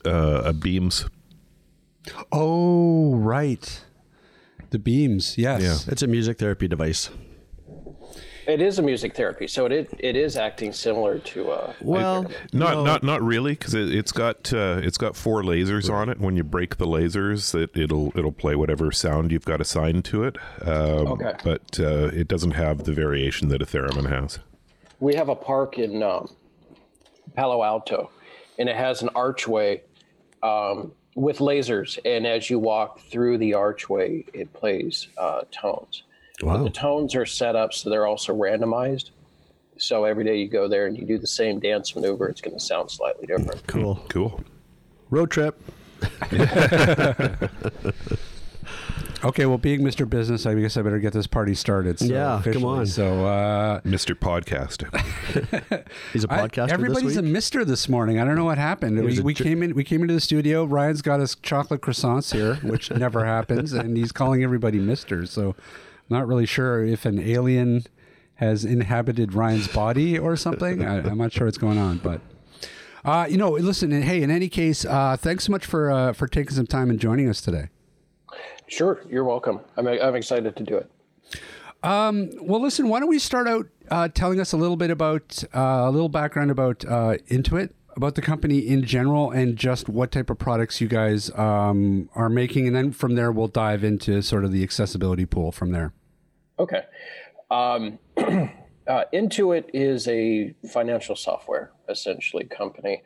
uh, 0.06 0.44
a 0.46 0.54
Beamz. 0.54 1.08
oh, 2.32 3.16
right. 3.16 3.84
The 4.70 4.80
Beamz. 4.80 5.38
Yes. 5.38 5.62
Yeah. 5.62 5.92
It's 5.92 6.02
a 6.02 6.08
music 6.08 6.40
therapy 6.40 6.68
device. 6.68 7.10
It 8.48 8.62
is 8.62 8.78
a 8.78 8.82
music 8.82 9.16
therapy, 9.16 9.48
so 9.48 9.66
it 9.66 9.90
it 10.00 10.16
is 10.16 10.38
acting 10.38 10.72
similar 10.72 11.18
to. 11.20 11.52
Uh, 11.52 11.74
Well, 11.82 12.24
Not 12.54 12.74
no. 12.76 12.84
not 12.84 13.04
not 13.04 13.22
really, 13.24 13.54
because 13.54 13.74
it, 13.74 13.94
it's 13.94 14.12
got 14.12 14.54
uh, 14.54 14.80
it's 14.84 14.98
got 14.98 15.16
four 15.16 15.42
lasers 15.44 15.90
on 15.92 16.10
it. 16.10 16.20
When 16.20 16.36
you 16.36 16.44
break 16.44 16.78
the 16.78 16.86
lasers, 16.86 17.56
it, 17.60 17.76
it'll 17.76 18.12
it'll 18.18 18.32
play 18.32 18.56
whatever 18.56 18.92
sound 18.92 19.32
you've 19.32 19.46
got 19.46 19.62
assigned 19.62 20.06
to 20.06 20.24
it. 20.24 20.38
Um, 20.62 21.08
Okay. 21.08 21.34
But 21.44 21.80
uh, 21.80 22.08
it 22.14 22.28
doesn't 22.28 22.52
have 22.52 22.84
the 22.84 22.94
variation 22.94 23.48
that 23.50 23.62
a 23.62 23.66
theremin 23.66 24.10
has. 24.10 24.40
we 25.00 25.16
have 25.16 25.30
a 25.30 25.36
park 25.36 25.78
in 25.80 26.02
um, 26.04 26.30
Palo 27.36 27.64
Alto, 27.64 28.12
and 28.60 28.70
it 28.70 28.76
has 28.76 29.02
an 29.02 29.10
archway 29.16 29.82
um, 30.44 30.92
with 31.16 31.40
lasers. 31.40 31.98
And 32.06 32.26
as 32.28 32.50
you 32.50 32.60
walk 32.60 33.00
through 33.02 33.38
the 33.40 33.54
archway, 33.56 34.26
it 34.34 34.54
plays 34.54 35.08
uh, 35.18 35.42
tones. 35.52 36.04
Wow. 36.42 36.64
The 36.64 36.70
tones 36.70 37.16
are 37.16 37.26
set 37.26 37.56
up 37.56 37.74
so 37.74 37.90
they're 37.90 38.08
also 38.08 38.34
randomized. 38.36 39.12
So 39.78 40.06
every 40.06 40.24
day 40.24 40.38
you 40.38 40.48
go 40.48 40.68
there 40.68 40.88
and 40.88 40.98
you 40.98 41.06
do 41.06 41.18
the 41.18 41.28
same 41.28 41.60
dance 41.60 41.96
maneuver, 41.96 42.28
it's 42.30 42.42
going 42.42 42.56
to 42.58 42.64
sound 42.64 42.92
slightly 42.92 43.28
different. 43.28 43.66
Cool. 43.68 44.04
Cool. 44.10 44.42
Road 45.10 45.32
trip. 45.32 45.60
Okay, 49.26 49.48
well, 49.48 49.58
being 49.58 49.82
Mr. 49.82 50.08
Business, 50.08 50.46
I 50.46 50.54
guess 50.54 50.78
I 50.78 50.84
better 50.84 51.00
get 51.00 51.12
this 51.12 51.26
party 51.26 51.56
started. 51.56 51.98
So 51.98 52.06
Yeah, 52.06 52.42
come 52.44 52.64
on. 52.64 52.86
So, 52.86 53.26
uh, 53.26 53.82
Mr. 53.82 54.14
Podcast. 54.14 54.84
He's 56.14 56.24
a 56.24 56.28
podcaster 56.28 56.70
everybody's 56.70 57.16
this 57.16 57.18
a. 57.18 57.22
Mister 57.24 57.66
this 57.66 57.90
morning. 57.90 58.20
I 58.20 58.26
don't 58.26 58.36
know 58.36 58.46
what 58.46 58.60
happened. 58.60 59.04
We, 59.04 59.20
we 59.22 59.34
jer- 59.34 59.44
came 59.44 59.64
in. 59.64 59.74
We 59.74 59.84
came 59.84 60.02
into 60.02 60.14
the 60.14 60.22
studio. 60.22 60.64
Ryan's 60.66 61.02
got 61.02 61.20
his 61.22 61.36
chocolate 61.36 61.82
croissants 61.82 62.34
here, 62.34 62.56
which 62.58 62.92
never 62.96 63.26
happens, 63.26 63.74
and 63.74 63.98
he's 63.98 64.12
calling 64.12 64.44
everybody 64.44 64.78
Mister. 64.78 65.26
So, 65.26 65.56
not 66.10 66.28
really 66.28 66.46
sure 66.46 66.84
if 66.84 67.06
an 67.06 67.20
alien 67.20 67.86
has 68.36 68.66
inhabited 68.66 69.34
Ryan's 69.34 69.68
body 69.68 70.18
or 70.18 70.36
something. 70.36 70.84
I, 70.84 70.98
I'm 70.98 71.18
not 71.18 71.32
sure 71.34 71.48
what's 71.48 71.58
going 71.58 71.78
on, 71.78 71.98
but. 72.00 72.22
Uh, 73.04 73.28
you 73.30 73.38
know, 73.38 73.52
listen. 73.52 73.92
and 73.92 74.04
Hey, 74.04 74.24
in 74.24 74.32
any 74.32 74.50
case, 74.50 74.84
uh, 74.84 75.16
thanks 75.16 75.44
so 75.46 75.52
much 75.52 75.66
for 75.66 75.92
uh, 75.92 76.12
for 76.14 76.28
taking 76.28 76.54
some 76.56 76.66
time 76.66 76.90
and 76.90 77.00
joining 77.00 77.30
us 77.30 77.40
today. 77.40 77.70
Sure, 78.68 79.04
you're 79.08 79.24
welcome. 79.24 79.60
I'm, 79.78 79.88
I'm 79.88 80.16
excited 80.16 80.56
to 80.56 80.64
do 80.64 80.76
it. 80.78 80.90
Well, 81.84 82.60
listen, 82.62 82.90
why 82.90 83.00
don't 83.00 83.10
we 83.10 83.20
start 83.20 83.48
out 83.48 83.68
uh, 83.92 84.08
telling 84.08 84.40
us 84.40 84.54
a 84.54 84.58
little 84.58 84.76
bit 84.76 84.90
about 84.90 85.44
uh, 85.54 85.84
a 85.86 85.92
little 85.92 86.10
background 86.10 86.50
about 86.50 86.84
uh, 86.86 87.18
Intuit, 87.30 87.70
about 87.96 88.16
the 88.16 88.22
company 88.22 88.60
in 88.60 88.84
general, 88.84 89.32
and 89.32 89.56
just 89.56 89.88
what 89.90 90.12
type 90.12 90.30
of 90.30 90.38
products 90.38 90.82
you 90.82 90.88
guys 90.88 91.32
um, 91.38 92.10
are 92.16 92.30
making, 92.30 92.68
and 92.68 92.76
then 92.76 92.92
from 92.92 93.16
there 93.16 93.32
we'll 93.32 93.48
dive 93.48 93.84
into 93.84 94.22
sort 94.22 94.44
of 94.44 94.52
the 94.52 94.64
accessibility 94.64 95.26
pool 95.26 95.52
from 95.52 95.72
there. 95.72 95.94
Okay. 96.60 96.84
Um, 97.52 98.00
uh, 98.18 99.04
Intuit 99.14 99.66
is 99.74 100.08
a 100.08 100.54
financial 100.72 101.16
software, 101.16 101.72
essentially, 101.90 102.46
company. 102.46 103.04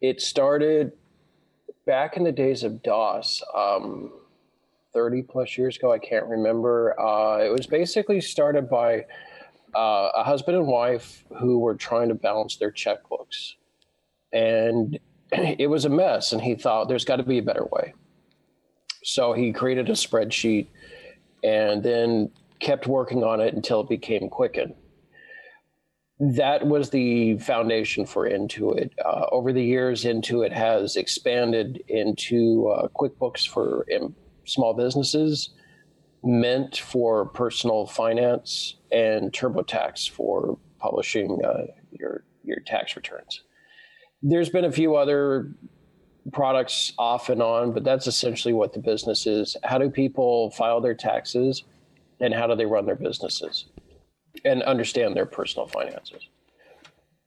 It 0.00 0.20
started 0.20 0.92
back 1.86 2.16
in 2.16 2.24
the 2.24 2.32
days 2.32 2.62
of 2.62 2.82
DOS, 2.82 3.42
um, 3.54 4.12
30 4.92 5.22
plus 5.22 5.56
years 5.56 5.76
ago. 5.76 5.92
I 5.92 5.98
can't 5.98 6.26
remember. 6.26 6.98
Uh, 7.00 7.38
it 7.38 7.52
was 7.52 7.66
basically 7.66 8.20
started 8.20 8.68
by 8.68 9.06
uh, 9.74 10.10
a 10.14 10.24
husband 10.24 10.56
and 10.56 10.66
wife 10.66 11.24
who 11.38 11.58
were 11.58 11.74
trying 11.74 12.08
to 12.08 12.14
balance 12.14 12.56
their 12.56 12.72
checkbooks. 12.72 13.54
And 14.32 14.98
it 15.32 15.68
was 15.68 15.84
a 15.84 15.90
mess. 15.90 16.32
And 16.32 16.40
he 16.40 16.54
thought 16.54 16.88
there's 16.88 17.04
got 17.04 17.16
to 17.16 17.22
be 17.22 17.38
a 17.38 17.42
better 17.42 17.66
way. 17.70 17.94
So 19.02 19.32
he 19.32 19.52
created 19.52 19.88
a 19.88 19.92
spreadsheet 19.92 20.68
and 21.42 21.82
then 21.82 22.30
kept 22.60 22.86
working 22.86 23.24
on 23.24 23.40
it 23.40 23.54
until 23.54 23.80
it 23.80 23.88
became 23.88 24.28
Quicken. 24.28 24.74
That 26.18 26.66
was 26.66 26.90
the 26.90 27.38
foundation 27.38 28.04
for 28.04 28.28
Intuit. 28.28 28.90
Uh, 29.02 29.24
over 29.32 29.54
the 29.54 29.64
years, 29.64 30.04
Intuit 30.04 30.52
has 30.52 30.96
expanded 30.96 31.82
into 31.88 32.68
uh, 32.68 32.88
QuickBooks 32.88 33.48
for 33.48 33.86
um, 33.98 34.14
small 34.44 34.74
businesses, 34.74 35.50
Mint 36.22 36.76
for 36.76 37.24
personal 37.24 37.86
finance, 37.86 38.76
and 38.92 39.32
TurboTax 39.32 40.10
for 40.10 40.58
publishing 40.78 41.42
uh, 41.42 41.62
your 41.90 42.24
your 42.44 42.60
tax 42.66 42.96
returns. 42.96 43.42
There's 44.22 44.50
been 44.50 44.64
a 44.64 44.72
few 44.72 44.96
other 44.96 45.52
products 46.32 46.92
off 46.98 47.28
and 47.28 47.42
on, 47.42 47.72
but 47.72 47.84
that's 47.84 48.06
essentially 48.06 48.54
what 48.54 48.72
the 48.72 48.78
business 48.78 49.26
is. 49.26 49.56
How 49.64 49.78
do 49.78 49.90
people 49.90 50.50
file 50.50 50.80
their 50.80 50.94
taxes 50.94 51.64
and 52.20 52.34
how 52.34 52.46
do 52.46 52.54
they 52.54 52.66
run 52.66 52.86
their 52.86 52.96
businesses 52.96 53.66
and 54.44 54.62
understand 54.62 55.16
their 55.16 55.26
personal 55.26 55.66
finances? 55.66 56.28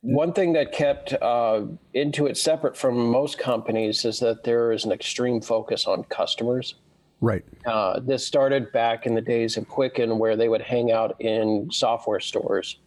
One 0.01 0.33
thing 0.33 0.53
that 0.53 0.73
kept 0.73 1.13
uh, 1.13 1.63
Intuit 1.95 2.35
separate 2.35 2.75
from 2.75 3.07
most 3.09 3.37
companies 3.37 4.03
is 4.03 4.19
that 4.19 4.43
there 4.43 4.71
is 4.71 4.83
an 4.83 4.91
extreme 4.91 5.39
focus 5.39 5.87
on 5.87 6.03
customers. 6.05 6.75
Right. 7.21 7.45
Uh, 7.65 8.01
this 8.01 8.27
started 8.27 8.71
back 8.73 9.05
in 9.05 9.15
the 9.15 9.21
days 9.21 9.55
of 9.55 9.67
Quicken, 9.69 10.19
where 10.19 10.35
they 10.35 10.49
would 10.49 10.61
hang 10.61 10.91
out 10.91 11.19
in 11.21 11.69
software 11.71 12.19
stores 12.19 12.79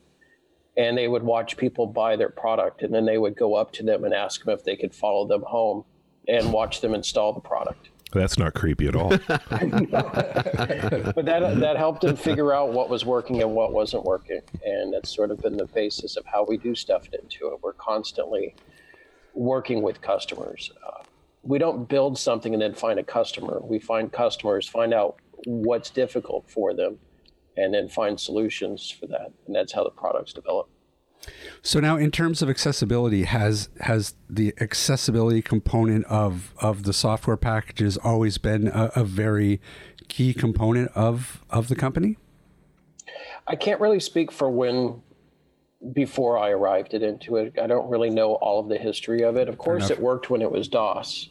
and 0.77 0.97
they 0.97 1.09
would 1.09 1.23
watch 1.23 1.57
people 1.57 1.87
buy 1.87 2.17
their 2.17 2.29
product, 2.29 2.83
and 2.83 2.95
then 2.95 3.07
they 3.07 3.19
would 3.19 3.37
go 3.37 3.55
up 3.55 3.73
to 3.73 3.83
them 3.83 4.05
and 4.05 4.13
ask 4.13 4.45
them 4.45 4.55
if 4.55 4.65
they 4.65 4.77
could 4.77 4.95
follow 4.95 5.27
them 5.27 5.43
home 5.43 5.85
and 6.29 6.53
watch 6.53 6.81
them 6.81 6.95
install 6.95 7.33
the 7.33 7.41
product. 7.41 7.89
That's 8.13 8.39
not 8.39 8.55
creepy 8.55 8.87
at 8.87 8.97
all. 8.97 9.11
But 11.17 11.25
that 11.25 11.61
that 11.61 11.77
helped 11.77 12.03
them 12.03 12.17
figure 12.17 12.53
out 12.53 12.73
what 12.73 12.89
was 12.89 13.05
working 13.05 13.43
and 13.43 13.53
what 13.53 13.73
wasn't 13.73 14.05
working, 14.05 14.41
and 14.65 14.93
that's 14.93 15.15
sort 15.15 15.31
of 15.31 15.39
been 15.41 15.57
the 15.57 15.67
basis 15.67 16.17
of 16.17 16.25
how 16.27 16.45
we 16.45 16.57
do 16.57 16.75
stuff 16.75 17.09
Intuit. 17.11 17.59
We're 17.63 17.73
constantly 17.73 18.55
working 19.35 19.83
with 19.83 20.01
customers. 20.01 20.71
Uh, 20.87 21.03
we 21.43 21.59
don't 21.59 21.89
build 21.89 22.19
something 22.19 22.53
and 22.53 22.63
then 22.63 22.75
find 22.75 22.99
a 22.99 23.05
customer. 23.05 23.61
We 23.63 23.79
find 23.79 24.13
customers, 24.13 24.69
find 24.69 24.93
out 24.93 25.17
what's 25.45 25.91
difficult 25.91 26.51
for 26.51 26.75
them, 26.75 26.99
and 27.57 27.73
then 27.73 27.89
find 27.89 28.19
solutions 28.19 28.91
for 28.91 29.07
that. 29.07 29.33
And 29.47 29.55
that's 29.55 29.73
how 29.73 29.85
the 29.85 29.91
products 29.91 30.33
develop. 30.33 30.69
So 31.63 31.81
now, 31.81 31.97
in 31.97 32.11
terms 32.11 32.43
of 32.43 32.49
accessibility, 32.49 33.25
has 33.25 33.69
has 33.81 34.15
the 34.31 34.55
accessibility 34.61 35.43
component 35.43 36.05
of 36.07 36.55
of 36.59 36.85
the 36.85 36.93
software 36.93 37.37
packages 37.37 37.97
always 37.97 38.39
been 38.39 38.69
a, 38.69 38.93
a 38.95 39.05
very 39.05 39.61
key 40.09 40.33
component 40.33 40.93
of 40.93 41.45
of 41.51 41.69
the 41.69 41.75
company? 41.75 42.17
I 43.47 43.57
can't 43.57 43.81
really 43.81 44.01
speak 44.01 44.31
for 44.31 44.51
when 44.51 45.03
before 45.93 46.39
I 46.39 46.51
arrived 46.51 46.95
at 46.95 47.03
Intuit. 47.03 47.59
I 47.59 47.67
don't 47.67 47.89
really 47.89 48.11
know 48.11 48.35
all 48.35 48.61
of 48.61 48.69
the 48.69 48.79
history 48.79 49.23
of 49.23 49.37
it. 49.37 49.49
Of 49.49 49.59
course, 49.59 49.91
it 49.91 50.01
worked 50.01 50.31
when 50.31 50.43
it 50.43 50.51
was 50.51 50.69
DOS. 50.69 51.29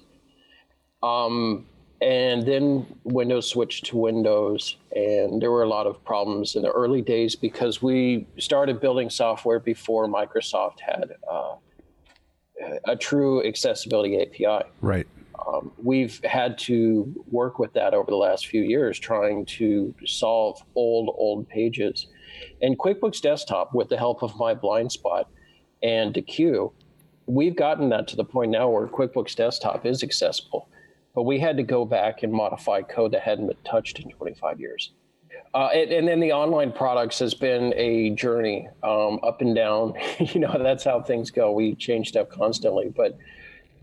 Um, 1.01 1.67
and 2.01 2.45
then 2.45 2.85
Windows 3.03 3.49
switched 3.49 3.85
to 3.87 3.97
Windows, 3.97 4.77
and 4.95 5.41
there 5.41 5.51
were 5.51 5.63
a 5.63 5.67
lot 5.67 5.87
of 5.87 6.03
problems 6.03 6.55
in 6.55 6.61
the 6.61 6.71
early 6.71 7.01
days 7.01 7.35
because 7.35 7.81
we 7.81 8.27
started 8.37 8.81
building 8.81 9.09
software 9.09 9.59
before 9.59 10.07
Microsoft 10.07 10.79
had 10.81 11.11
uh, 11.31 11.55
a 12.85 12.95
true 12.95 13.45
accessibility 13.45 14.21
API 14.21 14.67
Right. 14.81 15.07
we've 15.83 16.23
had 16.23 16.57
to 16.57 17.13
work 17.29 17.59
with 17.59 17.73
that 17.73 17.93
over 17.93 18.09
the 18.09 18.17
last 18.17 18.47
few 18.47 18.61
years 18.61 18.99
trying 18.99 19.45
to 19.45 19.93
solve 20.05 20.61
old 20.75 21.15
old 21.17 21.47
pages. 21.47 22.07
And 22.61 22.77
quickbooks 22.77 23.21
desktop 23.21 23.73
with 23.73 23.89
the 23.89 23.97
help 23.97 24.23
of 24.23 24.35
my 24.37 24.53
blind 24.53 24.91
spot 24.91 25.29
and 25.83 26.13
deque 26.13 26.71
we've 27.27 27.55
gotten 27.55 27.89
that 27.89 28.07
to 28.07 28.15
the 28.15 28.23
point 28.23 28.51
now 28.51 28.69
where 28.69 28.87
quickbooks 28.87 29.35
desktop 29.35 29.85
is 29.85 30.03
accessible 30.03 30.67
but 31.15 31.23
we 31.23 31.39
had 31.39 31.57
to 31.57 31.63
go 31.63 31.85
back 31.85 32.23
and 32.23 32.31
modify 32.31 32.81
code 32.81 33.11
that 33.13 33.21
hadn't 33.21 33.47
been 33.47 33.57
touched 33.63 33.99
in 33.99 34.09
25 34.09 34.59
years 34.59 34.91
uh, 35.53 35.69
and, 35.73 35.91
and 35.91 36.07
then 36.07 36.19
the 36.19 36.31
online 36.31 36.71
products 36.71 37.17
has 37.19 37.33
been 37.33 37.73
a 37.75 38.11
journey 38.11 38.67
um, 38.83 39.19
up 39.23 39.41
and 39.41 39.55
down 39.55 39.93
you 40.19 40.39
know 40.39 40.55
that's 40.61 40.83
how 40.83 41.01
things 41.01 41.31
go 41.31 41.51
we 41.51 41.73
change 41.75 42.09
stuff 42.09 42.29
constantly 42.29 42.93
but 42.95 43.17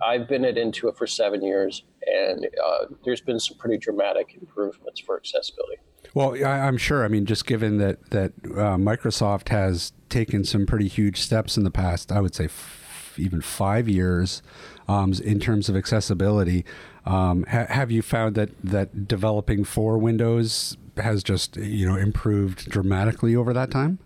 I've 0.03 0.29
been 0.29 0.45
at 0.45 0.57
Intuit 0.57 0.97
for 0.97 1.07
seven 1.07 1.43
years, 1.43 1.85
and 2.07 2.49
uh, 2.65 2.87
there's 3.05 3.21
been 3.21 3.39
some 3.39 3.57
pretty 3.57 3.79
dramatic 3.79 4.37
improvements 4.41 5.01
for 5.01 5.17
accessibility. 5.17 5.77
Well, 6.15 6.35
I, 6.45 6.67
I'm 6.67 6.77
sure. 6.77 7.05
I 7.05 7.09
mean, 7.09 7.25
just 7.25 7.47
given 7.47 7.79
that 7.79 8.11
that 8.11 8.33
uh, 8.45 8.77
Microsoft 8.77 9.49
has 9.49 9.93
taken 10.09 10.45
some 10.45 10.67
pretty 10.67 10.89
huge 10.89 11.21
steps 11.21 11.57
in 11.57 11.65
the 11.65 11.71
past, 11.71 12.11
I 12.11 12.21
would 12.21 12.35
say 12.35 12.45
f- 12.45 13.15
even 13.19 13.41
five 13.41 13.89
years 13.89 14.43
um, 14.89 15.13
in 15.25 15.39
terms 15.39 15.69
of 15.69 15.77
accessibility. 15.77 16.65
Um, 17.05 17.45
ha- 17.45 17.67
have 17.69 17.91
you 17.91 18.03
found 18.03 18.35
that 18.37 18.51
that 18.63 19.09
developing 19.09 19.65
for 19.65 19.99
Windows 19.99 20.77
has 20.97 21.23
just 21.23 21.57
you 21.57 21.89
know 21.89 21.97
improved 21.97 22.69
dramatically 22.71 23.35
over 23.35 23.53
that 23.53 23.71
time? 23.71 23.99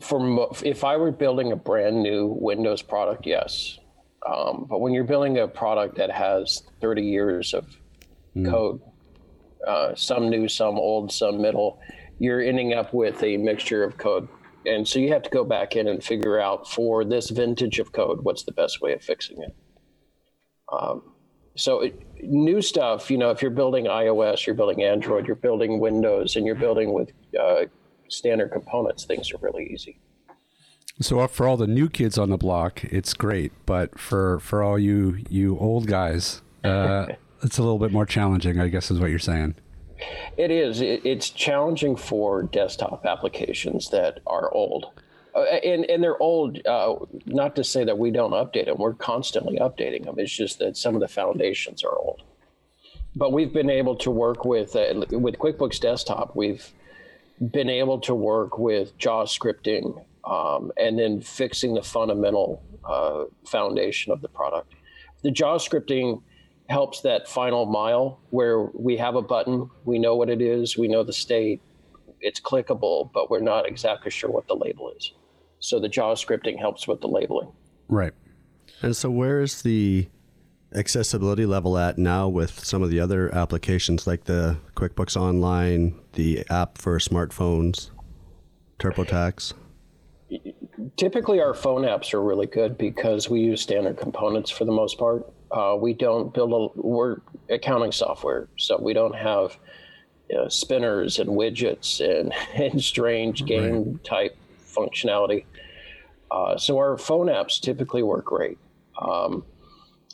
For 0.00 0.20
mo- 0.20 0.54
if 0.62 0.84
I 0.84 0.96
were 0.96 1.10
building 1.10 1.52
a 1.52 1.56
brand 1.56 2.02
new 2.02 2.26
Windows 2.26 2.82
product, 2.82 3.26
yes. 3.26 3.78
Um, 4.26 4.66
but 4.68 4.80
when 4.80 4.92
you're 4.92 5.04
building 5.04 5.38
a 5.38 5.48
product 5.48 5.96
that 5.96 6.10
has 6.10 6.64
30 6.80 7.02
years 7.02 7.54
of 7.54 7.64
code, 8.44 8.80
uh, 9.66 9.94
some 9.94 10.28
new, 10.28 10.48
some 10.48 10.76
old, 10.76 11.12
some 11.12 11.40
middle, 11.40 11.80
you're 12.18 12.42
ending 12.42 12.74
up 12.74 12.92
with 12.92 13.22
a 13.22 13.36
mixture 13.36 13.84
of 13.84 13.96
code. 13.96 14.28
And 14.66 14.86
so 14.86 14.98
you 14.98 15.12
have 15.12 15.22
to 15.22 15.30
go 15.30 15.44
back 15.44 15.76
in 15.76 15.86
and 15.86 16.02
figure 16.02 16.40
out 16.40 16.68
for 16.68 17.04
this 17.04 17.30
vintage 17.30 17.78
of 17.78 17.92
code, 17.92 18.22
what's 18.22 18.42
the 18.42 18.52
best 18.52 18.80
way 18.80 18.92
of 18.92 19.02
fixing 19.02 19.40
it. 19.42 19.54
Um, 20.72 21.02
so 21.56 21.80
it, 21.80 22.00
new 22.22 22.62
stuff, 22.62 23.10
you 23.10 23.18
know, 23.18 23.30
if 23.30 23.42
you're 23.42 23.50
building 23.50 23.86
iOS, 23.86 24.46
you're 24.46 24.54
building 24.54 24.82
Android, 24.82 25.26
you're 25.26 25.36
building 25.36 25.80
Windows, 25.80 26.36
and 26.36 26.46
you're 26.46 26.54
building 26.54 26.92
with 26.92 27.12
uh, 27.38 27.64
standard 28.08 28.52
components, 28.52 29.04
things 29.04 29.32
are 29.32 29.38
really 29.38 29.66
easy. 29.72 29.98
So 31.00 31.20
uh, 31.20 31.26
for 31.26 31.46
all 31.46 31.56
the 31.56 31.66
new 31.66 31.88
kids 31.88 32.16
on 32.16 32.30
the 32.30 32.38
block, 32.38 32.84
it's 32.84 33.12
great, 33.12 33.52
but 33.66 33.98
for 33.98 34.40
for 34.40 34.62
all 34.62 34.78
you 34.78 35.24
you 35.28 35.58
old 35.58 35.86
guys, 35.86 36.40
uh, 36.64 37.06
it's 37.42 37.58
a 37.58 37.62
little 37.62 37.78
bit 37.78 37.92
more 37.92 38.06
challenging, 38.06 38.58
I 38.58 38.68
guess, 38.68 38.90
is 38.90 38.98
what 38.98 39.10
you're 39.10 39.18
saying. 39.18 39.56
It 40.36 40.50
is. 40.50 40.80
It, 40.80 41.04
it's 41.04 41.30
challenging 41.30 41.96
for 41.96 42.42
desktop 42.42 43.04
applications 43.04 43.90
that 43.90 44.20
are 44.26 44.52
old. 44.52 44.86
Uh, 45.36 45.42
and, 45.42 45.84
and 45.90 46.02
they're 46.02 46.20
old, 46.22 46.66
uh, 46.66 46.94
not 47.26 47.54
to 47.54 47.62
say 47.62 47.84
that 47.84 47.98
we 47.98 48.10
don't 48.10 48.32
update 48.32 48.64
them. 48.64 48.78
We're 48.78 48.94
constantly 48.94 49.58
updating 49.58 50.06
them. 50.06 50.14
It's 50.18 50.34
just 50.34 50.58
that 50.60 50.78
some 50.78 50.94
of 50.94 51.02
the 51.02 51.08
foundations 51.08 51.84
are 51.84 51.94
old. 51.94 52.22
but 53.16 53.32
we've 53.32 53.52
been 53.52 53.70
able 53.70 53.96
to 53.96 54.10
work 54.10 54.44
with 54.44 54.76
uh, 54.76 55.04
with 55.10 55.38
QuickBooks 55.38 55.80
Desktop. 55.80 56.36
We've 56.36 56.70
been 57.50 57.70
able 57.70 57.98
to 58.00 58.14
work 58.14 58.58
with 58.58 58.96
JAWS 58.98 59.36
scripting 59.36 60.04
um, 60.24 60.70
and 60.76 60.98
then 60.98 61.20
fixing 61.22 61.74
the 61.74 61.82
fundamental 61.82 62.62
uh, 62.84 63.24
foundation 63.46 64.12
of 64.12 64.20
the 64.20 64.28
product. 64.28 64.74
The 65.22 65.30
JAWS 65.30 65.66
scripting 65.66 66.22
helps 66.68 67.00
that 67.02 67.28
final 67.28 67.64
mile 67.64 68.20
where 68.30 68.62
we 68.62 68.96
have 68.98 69.14
a 69.14 69.22
button, 69.22 69.70
we 69.84 69.98
know 69.98 70.16
what 70.16 70.28
it 70.28 70.42
is, 70.42 70.76
we 70.76 70.88
know 70.88 71.02
the 71.02 71.12
state, 71.12 71.60
it's 72.20 72.40
clickable, 72.40 73.10
but 73.12 73.30
we're 73.30 73.40
not 73.40 73.66
exactly 73.66 74.10
sure 74.10 74.30
what 74.30 74.46
the 74.48 74.54
label 74.56 74.90
is. 74.96 75.12
So 75.66 75.80
the 75.80 75.88
JAWS 75.88 76.24
scripting 76.24 76.56
helps 76.56 76.86
with 76.86 77.00
the 77.00 77.08
labeling. 77.08 77.48
Right. 77.88 78.12
And 78.82 78.94
so, 78.96 79.10
where 79.10 79.40
is 79.40 79.62
the 79.62 80.06
accessibility 80.72 81.44
level 81.44 81.76
at 81.76 81.98
now 81.98 82.28
with 82.28 82.64
some 82.64 82.84
of 82.84 82.90
the 82.90 83.00
other 83.00 83.34
applications 83.34 84.06
like 84.06 84.26
the 84.26 84.58
QuickBooks 84.76 85.16
Online, 85.16 85.98
the 86.12 86.46
app 86.50 86.78
for 86.78 86.96
smartphones, 87.00 87.90
TurboTax? 88.78 89.54
Typically, 90.96 91.40
our 91.40 91.52
phone 91.52 91.82
apps 91.82 92.14
are 92.14 92.22
really 92.22 92.46
good 92.46 92.78
because 92.78 93.28
we 93.28 93.40
use 93.40 93.60
standard 93.60 93.96
components 93.96 94.52
for 94.52 94.66
the 94.66 94.72
most 94.72 94.98
part. 94.98 95.26
Uh, 95.50 95.76
we 95.76 95.94
don't 95.94 96.32
build 96.32 96.52
a 96.76 96.80
we're 96.80 97.16
accounting 97.50 97.90
software, 97.90 98.46
so 98.56 98.78
we 98.80 98.92
don't 98.92 99.16
have 99.16 99.58
you 100.30 100.36
know, 100.36 100.48
spinners 100.48 101.18
and 101.18 101.30
widgets 101.30 102.00
and, 102.00 102.32
and 102.54 102.80
strange 102.80 103.44
game 103.46 103.94
right. 103.94 104.04
type 104.04 104.36
functionality. 104.76 105.44
Uh, 106.30 106.56
so 106.56 106.78
our 106.78 106.98
phone 106.98 107.26
apps 107.26 107.60
typically 107.60 108.02
work 108.02 108.24
great. 108.24 108.58
Um, 109.00 109.44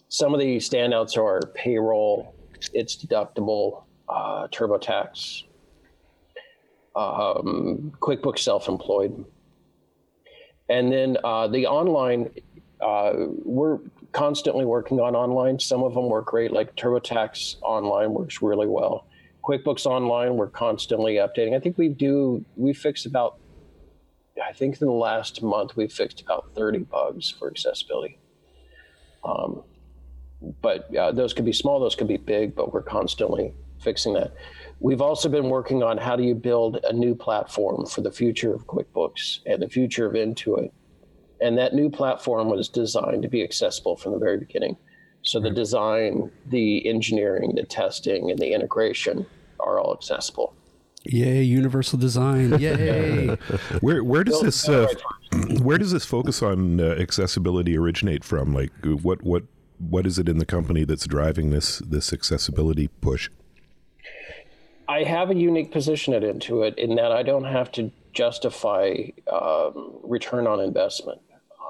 some 0.09 0.35
of 0.35 0.41
the 0.41 0.59
standouts 0.59 1.17
are 1.17 1.41
payroll, 1.55 2.35
ItsDeductible, 2.77 3.83
uh, 4.09 4.47
TurboTax, 4.49 5.45
um, 6.95 7.93
QuickBooks 8.01 8.41
Self-Employed, 8.41 9.25
and 10.69 10.93
then 10.93 11.17
uh, 11.25 11.49
the 11.49 11.67
online. 11.67 12.31
Uh, 12.81 13.29
we're 13.45 13.79
constantly 14.11 14.65
working 14.65 14.99
on 15.01 15.15
online. 15.15 15.59
Some 15.59 15.85
of 15.85 15.95
them 15.95 16.09
work 16.09 16.27
great, 16.27 16.51
like 16.53 16.75
TurboTax 16.75 17.57
Online 17.63 18.13
works 18.13 18.43
really 18.43 18.67
well. 18.67 19.07
QuickBooks 19.45 19.87
Online, 19.87 20.37
we're 20.37 20.49
constantly 20.49 21.15
updating. 21.15 21.55
I 21.55 21.61
think 21.61 21.79
we 21.79 21.89
do. 21.89 22.45
We 22.57 22.73
fix 22.73 23.07
about. 23.07 23.39
I 24.41 24.53
think 24.53 24.81
in 24.81 24.87
the 24.87 24.93
last 24.93 25.43
month 25.43 25.77
we 25.77 25.89
fixed 25.89 26.21
about 26.21 26.55
30 26.55 26.81
bugs 26.81 27.31
for 27.31 27.51
accessibility. 27.51 28.19
Um, 29.25 29.63
but 30.61 30.95
uh, 30.97 31.13
those 31.13 31.33
could 31.33 31.45
be 31.45 31.53
small, 31.53 31.81
those 31.81 31.95
could 31.95 32.09
be 32.09 32.17
big, 32.17 32.55
but 32.55 32.73
we're 32.73 32.83
constantly 32.83 33.55
fixing 33.79 34.15
that. 34.15 34.33
We've 34.81 35.01
also 35.01 35.29
been 35.29 35.49
working 35.49 35.83
on 35.83 35.99
how 35.99 36.17
do 36.17 36.23
you 36.23 36.35
build 36.35 36.79
a 36.85 36.93
new 36.93 37.15
platform 37.15 37.87
for 37.87 38.01
the 38.01 38.11
future 38.11 38.53
of 38.53 38.67
QuickBooks 38.67 39.41
and 39.47 39.63
the 39.63 39.69
future 39.69 40.07
of 40.07 40.15
Intuit. 40.15 40.73
And 41.41 41.59
that 41.59 41.75
new 41.75 41.91
platform 41.91 42.49
was 42.49 42.69
designed 42.69 43.23
to 43.23 43.29
be 43.29 43.43
accessible 43.43 43.97
from 43.97 44.13
the 44.13 44.19
very 44.19 44.39
beginning. 44.39 44.77
So 45.23 45.41
the 45.41 45.51
design, 45.51 46.31
the 46.47 46.87
engineering, 46.89 47.55
the 47.55 47.65
testing, 47.65 48.31
and 48.31 48.39
the 48.39 48.53
integration 48.53 49.27
are 49.61 49.79
all 49.79 49.93
accessible. 49.93 50.55
Yay, 51.05 51.43
universal 51.43 51.99
design! 51.99 52.59
Yay! 52.61 53.37
where 53.81 54.05
where 54.05 54.25
does 54.25 54.41
this 54.41 54.69
uh, 54.69 54.87
where 55.61 55.79
does 55.79 55.93
this 55.93 56.05
focus 56.05 56.43
on 56.43 56.81
uh, 56.81 56.95
accessibility 56.99 57.77
originate 57.77 58.25
from? 58.25 58.55
Like, 58.55 58.71
what 58.85 59.23
what 59.23 59.45
what 59.79 60.07
is 60.07 60.19
it 60.19 60.29
in 60.29 60.39
the 60.39 60.47
company 60.47 60.85
that's 60.85 61.07
driving 61.07 61.51
this 61.51 61.79
this 61.79 62.13
accessibility 62.13 62.89
push? 63.01 63.31
I 64.89 65.05
have 65.05 65.31
a 65.31 65.35
unique 65.35 65.73
position 65.73 66.13
at 66.15 66.23
Intuit 66.23 66.77
in 66.77 66.97
that 66.97 67.13
I 67.13 67.23
don't 67.23 67.45
have 67.45 67.73
to 67.73 67.91
justify 68.13 68.97
um, 69.33 69.99
return 70.03 70.47
on 70.47 70.61
investment. 70.61 71.21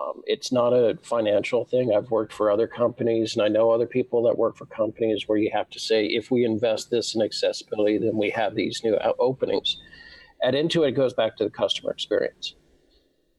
Um, 0.03 0.23
it's 0.27 0.51
not 0.51 0.73
a 0.73 0.99
financial 1.03 1.65
thing. 1.65 1.95
I've 1.95 2.11
worked 2.11 2.33
for 2.33 2.51
other 2.51 2.67
companies, 2.67 3.35
and 3.35 3.43
I 3.43 3.49
know 3.49 3.71
other 3.71 3.87
people 3.87 4.23
that 4.25 4.39
work 4.39 4.57
for 4.57 4.67
companies 4.67 5.25
where 5.27 5.39
you 5.39 5.51
have 5.53 5.69
to 5.71 5.79
say, 5.79 6.07
if 6.07 6.31
we 6.31 6.45
invest 6.45 6.91
this 6.91 7.15
in 7.15 7.23
accessibility, 7.23 7.99
then 7.99 8.17
we 8.17 8.31
have 8.31 8.55
these 8.55 8.83
new 8.83 8.97
openings. 9.19 9.77
At 10.43 10.55
Intuit, 10.55 10.89
it 10.89 10.93
goes 10.93 11.15
back 11.15 11.37
to 11.37 11.45
the 11.45 11.51
customer 11.51 11.91
experience. 11.91 12.55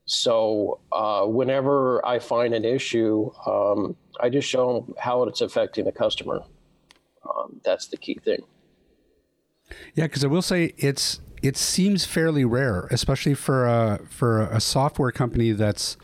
So 0.06 0.80
uh, 0.92 1.26
whenever 1.26 2.06
I 2.06 2.20
find 2.20 2.54
an 2.54 2.66
issue, 2.66 3.32
um, 3.46 3.96
I 4.20 4.30
just 4.30 4.48
show 4.48 4.82
them 4.82 4.96
how 4.98 5.24
it's 5.24 5.42
affecting 5.42 5.86
the 5.86 5.92
customer. 5.92 6.42
Um, 7.28 7.62
that's 7.64 7.88
the 7.88 7.98
key 7.98 8.20
thing. 8.24 8.44
Yeah, 9.96 10.06
because 10.06 10.24
I 10.24 10.28
will 10.28 10.42
say 10.42 10.74
it's 10.78 11.22
it 11.42 11.58
seems 11.58 12.06
fairly 12.06 12.46
rare, 12.46 12.88
especially 12.92 13.34
for 13.34 13.66
a 13.66 14.00
for 14.10 14.42
a 14.42 14.60
software 14.60 15.12
company 15.12 15.52
that's 15.52 15.98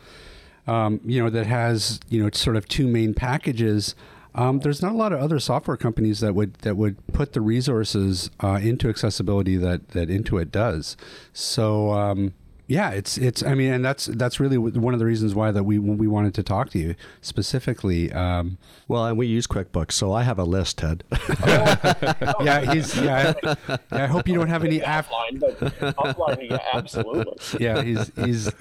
um, 0.67 0.99
you 1.05 1.21
know 1.23 1.29
that 1.29 1.47
has 1.47 1.99
you 2.09 2.23
know 2.23 2.29
sort 2.31 2.55
of 2.55 2.67
two 2.67 2.87
main 2.87 3.13
packages. 3.13 3.95
Um, 4.35 4.59
there's 4.59 4.81
not 4.81 4.91
a 4.93 4.95
lot 4.95 5.11
of 5.11 5.19
other 5.19 5.39
software 5.39 5.77
companies 5.77 6.19
that 6.19 6.35
would 6.35 6.53
that 6.59 6.77
would 6.77 7.05
put 7.07 7.33
the 7.33 7.41
resources 7.41 8.29
uh, 8.41 8.59
into 8.61 8.87
accessibility 8.89 9.57
that 9.57 9.89
that 9.89 10.09
Intuit 10.09 10.51
does. 10.51 10.95
So 11.33 11.91
um, 11.91 12.33
yeah, 12.69 12.91
it's 12.91 13.17
it's. 13.17 13.41
I 13.41 13.55
mean, 13.55 13.73
and 13.73 13.83
that's 13.83 14.05
that's 14.05 14.39
really 14.39 14.59
one 14.59 14.93
of 14.93 14.99
the 14.99 15.05
reasons 15.05 15.33
why 15.33 15.49
that 15.51 15.63
we 15.63 15.79
we 15.79 16.07
wanted 16.07 16.35
to 16.35 16.43
talk 16.43 16.69
to 16.69 16.77
you 16.77 16.93
specifically. 17.19 18.13
Um, 18.13 18.59
well, 18.87 19.07
and 19.07 19.17
we 19.17 19.25
use 19.25 19.47
QuickBooks, 19.47 19.93
so 19.93 20.13
I 20.13 20.21
have 20.21 20.37
a 20.37 20.43
list, 20.43 20.77
Ted. 20.77 21.03
yeah, 21.47 22.71
he's 22.71 22.95
yeah, 22.95 23.33
yeah. 23.43 23.75
I 23.89 24.05
hope 24.05 24.27
you 24.27 24.35
don't 24.35 24.49
have 24.49 24.63
any 24.63 24.81
offline, 24.81 25.39
but 25.39 25.59
offline, 25.95 26.47
yeah, 26.47 26.59
absolutely. 26.71 27.33
Yeah, 27.59 27.81
he's 27.81 28.11
he's 28.15 28.51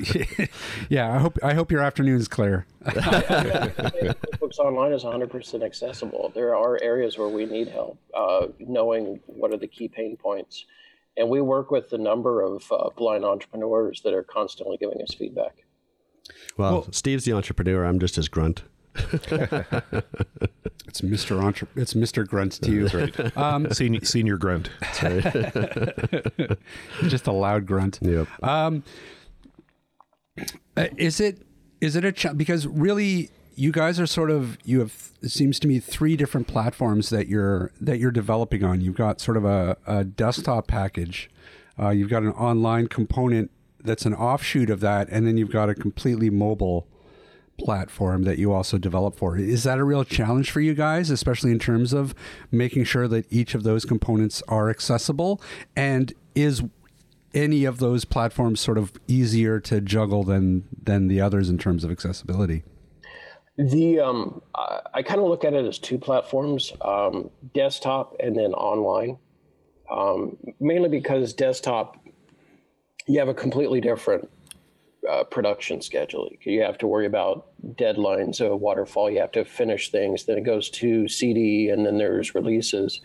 yeah. 0.88 1.14
I 1.14 1.18
hope 1.18 1.38
I 1.42 1.52
hope 1.52 1.70
your 1.70 1.82
afternoon 1.82 2.18
is 2.18 2.28
clear. 2.28 2.64
QuickBooks 2.86 4.58
Online 4.58 4.92
is 4.92 5.04
100% 5.04 5.62
accessible. 5.62 6.32
There 6.34 6.56
are 6.56 6.78
areas 6.80 7.18
where 7.18 7.28
we 7.28 7.44
need 7.44 7.68
help, 7.68 7.98
uh, 8.14 8.46
knowing 8.58 9.20
what 9.26 9.52
are 9.52 9.58
the 9.58 9.66
key 9.66 9.88
pain 9.88 10.16
points 10.16 10.64
and 11.18 11.28
we 11.28 11.40
work 11.40 11.70
with 11.70 11.92
a 11.92 11.98
number 11.98 12.40
of 12.42 12.64
uh, 12.70 12.90
blind 12.96 13.24
entrepreneurs 13.24 14.00
that 14.02 14.14
are 14.14 14.22
constantly 14.22 14.76
giving 14.78 15.02
us 15.02 15.14
feedback. 15.14 15.64
Well, 16.56 16.72
well 16.72 16.92
Steve's 16.92 17.24
the 17.24 17.32
entrepreneur. 17.32 17.84
I'm 17.84 17.98
just 17.98 18.16
his 18.16 18.28
grunt. 18.28 18.62
it's 18.94 19.12
Mr. 21.02 21.42
Entre- 21.42 21.68
it's 21.76 21.94
Mr. 21.94 22.26
Grunt 22.26 22.52
to 22.62 22.70
you. 22.70 22.88
That's 22.88 23.18
right. 23.18 23.36
Um, 23.36 23.70
senior, 23.72 24.04
senior 24.04 24.36
grunt. 24.36 24.70
Right. 25.02 25.22
just 27.02 27.28
a 27.28 27.32
loud 27.32 27.66
grunt. 27.66 28.00
Yep. 28.02 28.26
Um, 28.42 28.82
uh, 30.76 30.86
is 30.96 31.20
it 31.20 31.42
is 31.80 31.94
it 31.94 32.04
a 32.04 32.10
ch- 32.10 32.36
because 32.36 32.66
really 32.66 33.30
you 33.58 33.72
guys 33.72 33.98
are 33.98 34.06
sort 34.06 34.30
of 34.30 34.56
you 34.64 34.78
have 34.78 35.10
it 35.20 35.30
seems 35.30 35.58
to 35.58 35.66
me 35.66 35.80
three 35.80 36.16
different 36.16 36.46
platforms 36.46 37.10
that 37.10 37.26
you're 37.26 37.72
that 37.80 37.98
you're 37.98 38.12
developing 38.12 38.62
on. 38.62 38.80
You've 38.80 38.94
got 38.94 39.20
sort 39.20 39.36
of 39.36 39.44
a, 39.44 39.76
a 39.86 40.04
desktop 40.04 40.68
package, 40.68 41.28
uh, 41.78 41.90
you've 41.90 42.08
got 42.08 42.22
an 42.22 42.30
online 42.32 42.86
component 42.86 43.50
that's 43.82 44.06
an 44.06 44.14
offshoot 44.14 44.70
of 44.70 44.80
that, 44.80 45.08
and 45.10 45.26
then 45.26 45.36
you've 45.36 45.50
got 45.50 45.68
a 45.68 45.74
completely 45.74 46.30
mobile 46.30 46.86
platform 47.58 48.22
that 48.22 48.38
you 48.38 48.52
also 48.52 48.78
develop 48.78 49.16
for. 49.16 49.36
Is 49.36 49.64
that 49.64 49.78
a 49.78 49.84
real 49.84 50.04
challenge 50.04 50.52
for 50.52 50.60
you 50.60 50.74
guys, 50.74 51.10
especially 51.10 51.50
in 51.50 51.58
terms 51.58 51.92
of 51.92 52.14
making 52.52 52.84
sure 52.84 53.08
that 53.08 53.26
each 53.28 53.56
of 53.56 53.64
those 53.64 53.84
components 53.84 54.40
are 54.46 54.70
accessible? 54.70 55.42
And 55.74 56.12
is 56.36 56.62
any 57.34 57.64
of 57.64 57.78
those 57.78 58.04
platforms 58.04 58.60
sort 58.60 58.78
of 58.78 58.92
easier 59.08 59.58
to 59.60 59.80
juggle 59.80 60.22
than 60.22 60.68
than 60.80 61.08
the 61.08 61.20
others 61.20 61.48
in 61.48 61.58
terms 61.58 61.82
of 61.82 61.90
accessibility? 61.90 62.62
The 63.58 63.98
um, 63.98 64.40
I, 64.54 64.80
I 64.94 65.02
kind 65.02 65.20
of 65.20 65.26
look 65.26 65.44
at 65.44 65.52
it 65.52 65.66
as 65.66 65.78
two 65.78 65.98
platforms: 65.98 66.72
um, 66.80 67.30
desktop 67.54 68.14
and 68.20 68.36
then 68.36 68.54
online. 68.54 69.18
Um, 69.90 70.36
mainly 70.60 70.88
because 70.88 71.32
desktop, 71.32 71.96
you 73.06 73.18
have 73.18 73.28
a 73.28 73.34
completely 73.34 73.80
different 73.80 74.30
uh, 75.08 75.24
production 75.24 75.80
schedule. 75.80 76.30
You 76.42 76.62
have 76.62 76.78
to 76.78 76.86
worry 76.86 77.06
about 77.06 77.48
deadlines, 77.74 78.40
a 78.40 78.54
waterfall. 78.54 79.10
You 79.10 79.20
have 79.20 79.32
to 79.32 79.44
finish 79.44 79.90
things. 79.90 80.24
Then 80.24 80.38
it 80.38 80.44
goes 80.44 80.70
to 80.70 81.08
CD, 81.08 81.70
and 81.70 81.84
then 81.84 81.98
there's 81.98 82.34
releases. 82.34 83.00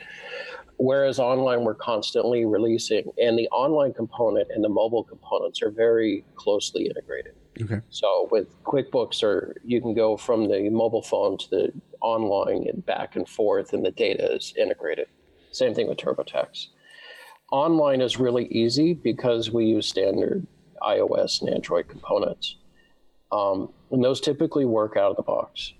Whereas 0.83 1.17
online, 1.17 1.63
we're 1.63 1.75
constantly 1.75 2.43
releasing, 2.43 3.05
and 3.17 3.39
the 3.39 3.47
online 3.51 3.93
component 3.93 4.49
and 4.51 4.61
the 4.61 4.67
mobile 4.67 5.05
components 5.05 5.61
are 5.61 5.71
very 5.71 6.25
closely 6.35 6.87
integrated. 6.87 7.35
Okay. 7.61 7.79
So 7.89 8.27
with 8.31 8.61
QuickBooks, 8.65 9.23
or 9.23 9.55
you 9.63 9.79
can 9.79 9.93
go 9.93 10.17
from 10.17 10.49
the 10.49 10.69
mobile 10.69 11.01
phone 11.01 11.37
to 11.37 11.49
the 11.49 11.73
online 12.01 12.67
and 12.67 12.85
back 12.85 13.15
and 13.15 13.25
forth, 13.25 13.71
and 13.71 13.85
the 13.85 13.91
data 13.91 14.33
is 14.33 14.53
integrated. 14.57 15.07
Same 15.51 15.73
thing 15.73 15.87
with 15.87 15.99
TurboTax. 15.99 16.67
Online 17.49 18.01
is 18.01 18.19
really 18.19 18.47
easy 18.47 18.93
because 18.93 19.51
we 19.51 19.63
use 19.63 19.87
standard 19.87 20.45
iOS 20.81 21.39
and 21.39 21.49
Android 21.49 21.87
components, 21.87 22.57
um, 23.31 23.69
and 23.89 24.03
those 24.03 24.19
typically 24.19 24.65
work 24.65 24.97
out 24.97 25.11
of 25.11 25.15
the 25.15 25.23
box. 25.23 25.75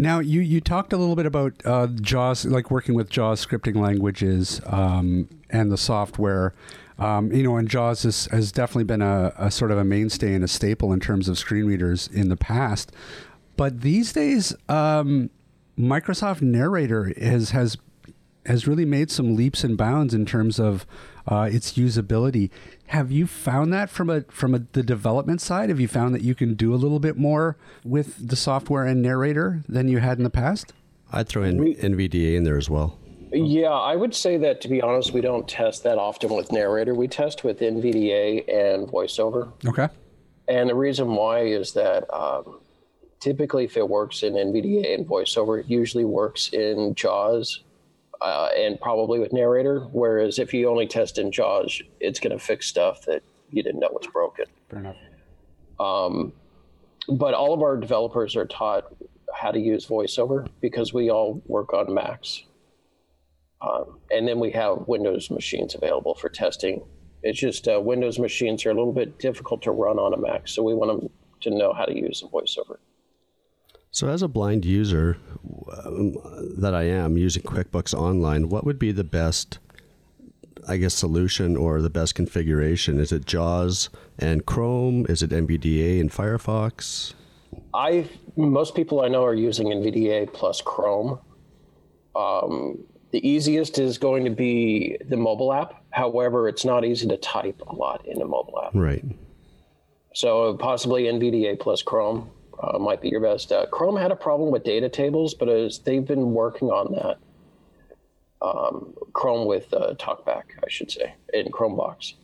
Now, 0.00 0.20
you, 0.20 0.40
you 0.40 0.60
talked 0.60 0.92
a 0.92 0.96
little 0.96 1.16
bit 1.16 1.26
about 1.26 1.54
uh, 1.64 1.88
JAWS, 1.88 2.46
like 2.46 2.70
working 2.70 2.94
with 2.94 3.10
JAWS 3.10 3.44
scripting 3.44 3.76
languages 3.76 4.60
um, 4.66 5.28
and 5.50 5.72
the 5.72 5.76
software. 5.76 6.54
Um, 7.00 7.32
you 7.32 7.42
know, 7.42 7.56
and 7.56 7.68
JAWS 7.68 8.04
has, 8.04 8.26
has 8.26 8.52
definitely 8.52 8.84
been 8.84 9.02
a, 9.02 9.32
a, 9.36 9.50
sort 9.50 9.72
of 9.72 9.78
a 9.78 9.84
mainstay 9.84 10.34
and 10.34 10.44
a 10.44 10.48
staple 10.48 10.92
in 10.92 11.00
terms 11.00 11.28
of 11.28 11.36
screen 11.36 11.64
readers 11.66 12.08
in 12.08 12.28
the 12.28 12.36
past. 12.36 12.92
But 13.56 13.80
these 13.80 14.12
days, 14.12 14.54
um, 14.68 15.30
Microsoft 15.76 16.42
Narrator 16.42 17.12
has 17.20 17.50
has 17.50 17.76
has 18.46 18.66
really 18.66 18.84
made 18.84 19.10
some 19.10 19.36
leaps 19.36 19.62
and 19.62 19.76
bounds 19.76 20.14
in 20.14 20.24
terms 20.24 20.58
of 20.58 20.86
uh, 21.26 21.48
its 21.52 21.74
usability. 21.74 22.50
Have 22.88 23.12
you 23.12 23.26
found 23.26 23.70
that 23.74 23.90
from 23.90 24.08
a 24.08 24.22
from 24.30 24.54
a, 24.54 24.60
the 24.72 24.82
development 24.82 25.42
side? 25.42 25.68
Have 25.68 25.78
you 25.78 25.88
found 25.88 26.14
that 26.14 26.22
you 26.22 26.34
can 26.34 26.54
do 26.54 26.72
a 26.72 26.76
little 26.76 26.98
bit 26.98 27.18
more 27.18 27.58
with 27.84 28.28
the 28.28 28.36
software 28.36 28.84
and 28.84 29.02
narrator 29.02 29.62
than 29.68 29.88
you 29.88 29.98
had 29.98 30.16
in 30.16 30.24
the 30.24 30.30
past? 30.30 30.72
I'd 31.12 31.28
throw 31.28 31.42
in 31.42 31.74
NVDA 31.74 32.34
in 32.34 32.44
there 32.44 32.56
as 32.56 32.70
well. 32.70 32.98
Yeah, 33.30 33.68
I 33.68 33.94
would 33.94 34.14
say 34.14 34.38
that 34.38 34.62
to 34.62 34.68
be 34.68 34.80
honest, 34.80 35.12
we 35.12 35.20
don't 35.20 35.46
test 35.46 35.82
that 35.84 35.98
often 35.98 36.34
with 36.34 36.50
narrator. 36.50 36.94
We 36.94 37.08
test 37.08 37.44
with 37.44 37.60
NVDA 37.60 38.48
and 38.48 38.88
voiceover. 38.88 39.52
Okay. 39.66 39.88
And 40.48 40.70
the 40.70 40.74
reason 40.74 41.08
why 41.08 41.40
is 41.40 41.74
that 41.74 42.10
um, 42.10 42.60
typically, 43.20 43.64
if 43.64 43.76
it 43.76 43.86
works 43.86 44.22
in 44.22 44.32
NVDA 44.32 44.94
and 44.94 45.06
voiceover, 45.06 45.60
it 45.60 45.66
usually 45.68 46.06
works 46.06 46.48
in 46.54 46.94
JAWS 46.94 47.64
uh, 48.20 48.48
and 48.56 48.80
probably 48.80 49.18
with 49.18 49.32
narrator. 49.32 49.80
Whereas 49.92 50.38
if 50.38 50.52
you 50.52 50.68
only 50.68 50.86
test 50.86 51.18
in 51.18 51.30
JAWS, 51.30 51.82
it's 52.00 52.20
going 52.20 52.36
to 52.36 52.44
fix 52.44 52.66
stuff 52.66 53.02
that 53.06 53.22
you 53.50 53.62
didn't 53.62 53.80
know 53.80 53.88
was 53.92 54.06
broken. 54.12 54.46
Fair 54.68 54.80
enough. 54.80 54.96
Um, 55.80 56.32
but 57.08 57.34
all 57.34 57.54
of 57.54 57.62
our 57.62 57.76
developers 57.76 58.36
are 58.36 58.46
taught 58.46 58.92
how 59.34 59.50
to 59.50 59.58
use 59.58 59.86
VoiceOver 59.86 60.48
because 60.60 60.92
we 60.92 61.10
all 61.10 61.42
work 61.46 61.72
on 61.72 61.92
Macs. 61.92 62.44
Um, 63.60 63.98
and 64.10 64.26
then 64.26 64.38
we 64.38 64.50
have 64.52 64.86
Windows 64.86 65.30
machines 65.30 65.74
available 65.74 66.14
for 66.14 66.28
testing. 66.28 66.82
It's 67.22 67.38
just 67.38 67.66
uh, 67.66 67.80
Windows 67.80 68.18
machines 68.18 68.64
are 68.66 68.70
a 68.70 68.74
little 68.74 68.92
bit 68.92 69.18
difficult 69.18 69.62
to 69.62 69.72
run 69.72 69.98
on 69.98 70.14
a 70.14 70.16
Mac, 70.16 70.46
so 70.46 70.62
we 70.62 70.74
want 70.74 71.00
them 71.00 71.10
to 71.40 71.50
know 71.50 71.72
how 71.72 71.84
to 71.84 71.96
use 71.96 72.22
VoiceOver. 72.32 72.76
So, 73.90 74.08
as 74.08 74.22
a 74.22 74.28
blind 74.28 74.64
user 74.64 75.16
um, 75.84 76.16
that 76.58 76.74
I 76.74 76.84
am 76.84 77.16
using 77.16 77.42
QuickBooks 77.42 77.94
Online, 77.94 78.48
what 78.48 78.64
would 78.64 78.78
be 78.78 78.92
the 78.92 79.04
best, 79.04 79.58
I 80.66 80.76
guess, 80.76 80.94
solution 80.94 81.56
or 81.56 81.80
the 81.80 81.90
best 81.90 82.14
configuration? 82.14 83.00
Is 83.00 83.12
it 83.12 83.24
JAWS 83.24 83.88
and 84.18 84.44
Chrome? 84.44 85.06
Is 85.08 85.22
it 85.22 85.30
NVDA 85.30 86.00
and 86.00 86.10
Firefox? 86.10 87.14
I 87.72 88.06
most 88.36 88.74
people 88.74 89.00
I 89.00 89.08
know 89.08 89.24
are 89.24 89.34
using 89.34 89.68
NVDA 89.68 90.32
plus 90.32 90.60
Chrome. 90.60 91.18
Um, 92.14 92.84
the 93.10 93.26
easiest 93.26 93.78
is 93.78 93.96
going 93.96 94.24
to 94.24 94.30
be 94.30 94.98
the 95.08 95.16
mobile 95.16 95.52
app. 95.52 95.82
However, 95.90 96.46
it's 96.46 96.64
not 96.64 96.84
easy 96.84 97.08
to 97.08 97.16
type 97.16 97.62
a 97.66 97.74
lot 97.74 98.06
in 98.06 98.20
a 98.20 98.26
mobile 98.26 98.62
app. 98.66 98.74
Right. 98.74 99.04
So 100.14 100.54
possibly 100.58 101.04
NVDA 101.04 101.58
plus 101.58 101.80
Chrome 101.80 102.30
uh, 102.60 102.78
might 102.78 103.00
be 103.00 103.08
your 103.08 103.20
best. 103.20 103.52
Uh, 103.52 103.66
Chrome 103.66 103.96
had 103.96 104.10
a 104.10 104.16
problem 104.16 104.50
with 104.50 104.64
data 104.64 104.88
tables, 104.88 105.34
but 105.34 105.48
as 105.48 105.78
they've 105.80 106.04
been 106.04 106.32
working 106.32 106.68
on 106.68 106.92
that. 106.94 107.18
Um, 108.40 108.94
Chrome 109.14 109.48
with 109.48 109.72
uh, 109.74 109.94
TalkBack, 109.94 110.44
I 110.64 110.68
should 110.68 110.92
say, 110.92 111.14
in 111.34 111.46
Chromebox. 111.46 112.14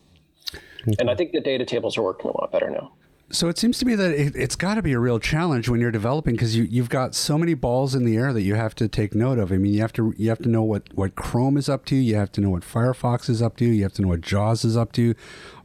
Okay. 0.83 0.97
And 1.01 1.11
I 1.11 1.17
think 1.17 1.33
the 1.33 1.41
data 1.41 1.65
tables 1.65 1.99
are 1.99 2.03
working 2.03 2.31
a 2.31 2.41
lot 2.41 2.53
better 2.53 2.71
now. 2.71 2.93
So 3.31 3.49
it 3.49 3.59
seems 3.59 3.79
to 3.79 3.87
me 3.87 3.95
that 3.95 4.13
it, 4.13 4.37
has 4.37 4.55
got 4.55 4.75
to 4.75 4.83
be 4.83 4.93
a 4.93 4.99
real 4.99 5.19
challenge 5.19 5.69
when 5.69 5.81
you're 5.81 5.91
developing 5.91 6.35
because 6.35 6.55
you 6.55 6.65
you've 6.65 6.91
got 6.91 7.15
so 7.15 7.39
many 7.39 7.55
balls 7.55 7.95
in 7.95 8.05
the 8.05 8.17
air 8.17 8.33
that 8.33 8.43
you 8.43 8.55
have 8.55 8.75
to 8.77 8.87
take 8.87 9.15
note 9.15 9.39
of. 9.39 9.51
I 9.51 9.57
mean, 9.57 9.73
you 9.73 9.81
have 9.81 9.95
to 9.95 10.15
you 10.17 10.29
have 10.29 10.39
to 10.41 10.49
know 10.49 10.63
what 10.63 10.93
what 10.95 11.17
Chrome 11.17 11.57
is 11.57 11.69
up 11.69 11.85
to. 11.87 11.97
You 11.97 12.17
have 12.17 12.31
to 12.33 12.41
know 12.41 12.51
what 12.51 12.63
Firefox 12.63 13.31
is 13.31 13.41
up 13.41 13.57
to. 13.57 13.65
You 13.65 13.83
have 13.83 13.95
to 13.95 14.03
know 14.03 14.09
what 14.09 14.21
JAWS 14.21 14.65
is 14.65 14.77
up 14.77 14.93
to. 14.93 15.15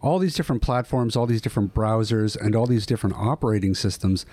All 0.01 0.19
these 0.19 0.33
different 0.35 0.61
platforms, 0.61 1.15
all 1.15 1.27
these 1.27 1.41
different 1.41 1.73
browsers, 1.73 2.35
and 2.39 2.55
all 2.55 2.65
these 2.65 2.85
different 2.85 3.17
operating 3.17 3.75
systems 3.75 4.25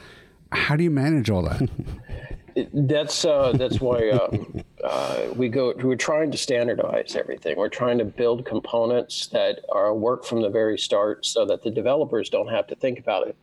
how 0.52 0.76
do 0.76 0.85
you 0.85 0.90
manage 0.90 1.30
all 1.30 1.42
that? 1.42 1.68
that's 2.72 3.24
uh, 3.24 3.52
that's 3.52 3.80
why 3.80 4.11
um, 4.11 4.62
uh, 4.82 5.26
we 5.35 5.48
go. 5.48 5.74
We're 5.76 5.96
trying 5.96 6.30
to 6.30 6.38
standardize 6.38 7.14
everything. 7.14 7.56
We're 7.56 7.68
trying 7.68 7.98
to 7.98 8.04
build 8.04 8.46
components 8.46 9.26
that 9.28 9.61
are 9.70 9.94
work 9.94 10.24
from 10.24 10.42
the 10.42 10.48
very 10.48 10.78
start, 10.78 11.26
so 11.26 11.44
that 11.46 11.62
the 11.62 11.70
developers 11.70 12.30
don't 12.30 12.48
have 12.48 12.66
to 12.68 12.74
think 12.74 12.98
about 12.98 13.28
it. 13.28 13.37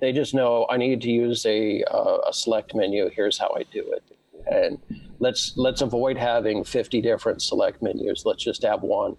They 0.00 0.12
just 0.12 0.34
know 0.34 0.66
I 0.70 0.76
need 0.76 1.02
to 1.02 1.10
use 1.10 1.44
a 1.44 1.82
uh, 1.84 2.18
a 2.28 2.32
select 2.32 2.74
menu. 2.74 3.10
Here's 3.10 3.38
how 3.38 3.54
I 3.54 3.64
do 3.64 3.92
it, 3.92 4.02
and 4.46 4.78
let's 5.18 5.52
let's 5.56 5.82
avoid 5.82 6.16
having 6.16 6.64
50 6.64 7.02
different 7.02 7.42
select 7.42 7.82
menus. 7.82 8.24
Let's 8.24 8.42
just 8.42 8.62
have 8.62 8.82
one, 8.82 9.16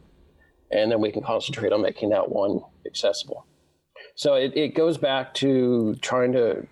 and 0.71 0.91
then 0.91 1.01
we 1.01 1.11
can 1.11 1.21
concentrate 1.21 1.71
on 1.71 1.81
making 1.81 2.09
that 2.09 2.29
one 2.29 2.61
accessible. 2.85 3.45
So 4.15 4.35
it, 4.35 4.55
it 4.55 4.75
goes 4.75 4.97
back 4.97 5.33
to 5.35 5.95
trying 5.95 6.31
to 6.33 6.65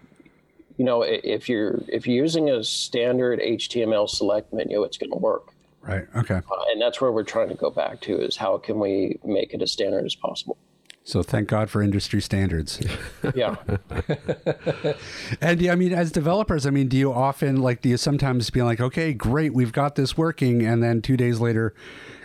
you 0.77 0.85
know, 0.85 1.03
if 1.03 1.47
you're 1.47 1.81
if 1.87 2.07
you're 2.07 2.23
using 2.23 2.49
a 2.49 2.63
standard 2.63 3.39
HTML 3.39 4.09
select 4.09 4.53
menu, 4.53 4.83
it's 4.83 4.97
going 4.97 5.11
to 5.11 5.17
work. 5.17 5.53
Right. 5.81 6.05
Okay. 6.15 6.35
Uh, 6.35 6.63
and 6.71 6.81
that's 6.81 7.01
where 7.01 7.11
we're 7.11 7.23
trying 7.23 7.49
to 7.49 7.55
go 7.55 7.69
back 7.69 7.99
to 8.01 8.19
is 8.19 8.37
how 8.37 8.57
can 8.57 8.79
we 8.79 9.19
make 9.25 9.53
it 9.53 9.61
as 9.61 9.71
standard 9.71 10.05
as 10.05 10.15
possible. 10.15 10.57
So 11.05 11.21
thank 11.21 11.49
God 11.49 11.69
for 11.69 11.81
industry 11.81 12.21
standards. 12.21 12.79
yeah. 13.35 13.55
and 15.41 15.61
yeah, 15.61 15.73
I 15.73 15.75
mean, 15.75 15.91
as 15.91 16.13
developers, 16.13 16.65
I 16.65 16.69
mean, 16.69 16.87
do 16.87 16.95
you 16.95 17.11
often 17.11 17.57
like, 17.57 17.81
do 17.81 17.89
you 17.89 17.97
sometimes 17.97 18.49
be 18.49 18.61
like, 18.61 18.79
okay, 18.79 19.13
great, 19.13 19.53
we've 19.53 19.73
got 19.73 19.95
this 19.95 20.17
working, 20.17 20.65
and 20.65 20.81
then 20.81 21.01
two 21.01 21.17
days 21.17 21.41
later, 21.41 21.73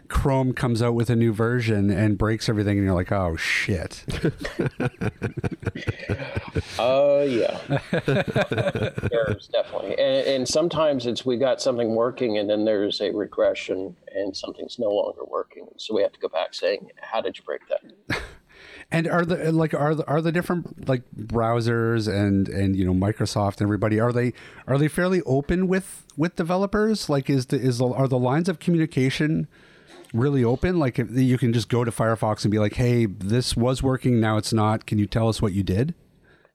Chrome 0.08 0.52
comes 0.52 0.82
out 0.82 0.94
with 0.94 1.10
a 1.10 1.16
new 1.16 1.32
version 1.32 1.90
and 1.90 2.16
breaks 2.16 2.48
everything, 2.48 2.78
and 2.78 2.86
you're 2.86 2.94
like, 2.94 3.12
oh 3.12 3.36
shit. 3.36 4.04
Oh 6.78 7.20
uh, 7.20 7.24
yeah, 7.24 7.58
there's 9.10 9.48
definitely, 9.48 9.98
and, 9.98 10.26
and, 10.26 10.48
sometimes 10.48 11.06
it's 11.06 11.26
we 11.26 11.36
got 11.36 11.60
something 11.60 11.94
working, 11.94 12.38
and 12.38 12.48
then 12.48 12.64
there's 12.64 13.00
a 13.00 13.10
regression, 13.10 13.94
and 14.14 14.36
something's 14.36 14.78
no 14.78 14.90
longer 14.90 15.24
working, 15.26 15.68
so 15.76 15.94
we 15.94 16.02
have 16.02 16.12
to 16.12 16.20
go 16.20 16.28
back 16.28 16.54
saying, 16.54 16.90
how 17.00 17.20
did 17.20 17.36
you 17.36 17.44
break 17.44 17.60
that? 17.68 18.20
And 18.90 19.06
are 19.06 19.24
the 19.24 19.52
like 19.52 19.74
are 19.74 19.94
the 19.94 20.06
are 20.08 20.22
the 20.22 20.32
different 20.32 20.88
like 20.88 21.02
browsers 21.14 22.08
and 22.08 22.48
and 22.48 22.74
you 22.74 22.86
know 22.86 22.94
Microsoft 22.94 23.58
and 23.58 23.62
everybody 23.62 24.00
are 24.00 24.12
they 24.12 24.32
are 24.66 24.78
they 24.78 24.88
fairly 24.88 25.20
open 25.26 25.68
with 25.68 26.06
with 26.16 26.36
developers? 26.36 27.10
Like 27.10 27.28
is 27.28 27.46
the 27.46 27.60
is 27.60 27.78
the, 27.78 27.86
are 27.86 28.08
the 28.08 28.18
lines 28.18 28.48
of 28.48 28.60
communication 28.60 29.46
really 30.12 30.44
open? 30.44 30.78
Like 30.78 30.98
you 30.98 31.38
can 31.38 31.52
just 31.52 31.68
go 31.68 31.84
to 31.84 31.90
Firefox 31.90 32.44
and 32.44 32.50
be 32.50 32.58
like, 32.58 32.74
"Hey, 32.74 33.06
this 33.06 33.56
was 33.56 33.82
working, 33.82 34.20
now 34.20 34.36
it's 34.36 34.52
not. 34.52 34.86
Can 34.86 34.98
you 34.98 35.06
tell 35.06 35.28
us 35.28 35.40
what 35.42 35.52
you 35.52 35.62
did?" 35.62 35.94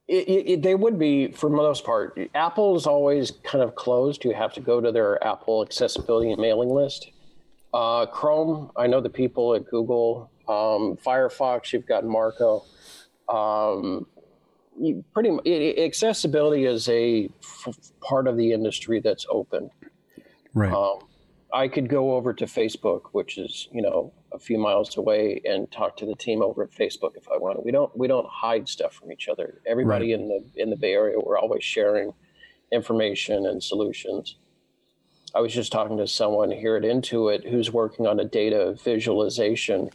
It, 0.08 0.28
it, 0.28 0.62
they 0.64 0.76
would 0.76 1.00
be 1.00 1.32
for 1.32 1.50
most 1.50 1.86
part. 1.86 2.20
Apple 2.36 2.76
is 2.76 2.86
always 2.86 3.32
kind 3.44 3.64
of 3.64 3.76
closed. 3.76 4.26
You 4.26 4.34
have 4.34 4.54
to 4.54 4.62
go 4.62 4.82
to 4.82 4.92
their 4.92 5.24
Apple 5.26 5.64
accessibility 5.64 6.32
and 6.32 6.42
mailing 6.42 6.70
list. 6.70 7.10
Uh, 7.74 8.06
Chrome, 8.06 8.72
I 8.76 8.88
know 8.88 9.02
the 9.02 9.10
people 9.10 9.56
at 9.56 9.66
Google. 9.66 10.30
Um, 10.48 10.98
Firefox, 10.98 11.72
you've 11.72 11.88
got 11.88 12.04
Marco. 12.06 12.66
Um, 13.30 14.06
pretty 15.14 15.30
it, 15.46 15.80
accessibility 15.80 16.66
is 16.66 16.90
a 16.90 17.30
f- 17.42 17.92
part 18.02 18.28
of 18.28 18.38
the 18.38 18.52
industry 18.52 19.00
that's 19.00 19.26
open. 19.30 19.72
Right. 20.54 20.74
Um, 20.74 21.00
I 21.54 21.68
could 21.68 21.88
go 21.88 22.16
over 22.16 22.34
to 22.34 22.46
Facebook, 22.46 23.10
which 23.12 23.38
is 23.38 23.68
you 23.72 23.82
know 23.82 24.12
a 24.34 24.40
few 24.40 24.58
miles 24.58 24.98
away, 24.98 25.42
and 25.46 25.72
talk 25.72 25.96
to 25.98 26.06
the 26.06 26.16
team 26.16 26.42
over 26.42 26.64
at 26.64 26.72
Facebook 26.72 27.16
if 27.16 27.28
I 27.32 27.38
wanted. 27.38 27.64
We 27.64 27.72
don't 27.72 27.96
we 27.98 28.08
don't 28.08 28.28
hide 28.28 28.68
stuff 28.68 28.94
from 28.94 29.12
each 29.12 29.28
other. 29.28 29.62
Everybody 29.68 30.14
right. 30.14 30.20
in 30.20 30.28
the 30.28 30.62
in 30.62 30.70
the 30.70 30.76
Bay 30.76 30.94
Area, 30.94 31.20
we're 31.20 31.38
always 31.38 31.64
sharing 31.64 32.14
information 32.72 33.46
and 33.46 33.64
solutions. 33.64 34.38
I 35.36 35.42
was 35.42 35.54
just 35.54 35.72
talking 35.72 35.98
to 35.98 36.08
someone 36.08 36.52
here 36.52 36.76
at 36.76 36.84
Intuit 36.84 37.50
who's 37.50 37.72
working 37.72 38.06
on 38.06 38.20
a 38.20 38.26
data 38.26 38.76
visualization 38.84 39.90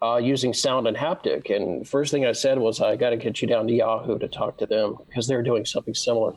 uh, 0.00 0.16
using 0.16 0.54
sound 0.54 0.86
and 0.86 0.96
haptic. 0.96 1.54
And 1.54 1.86
first 1.86 2.10
thing 2.10 2.24
I 2.24 2.32
said 2.32 2.58
was, 2.58 2.80
I 2.80 2.96
got 2.96 3.10
to 3.10 3.16
get 3.16 3.42
you 3.42 3.48
down 3.48 3.66
to 3.66 3.74
Yahoo 3.74 4.18
to 4.18 4.28
talk 4.28 4.58
to 4.58 4.66
them 4.66 4.96
because 5.06 5.26
they're 5.26 5.42
doing 5.42 5.64
something 5.64 5.94
similar. 5.94 6.34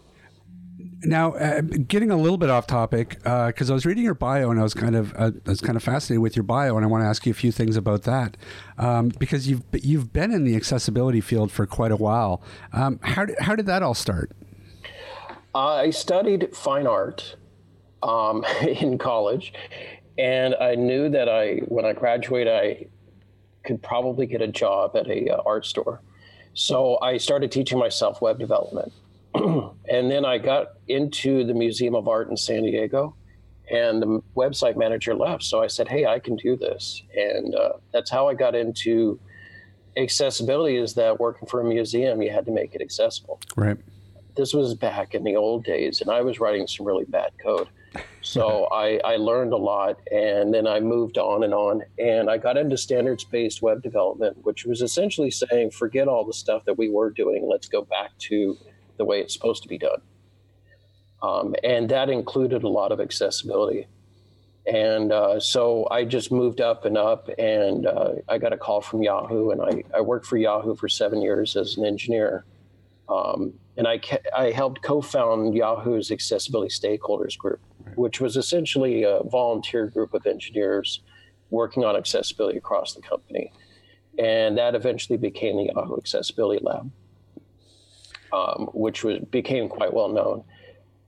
Now, 1.03 1.33
uh, 1.33 1.61
getting 1.61 2.11
a 2.11 2.17
little 2.17 2.37
bit 2.37 2.49
off 2.49 2.67
topic, 2.67 3.17
because 3.23 3.69
uh, 3.69 3.73
I 3.73 3.75
was 3.75 3.85
reading 3.85 4.03
your 4.03 4.13
bio 4.13 4.51
and 4.51 4.59
I 4.59 4.63
was 4.63 4.75
kind 4.75 4.95
of 4.95 5.13
uh, 5.15 5.31
I 5.45 5.49
was 5.49 5.59
kind 5.59 5.75
of 5.75 5.81
fascinated 5.81 6.21
with 6.21 6.35
your 6.35 6.43
bio, 6.43 6.75
and 6.75 6.85
I 6.85 6.87
want 6.87 7.03
to 7.03 7.07
ask 7.07 7.25
you 7.25 7.31
a 7.31 7.35
few 7.35 7.51
things 7.51 7.75
about 7.75 8.03
that, 8.03 8.37
um, 8.77 9.09
because 9.17 9.47
you've 9.47 9.63
you've 9.73 10.13
been 10.13 10.31
in 10.31 10.43
the 10.43 10.55
accessibility 10.55 11.19
field 11.19 11.51
for 11.51 11.65
quite 11.65 11.91
a 11.91 11.95
while. 11.95 12.43
Um, 12.71 12.99
how 13.01 13.25
did, 13.25 13.35
how 13.39 13.55
did 13.55 13.65
that 13.65 13.81
all 13.81 13.95
start? 13.95 14.31
I 15.55 15.89
studied 15.89 16.55
fine 16.55 16.85
art 16.85 17.35
um, 18.03 18.45
in 18.61 18.99
college, 18.99 19.53
and 20.19 20.55
I 20.55 20.75
knew 20.75 21.09
that 21.09 21.27
I 21.27 21.57
when 21.67 21.85
I 21.85 21.93
graduated 21.93 22.53
I 22.53 22.85
could 23.63 23.81
probably 23.81 24.27
get 24.27 24.41
a 24.41 24.47
job 24.47 24.95
at 24.95 25.07
a 25.07 25.29
uh, 25.29 25.41
art 25.45 25.65
store. 25.65 26.01
So 26.53 26.99
I 27.01 27.17
started 27.17 27.51
teaching 27.51 27.79
myself 27.79 28.21
web 28.21 28.37
development 28.37 28.91
and 29.89 30.11
then 30.11 30.25
I 30.25 30.37
got 30.37 30.73
into 30.87 31.43
the 31.43 31.53
Museum 31.53 31.95
of 31.95 32.07
Art 32.07 32.29
in 32.29 32.37
San 32.37 32.63
Diego, 32.63 33.15
and 33.71 34.01
the 34.01 34.21
website 34.35 34.75
manager 34.75 35.15
left. 35.15 35.43
So 35.43 35.61
I 35.61 35.67
said, 35.67 35.87
"Hey, 35.87 36.05
I 36.05 36.19
can 36.19 36.35
do 36.35 36.55
this," 36.55 37.03
and 37.15 37.55
uh, 37.55 37.73
that's 37.93 38.09
how 38.09 38.27
I 38.27 38.33
got 38.33 38.55
into 38.55 39.19
accessibility. 39.97 40.75
Is 40.75 40.93
that 40.95 41.19
working 41.19 41.47
for 41.47 41.61
a 41.61 41.63
museum, 41.63 42.21
you 42.21 42.31
had 42.31 42.45
to 42.45 42.51
make 42.51 42.75
it 42.75 42.81
accessible. 42.81 43.39
Right. 43.55 43.77
This 44.35 44.53
was 44.53 44.73
back 44.75 45.13
in 45.13 45.23
the 45.23 45.35
old 45.35 45.63
days, 45.63 46.01
and 46.01 46.09
I 46.09 46.21
was 46.21 46.39
writing 46.39 46.67
some 46.67 46.85
really 46.85 47.05
bad 47.05 47.31
code. 47.41 47.67
So 48.23 48.67
I, 48.71 48.99
I 49.03 49.15
learned 49.15 49.51
a 49.51 49.57
lot, 49.57 49.99
and 50.11 50.53
then 50.53 50.67
I 50.67 50.79
moved 50.79 51.17
on 51.17 51.43
and 51.43 51.55
on, 51.55 51.81
and 51.97 52.29
I 52.29 52.37
got 52.37 52.55
into 52.55 52.77
standards-based 52.77 53.63
web 53.63 53.81
development, 53.81 54.37
which 54.43 54.63
was 54.63 54.81
essentially 54.81 55.31
saying, 55.31 55.71
forget 55.71 56.07
all 56.07 56.23
the 56.23 56.33
stuff 56.33 56.63
that 56.65 56.77
we 56.77 56.87
were 56.87 57.09
doing. 57.09 57.47
Let's 57.49 57.67
go 57.67 57.81
back 57.81 58.11
to 58.29 58.55
the 59.01 59.05
way 59.05 59.19
it's 59.19 59.33
supposed 59.33 59.63
to 59.63 59.69
be 59.69 59.79
done. 59.79 60.01
Um, 61.23 61.55
and 61.63 61.89
that 61.89 62.07
included 62.09 62.61
a 62.61 62.69
lot 62.69 62.91
of 62.91 62.99
accessibility. 62.99 63.87
And 64.67 65.11
uh, 65.11 65.39
so 65.39 65.87
I 65.89 66.05
just 66.05 66.31
moved 66.31 66.61
up 66.61 66.85
and 66.85 66.95
up, 66.97 67.29
and 67.39 67.87
uh, 67.87 68.13
I 68.29 68.37
got 68.37 68.53
a 68.53 68.57
call 68.57 68.81
from 68.81 69.01
Yahoo, 69.01 69.49
and 69.49 69.59
I, 69.59 69.83
I 69.97 70.01
worked 70.01 70.27
for 70.27 70.37
Yahoo 70.37 70.75
for 70.75 70.87
seven 70.87 71.19
years 71.19 71.55
as 71.55 71.77
an 71.77 71.85
engineer. 71.85 72.45
Um, 73.09 73.53
and 73.75 73.87
I, 73.87 73.99
I 74.37 74.51
helped 74.51 74.83
co 74.83 75.01
found 75.01 75.55
Yahoo's 75.55 76.11
Accessibility 76.11 76.71
Stakeholders 76.71 77.35
Group, 77.35 77.59
which 77.95 78.21
was 78.21 78.37
essentially 78.37 79.01
a 79.03 79.21
volunteer 79.23 79.87
group 79.87 80.13
of 80.13 80.27
engineers 80.27 81.01
working 81.49 81.83
on 81.83 81.95
accessibility 81.95 82.59
across 82.59 82.93
the 82.93 83.01
company. 83.01 83.51
And 84.19 84.57
that 84.59 84.75
eventually 84.75 85.17
became 85.17 85.57
the 85.57 85.71
Yahoo 85.73 85.97
Accessibility 85.97 86.63
Lab, 86.63 86.91
um, 88.33 88.69
which 88.73 89.03
was, 89.03 89.19
became 89.31 89.69
quite 89.69 89.93
well 89.93 90.09
known. 90.09 90.43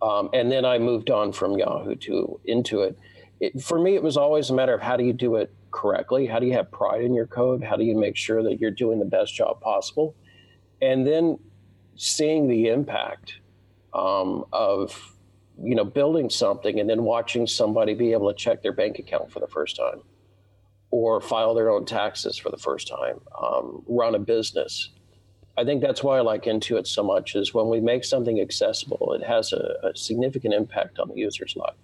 Um, 0.02 0.30
and 0.34 0.52
then 0.52 0.66
I 0.66 0.80
moved 0.80 1.10
on 1.10 1.32
from 1.32 1.58
Yahoo 1.58 1.96
to 1.96 2.40
Intuit. 2.48 2.96
It, 3.40 3.62
for 3.62 3.80
me, 3.80 3.96
it 3.96 4.04
was 4.04 4.18
always 4.18 4.50
a 4.50 4.54
matter 4.54 4.74
of 4.74 4.82
how 4.82 4.98
do 4.98 5.04
you 5.04 5.14
do 5.14 5.36
it 5.36 5.54
correctly? 5.72 6.26
How 6.26 6.40
do 6.40 6.46
you 6.46 6.54
have 6.54 6.72
pride 6.72 7.04
in 7.04 7.14
your 7.14 7.28
code? 7.28 7.64
How 7.64 7.78
do 7.78 7.84
you 7.84 7.96
make 7.96 8.18
sure 8.18 8.44
that 8.44 8.60
you're 8.60 8.72
doing 8.72 9.00
the 9.00 9.06
best 9.06 9.34
job 9.34 9.62
possible? 9.62 10.16
And 10.82 11.08
then 11.08 11.40
seeing 11.96 12.48
the 12.48 12.68
impact 12.70 13.40
um, 13.94 14.46
of 14.52 15.14
you 15.62 15.76
know 15.76 15.86
building 15.86 16.30
something 16.30 16.80
and 16.80 16.90
then 16.90 17.04
watching 17.04 17.46
somebody 17.46 17.94
be 17.94 18.12
able 18.12 18.32
to 18.32 18.38
check 18.38 18.64
their 18.64 18.72
bank 18.72 18.98
account 18.98 19.32
for 19.32 19.40
the 19.40 19.48
first 19.48 19.76
time 19.76 20.02
or 20.90 21.22
file 21.22 21.54
their 21.54 21.70
own 21.70 21.86
taxes 21.86 22.38
for 22.38 22.50
the 22.50 22.58
first 22.58 22.88
time 22.88 23.20
um, 23.42 23.84
run 23.88 24.16
a 24.16 24.20
business 24.20 24.90
i 25.58 25.64
think 25.64 25.82
that's 25.82 26.04
why 26.04 26.18
i 26.18 26.22
like 26.22 26.44
intuit 26.44 26.88
so 26.88 27.04
much 27.04 27.36
is 27.36 27.54
when 27.54 27.70
we 27.70 27.80
make 27.80 28.04
something 28.04 28.40
accessible 28.40 29.14
it 29.14 29.24
has 29.24 29.54
a, 29.54 29.76
a 29.84 29.96
significant 29.96 30.54
impact 30.54 31.00
on 31.00 31.10
the 31.10 31.16
user's 31.16 31.56
life 31.56 31.76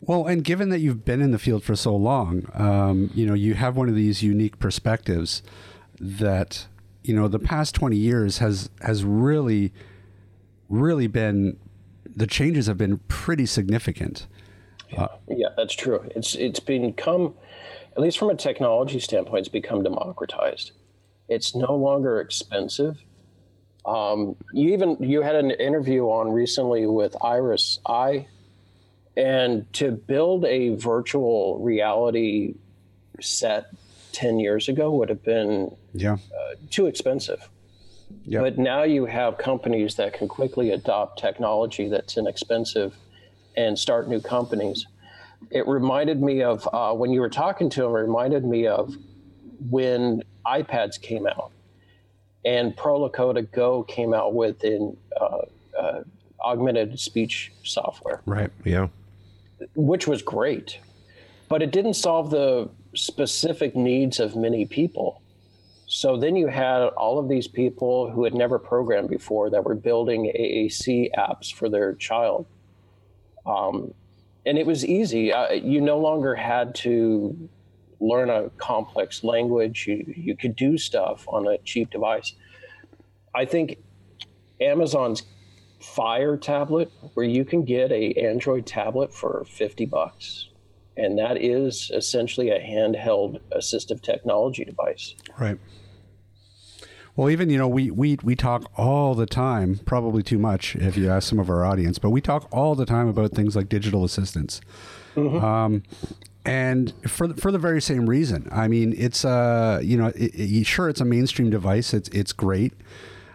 well, 0.00 0.26
and 0.26 0.44
given 0.44 0.68
that 0.68 0.78
you've 0.78 1.04
been 1.04 1.20
in 1.20 1.32
the 1.32 1.38
field 1.38 1.64
for 1.64 1.74
so 1.74 1.94
long, 1.94 2.48
um, 2.54 3.10
you 3.14 3.26
know, 3.26 3.34
you 3.34 3.54
have 3.54 3.76
one 3.76 3.88
of 3.88 3.96
these 3.96 4.22
unique 4.22 4.58
perspectives 4.60 5.42
that, 5.98 6.68
you 7.02 7.14
know, 7.14 7.26
the 7.26 7.40
past 7.40 7.74
20 7.74 7.96
years 7.96 8.38
has 8.38 8.70
has 8.80 9.04
really 9.04 9.72
really 10.68 11.06
been 11.06 11.56
the 12.14 12.26
changes 12.26 12.66
have 12.66 12.78
been 12.78 12.98
pretty 13.08 13.46
significant. 13.46 14.26
Uh, 14.96 15.08
yeah, 15.28 15.48
that's 15.56 15.74
true. 15.74 16.08
It's 16.14 16.34
it's 16.34 16.60
become 16.60 17.34
at 17.96 18.02
least 18.02 18.18
from 18.18 18.30
a 18.30 18.34
technology 18.36 19.00
standpoint, 19.00 19.40
it's 19.40 19.48
become 19.48 19.82
democratized. 19.82 20.72
It's 21.28 21.54
no 21.54 21.74
longer 21.74 22.20
expensive. 22.20 22.98
Um, 23.84 24.36
you 24.52 24.72
even 24.72 24.96
you 25.00 25.22
had 25.22 25.36
an 25.36 25.50
interview 25.50 26.04
on 26.04 26.30
recently 26.32 26.86
with 26.86 27.16
Iris 27.22 27.78
I, 27.86 28.26
and 29.16 29.70
to 29.74 29.90
build 29.90 30.44
a 30.44 30.74
virtual 30.76 31.58
reality 31.60 32.54
set 33.20 33.70
10 34.12 34.38
years 34.40 34.68
ago 34.68 34.90
would 34.92 35.08
have 35.08 35.22
been 35.22 35.74
yeah. 35.94 36.14
uh, 36.14 36.54
too 36.70 36.86
expensive. 36.86 37.48
Yep. 38.24 38.42
But 38.42 38.58
now 38.58 38.82
you 38.82 39.06
have 39.06 39.38
companies 39.38 39.96
that 39.96 40.12
can 40.12 40.28
quickly 40.28 40.70
adopt 40.70 41.18
technology 41.18 41.88
that's 41.88 42.16
inexpensive 42.16 42.96
and 43.56 43.78
start 43.78 44.08
new 44.08 44.20
companies. 44.20 44.86
It 45.50 45.66
reminded 45.66 46.22
me 46.22 46.42
of 46.42 46.68
uh, 46.72 46.92
when 46.94 47.10
you 47.10 47.20
were 47.20 47.28
talking 47.28 47.70
to 47.70 47.84
him, 47.84 47.90
it 47.92 48.00
reminded 48.00 48.44
me 48.44 48.66
of 48.66 48.94
when 49.70 50.22
iPads 50.48 51.00
came 51.00 51.26
out 51.26 51.50
and 52.44 52.76
Proloquo2Go 52.76 53.86
came 53.88 54.14
out 54.14 54.34
with 54.34 54.64
in 54.64 54.96
uh, 55.20 55.38
uh, 55.78 56.00
augmented 56.44 56.98
speech 56.98 57.52
software 57.64 58.22
Right. 58.26 58.50
Yeah. 58.64 58.88
which 59.74 60.06
was 60.06 60.22
great, 60.22 60.78
but 61.48 61.62
it 61.62 61.72
didn't 61.72 61.94
solve 61.94 62.30
the 62.30 62.68
specific 62.94 63.74
needs 63.76 64.20
of 64.20 64.36
many 64.36 64.64
people. 64.64 65.20
So 65.86 66.16
then 66.16 66.36
you 66.36 66.46
had 66.48 66.82
all 66.96 67.18
of 67.18 67.28
these 67.28 67.48
people 67.48 68.10
who 68.10 68.24
had 68.24 68.34
never 68.34 68.58
programmed 68.58 69.08
before 69.08 69.50
that 69.50 69.64
were 69.64 69.74
building 69.74 70.30
AAC 70.38 71.10
apps 71.16 71.52
for 71.52 71.68
their 71.68 71.94
child. 71.94 72.46
Um, 73.46 73.92
and 74.46 74.58
it 74.58 74.66
was 74.66 74.84
easy. 74.84 75.32
Uh, 75.32 75.52
you 75.52 75.80
no 75.80 75.98
longer 75.98 76.34
had 76.34 76.74
to 76.76 77.48
learn 78.00 78.30
a 78.30 78.50
complex 78.58 79.24
language. 79.24 79.86
You, 79.86 80.12
you 80.16 80.36
could 80.36 80.56
do 80.56 80.78
stuff 80.78 81.24
on 81.28 81.46
a 81.46 81.58
cheap 81.58 81.90
device. 81.90 82.34
I 83.34 83.44
think 83.44 83.78
Amazon's 84.60 85.22
Fire 85.80 86.36
tablet, 86.36 86.90
where 87.14 87.24
you 87.24 87.44
can 87.44 87.64
get 87.64 87.92
a 87.92 88.12
Android 88.14 88.66
tablet 88.66 89.14
for 89.14 89.44
50 89.48 89.86
bucks, 89.86 90.48
and 90.96 91.16
that 91.18 91.40
is 91.40 91.92
essentially 91.94 92.50
a 92.50 92.58
handheld 92.58 93.38
assistive 93.56 94.02
technology 94.02 94.64
device. 94.64 95.14
Right. 95.38 95.56
Well, 97.14 97.30
even 97.30 97.48
you 97.48 97.58
know, 97.58 97.68
we 97.68 97.92
we 97.92 98.18
we 98.24 98.34
talk 98.34 98.70
all 98.76 99.14
the 99.14 99.26
time, 99.26 99.78
probably 99.84 100.24
too 100.24 100.38
much 100.38 100.74
if 100.74 100.96
you 100.96 101.10
ask 101.10 101.28
some 101.28 101.38
of 101.38 101.48
our 101.48 101.64
audience, 101.64 102.00
but 102.00 102.10
we 102.10 102.20
talk 102.20 102.48
all 102.50 102.74
the 102.74 102.86
time 102.86 103.06
about 103.06 103.32
things 103.32 103.54
like 103.54 103.68
digital 103.68 104.04
assistants. 104.04 104.60
Um, 105.16 105.82
and 106.48 106.94
for 107.06 107.26
the, 107.26 107.34
for 107.34 107.52
the 107.52 107.58
very 107.58 107.82
same 107.82 108.08
reason, 108.08 108.48
I 108.50 108.68
mean, 108.68 108.94
it's 108.96 109.22
uh, 109.22 109.80
you 109.82 109.98
know, 109.98 110.06
it, 110.06 110.34
it, 110.34 110.66
sure, 110.66 110.88
it's 110.88 111.02
a 111.02 111.04
mainstream 111.04 111.50
device. 111.50 111.92
It's 111.92 112.08
it's 112.08 112.32
great, 112.32 112.72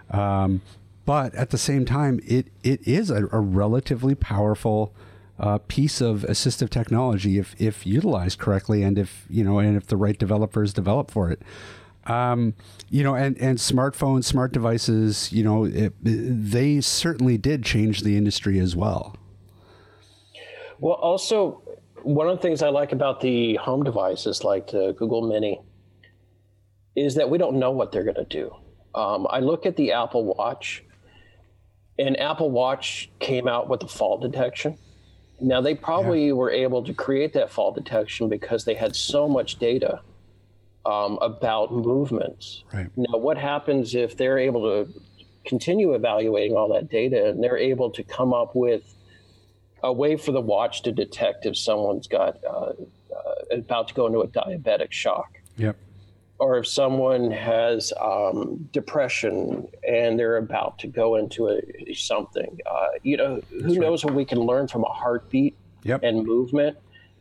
um, 0.10 0.64
but 1.06 1.36
at 1.36 1.52
the 1.52 1.60
same 1.60 1.86
time, 1.86 2.20
it 2.26 2.48
it 2.64 2.82
is 2.88 3.12
a, 3.12 3.28
a 3.32 3.40
relatively 3.40 4.16
powerful 4.16 4.96
uh, 5.40 5.60
piece 5.68 6.02
of 6.02 6.22
assistive 6.22 6.72
technology 6.72 7.38
if 7.38 7.54
if 7.62 7.86
utilized 7.86 8.40
correctly, 8.40 8.82
and 8.82 8.98
if 8.98 9.28
you 9.30 9.44
know, 9.44 9.60
and 9.60 9.78
if 9.78 9.86
the 9.86 9.98
right 9.98 10.18
developers 10.18 10.74
develop 10.74 11.12
for 11.12 11.30
it. 11.30 11.40
Um, 12.08 12.56
you 12.90 13.02
know, 13.04 13.16
and, 13.16 13.38
and 13.38 13.60
smartphones, 13.60 14.26
smart 14.26 14.52
devices, 14.52 15.32
you 15.32 15.42
know, 15.42 15.64
it, 15.64 15.94
they 16.02 16.82
certainly 16.82 17.38
did 17.38 17.64
change 17.64 18.02
the 18.02 18.18
industry 18.18 18.60
as 18.60 18.76
well. 18.76 19.16
Well, 20.80 20.96
also, 20.96 21.62
one 22.04 22.28
of 22.28 22.38
the 22.38 22.42
things 22.42 22.62
I 22.62 22.70
like 22.70 22.92
about 22.92 23.22
the 23.22 23.56
home 23.56 23.84
devices 23.84 24.44
like 24.44 24.68
the 24.68 24.94
Google 24.94 25.22
Mini 25.22 25.62
is 26.96 27.16
that 27.16 27.30
we 27.30 27.38
don't 27.38 27.58
know 27.58 27.72
what 27.72 27.92
they're 27.92 28.04
going 28.04 28.16
to 28.16 28.26
do. 28.26 28.54
Um, 28.94 29.26
I 29.30 29.40
look 29.40 29.66
at 29.66 29.76
the 29.76 29.94
Apple 29.94 30.24
Watch, 30.24 30.84
and 31.98 32.20
Apple 32.20 32.52
Watch 32.52 33.10
came 33.20 33.48
out 33.48 33.70
with 33.70 33.82
a 33.84 33.88
fall 33.88 34.18
detection. 34.20 34.78
Now, 35.42 35.62
they 35.62 35.74
probably 35.76 36.32
were 36.32 36.52
able 36.52 36.84
to 36.84 36.94
create 36.94 37.34
that 37.34 37.50
fall 37.50 37.72
detection 37.72 38.30
because 38.30 38.66
they 38.66 38.76
had 38.76 38.96
so 38.96 39.28
much 39.28 39.58
data 39.58 40.02
um, 40.86 41.18
about 41.22 41.74
movements. 41.74 42.64
Right. 42.72 42.90
Now, 42.96 43.18
what 43.18 43.38
happens 43.38 43.96
if 43.96 44.16
they're 44.16 44.38
able 44.38 44.62
to 44.62 44.94
continue 45.46 45.94
evaluating 45.94 46.56
all 46.56 46.72
that 46.74 46.90
data 46.90 47.30
and 47.30 47.44
they're 47.44 47.58
able 47.58 47.90
to 47.92 48.04
come 48.04 48.34
up 48.34 48.56
with 48.56 48.96
a 49.84 49.92
way 49.94 50.16
for 50.16 50.32
the 50.32 50.42
watch 50.42 50.82
to 50.84 50.92
detect 50.92 51.46
if 51.46 51.58
someone's 51.58 52.08
got 52.08 52.44
uh, 52.44 52.72
uh, 53.16 53.34
about 53.52 53.90
to 53.90 53.94
go 53.94 54.08
into 54.08 54.22
a 54.22 54.28
diabetic 54.28 54.92
shock? 54.92 55.40
Yep. 55.58 55.76
or 56.40 56.58
if 56.58 56.68
someone 56.68 57.30
has 57.32 57.94
um, 58.02 58.68
depression 58.74 59.68
and 59.88 60.18
they're 60.18 60.38
about 60.38 60.80
to 60.80 60.88
go 60.88 61.16
into 61.16 61.48
a, 61.48 61.94
something, 61.94 62.60
uh, 62.66 62.88
you 63.04 63.16
know, 63.18 63.40
who 63.50 63.76
knows 63.78 64.04
what 64.04 64.14
we 64.16 64.26
can 64.26 64.40
learn 64.40 64.68
from 64.68 64.84
a 64.84 64.90
heartbeat 64.90 65.56
Yep. 65.84 66.02
and 66.04 66.26
movement 66.26 66.78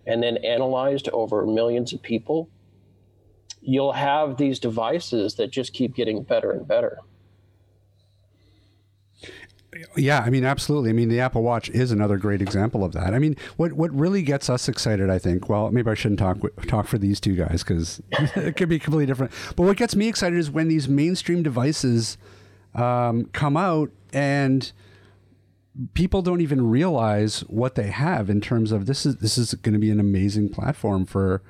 and 0.06 0.22
then 0.22 0.36
analyzed 0.38 1.08
over 1.12 1.44
millions 1.46 1.92
of 1.92 2.00
people. 2.00 2.48
You'll 3.60 3.92
have 3.92 4.36
these 4.38 4.58
devices 4.58 5.34
that 5.34 5.50
just 5.50 5.72
keep 5.72 5.94
getting 5.94 6.22
better 6.22 6.50
and 6.52 6.66
better. 6.66 6.98
Yeah, 9.96 10.20
I 10.20 10.30
mean, 10.30 10.44
absolutely. 10.44 10.90
I 10.90 10.92
mean, 10.92 11.08
the 11.08 11.20
Apple 11.20 11.42
Watch 11.42 11.70
is 11.70 11.92
another 11.92 12.18
great 12.18 12.42
example 12.42 12.84
of 12.84 12.92
that. 12.92 13.14
I 13.14 13.18
mean, 13.18 13.36
what 13.56 13.72
what 13.72 13.90
really 13.92 14.22
gets 14.22 14.50
us 14.50 14.68
excited, 14.68 15.08
I 15.08 15.18
think. 15.18 15.48
Well, 15.48 15.70
maybe 15.70 15.90
I 15.90 15.94
shouldn't 15.94 16.18
talk 16.18 16.38
talk 16.66 16.86
for 16.86 16.98
these 16.98 17.20
two 17.20 17.34
guys 17.34 17.62
because 17.62 18.02
it 18.12 18.56
could 18.56 18.68
be 18.68 18.78
completely 18.78 19.06
different. 19.06 19.32
But 19.56 19.64
what 19.64 19.76
gets 19.76 19.96
me 19.96 20.08
excited 20.08 20.38
is 20.38 20.50
when 20.50 20.68
these 20.68 20.88
mainstream 20.88 21.42
devices 21.42 22.18
um, 22.74 23.26
come 23.32 23.56
out 23.56 23.90
and 24.12 24.70
people 25.94 26.20
don't 26.20 26.42
even 26.42 26.68
realize 26.68 27.40
what 27.40 27.74
they 27.74 27.88
have 27.88 28.28
in 28.28 28.40
terms 28.40 28.72
of 28.72 28.84
this 28.86 29.06
is 29.06 29.16
this 29.16 29.38
is 29.38 29.54
going 29.54 29.72
to 29.72 29.78
be 29.78 29.90
an 29.90 30.00
amazing 30.00 30.50
platform 30.50 31.06
for 31.06 31.42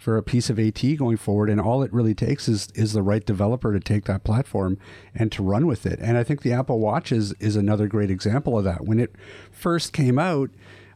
for 0.00 0.16
a 0.16 0.22
piece 0.22 0.48
of 0.48 0.58
AT 0.58 0.82
going 0.96 1.18
forward 1.18 1.50
and 1.50 1.60
all 1.60 1.82
it 1.82 1.92
really 1.92 2.14
takes 2.14 2.48
is 2.48 2.68
is 2.74 2.94
the 2.94 3.02
right 3.02 3.26
developer 3.26 3.70
to 3.70 3.78
take 3.78 4.06
that 4.06 4.24
platform 4.24 4.78
and 5.14 5.30
to 5.30 5.42
run 5.42 5.66
with 5.66 5.84
it. 5.84 5.98
And 6.00 6.16
I 6.16 6.24
think 6.24 6.40
the 6.40 6.54
Apple 6.54 6.80
Watch 6.80 7.12
is 7.12 7.34
is 7.34 7.54
another 7.54 7.86
great 7.86 8.10
example 8.10 8.56
of 8.56 8.64
that. 8.64 8.86
When 8.86 8.98
it 8.98 9.14
first 9.52 9.92
came 9.92 10.18
out, 10.18 10.48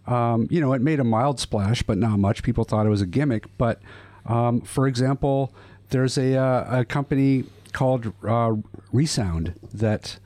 um, 0.06 0.48
you 0.50 0.58
know, 0.58 0.72
it 0.72 0.80
made 0.80 1.00
a 1.00 1.04
mild 1.04 1.38
splash, 1.38 1.82
but 1.82 1.98
not 1.98 2.18
much. 2.18 2.42
People 2.42 2.64
thought 2.64 2.86
it 2.86 2.88
was 2.88 3.02
a 3.02 3.06
gimmick. 3.06 3.44
But 3.58 3.82
um, 4.24 4.62
for 4.62 4.86
example, 4.86 5.52
there's 5.90 6.16
a, 6.16 6.36
uh, 6.36 6.80
a 6.80 6.84
company 6.86 7.44
called 7.72 8.10
uh, 8.26 8.54
ReSound 8.90 9.52
that 9.70 10.18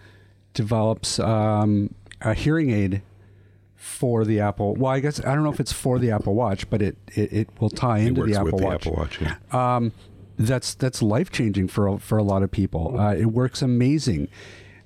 develops 0.55 1.18
um, 1.18 1.93
a 2.20 2.35
hearing 2.35 2.70
aid 2.70 3.03
for 3.89 4.24
the 4.24 4.39
Apple. 4.41 4.74
Well, 4.74 4.93
I 4.93 5.01
guess 5.01 5.18
I 5.24 5.34
don't 5.34 5.43
know 5.45 5.53
if 5.53 5.61
it's 5.61 5.72
for 5.72 5.99
the 5.99 6.11
Apple 6.11 6.34
Watch, 6.34 6.68
but 6.70 6.82
it 6.82 6.97
it, 7.14 7.32
it 7.32 7.49
will 7.61 7.70
tie 7.70 7.99
into 7.99 8.24
the 8.24 8.34
Apple 8.34 8.45
with 8.53 8.55
Watch. 8.62 8.84
the 8.84 8.91
Apple 8.91 8.93
Watch. 9.03 9.20
Yeah. 9.20 9.36
Um, 9.76 9.93
that's 10.39 10.74
that's 10.74 11.03
life 11.03 11.30
changing 11.30 11.68
for 11.68 11.89
a- 11.89 11.99
for 11.99 12.18
a 12.18 12.22
lot 12.22 12.43
of 12.43 12.51
people. 12.51 12.99
Uh, 13.01 13.14
it 13.14 13.26
works 13.26 13.61
amazing, 13.62 14.28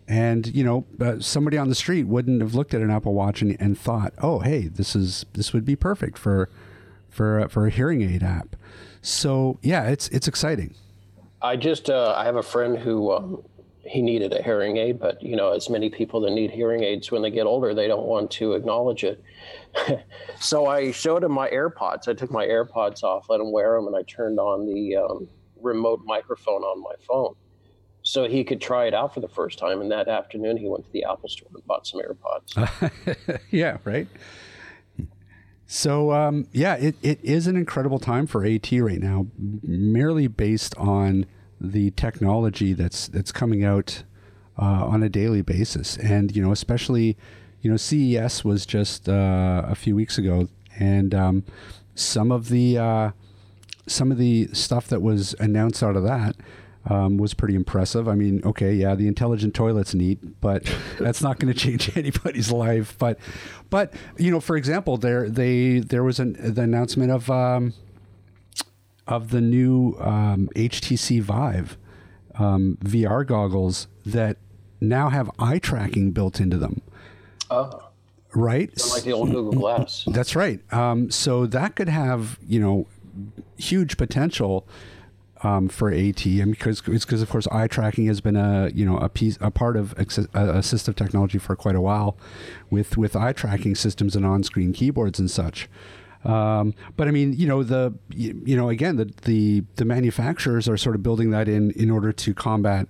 and 0.09 0.47
you 0.55 0.65
know 0.65 0.87
uh, 1.01 1.19
somebody 1.19 1.59
on 1.59 1.69
the 1.69 1.75
street 1.75 2.05
wouldn't 2.05 2.41
have 2.41 2.55
looked 2.55 2.73
at 2.75 2.81
an 2.81 2.91
Apple 2.91 3.13
Watch 3.15 3.43
and, 3.43 3.57
and 3.61 3.79
thought, 3.79 4.15
oh, 4.23 4.39
hey, 4.39 4.69
this 4.69 4.95
is 4.97 5.27
this 5.35 5.53
would 5.53 5.65
be 5.65 5.77
perfect 5.77 6.17
for 6.17 6.49
for 7.11 7.41
uh, 7.41 7.49
for 7.49 7.67
a 7.67 7.71
hearing 7.71 8.01
aid 8.03 8.23
app. 8.23 8.57
So 9.03 9.59
yeah, 9.63 9.89
it's 9.89 10.09
it's 10.09 10.27
exciting. 10.29 10.75
I 11.43 11.57
just 11.57 11.91
uh, 11.91 12.15
I 12.17 12.25
have 12.25 12.37
a 12.37 12.43
friend 12.43 12.79
who 12.79 13.13
um, 13.13 13.43
he 13.85 14.01
needed 14.01 14.33
a 14.33 14.43
hearing 14.43 14.77
aid, 14.77 14.99
but 14.99 15.23
you 15.23 15.37
know, 15.37 15.53
as 15.53 15.69
many 15.69 15.91
people 15.91 16.21
that 16.21 16.31
need 16.31 16.51
hearing 16.51 16.85
aids 16.85 17.11
when 17.11 17.23
they 17.23 17.31
get 17.31 17.47
older, 17.47 17.75
they 17.75 17.89
don't 17.89 18.07
want 18.07 18.31
to 18.33 18.53
acknowledge 18.53 19.05
it. 19.05 19.23
so 20.41 20.67
I 20.67 20.93
showed 20.93 21.25
him 21.25 21.33
my 21.33 21.49
AirPods. 21.49 22.09
I 22.09 22.15
took 22.15 22.31
my 22.31 22.47
AirPods 22.47 23.03
off, 23.03 23.27
let 23.29 23.41
him 23.41 23.51
wear 23.51 23.77
them, 23.77 23.87
and 23.87 23.97
I 23.97 24.03
turned 24.03 24.39
on 24.39 24.67
the 24.67 24.97
um, 24.97 25.29
remote 25.61 26.03
microphone 26.05 26.63
on 26.63 26.81
my 26.81 26.95
phone, 27.07 27.35
so 28.03 28.29
he 28.29 28.45
could 28.45 28.61
try 28.61 28.87
it 28.87 28.95
out 28.95 29.15
for 29.15 29.21
the 29.21 29.29
first 29.29 29.59
time. 29.59 29.81
And 29.81 29.91
that 29.91 30.09
afternoon, 30.09 30.57
he 30.57 30.69
went 30.69 30.85
to 30.85 30.93
the 30.93 31.05
Apple 31.05 31.29
Store 31.29 31.49
and 31.53 31.67
bought 31.67 31.87
some 31.87 32.01
AirPods. 32.01 33.41
yeah, 33.51 33.79
right. 33.85 34.07
So 35.67 36.13
um, 36.13 36.47
yeah, 36.53 36.75
it, 36.75 36.97
it 37.03 37.19
is 37.23 37.47
an 37.47 37.57
incredible 37.57 37.99
time 37.99 38.27
for 38.27 38.45
AT 38.45 38.71
right 38.73 39.01
now, 39.01 39.27
merely 39.63 40.29
based 40.29 40.77
on 40.77 41.27
the 41.63 41.91
technology 41.93 42.73
that's 42.73 43.09
that's 43.09 43.33
coming 43.33 43.65
out 43.65 44.03
uh, 44.59 44.87
on 44.87 45.03
a 45.03 45.09
daily 45.09 45.43
basis, 45.43 45.97
and 45.97 46.35
you 46.35 46.43
know, 46.43 46.53
especially 46.53 47.17
you 47.63 47.71
know, 47.71 47.77
CES 47.77 48.45
was 48.45 48.67
just 48.67 49.09
uh, 49.09 49.63
a 49.67 49.75
few 49.75 49.95
weeks 49.95 50.19
ago, 50.19 50.49
and 50.79 51.15
um, 51.15 51.45
some 51.95 52.33
of 52.33 52.49
the 52.49 52.77
uh, 52.77 53.11
some 53.87 54.11
of 54.11 54.19
the 54.19 54.49
stuff 54.53 54.89
that 54.89 55.01
was 55.01 55.35
announced 55.39 55.83
out 55.83 55.97
of 55.97 56.03
that 56.03 56.35
um, 56.91 57.19
was 57.19 57.35
pretty 57.35 57.55
impressive. 57.55 58.09
I 58.09 58.17
mean, 58.17 58.43
okay, 58.45 58.75
yeah, 58.75 58.97
the 58.97 59.07
intelligent 59.07 59.55
toilet's 59.55 59.95
neat, 59.95 60.41
but 60.41 60.65
that's 60.99 61.23
not 61.23 61.39
going 61.39 61.53
to 61.53 61.59
change 61.59 61.97
anybody's 61.97 62.51
life. 62.51 62.97
But, 62.99 63.19
but 63.71 63.95
you 64.19 64.33
know, 64.33 64.41
for 64.41 64.57
example, 64.57 64.97
there 64.97 65.31
they 65.31 65.79
there 65.79 66.03
was 66.03 66.19
an 66.19 66.37
the 66.55 66.63
announcement 66.63 67.13
of 67.13 67.31
um, 67.31 67.75
of 69.13 69.31
the 69.31 69.41
new 69.41 69.95
um, 70.01 70.49
HTC 70.57 71.21
Vive 71.21 71.77
um, 72.39 72.79
VR 72.83 73.27
goggles 73.27 73.87
that 74.07 74.39
now 74.81 75.11
have 75.11 75.31
eye 75.39 75.59
tracking 75.59 76.13
built 76.13 76.41
into 76.41 76.57
them. 76.57 76.81
Oh, 77.51 77.89
Right. 78.35 78.71
like 78.91 79.03
the 79.03 79.13
old 79.13 79.31
Google 79.31 79.53
Glass. 79.53 80.05
That's 80.07 80.35
right. 80.35 80.61
Um, 80.73 81.11
so 81.11 81.45
that 81.47 81.77
could 81.77 81.91
have 81.91 82.39
you 82.47 82.59
know 82.59 82.87
huge 83.59 83.99
potential 83.99 84.67
um, 85.43 85.69
for 85.69 85.93
AT, 85.93 86.25
and 86.25 86.53
because 86.53 86.81
it's 86.87 87.05
because 87.05 87.21
of 87.21 87.29
course 87.29 87.47
eye 87.49 87.67
tracking 87.67 88.07
has 88.07 88.23
been 88.23 88.37
a 88.37 88.71
you 88.75 88.87
know 88.87 88.97
a 88.97 89.11
piece 89.11 89.37
a 89.43 89.51
part 89.51 89.77
of 89.77 89.93
uh, 89.93 90.03
assistive 90.05 90.95
technology 90.97 91.37
for 91.37 91.55
quite 91.55 91.75
a 91.75 91.81
while, 91.83 92.17
with 92.71 92.97
with 92.97 93.15
eye 93.15 93.35
tracking 93.35 93.75
systems 93.75 94.17
and 94.17 94.25
on 94.25 94.43
screen 94.43 94.73
keyboards 94.73 95.19
and 95.19 95.31
such. 95.31 95.69
Um, 96.25 96.75
but 96.97 97.09
I 97.09 97.11
mean, 97.11 97.33
you 97.33 97.47
know, 97.47 97.63
the 97.63 97.93
you, 98.11 98.41
you 98.45 98.57
know 98.57 98.69
again 98.69 98.97
the, 98.97 99.13
the 99.23 99.65
the 99.77 99.85
manufacturers 99.85 100.69
are 100.69 100.77
sort 100.77 100.95
of 100.95 101.03
building 101.03 101.31
that 101.31 101.49
in 101.49 101.71
in 101.73 101.91
order 101.91 102.13
to 102.13 102.35
combat 102.35 102.87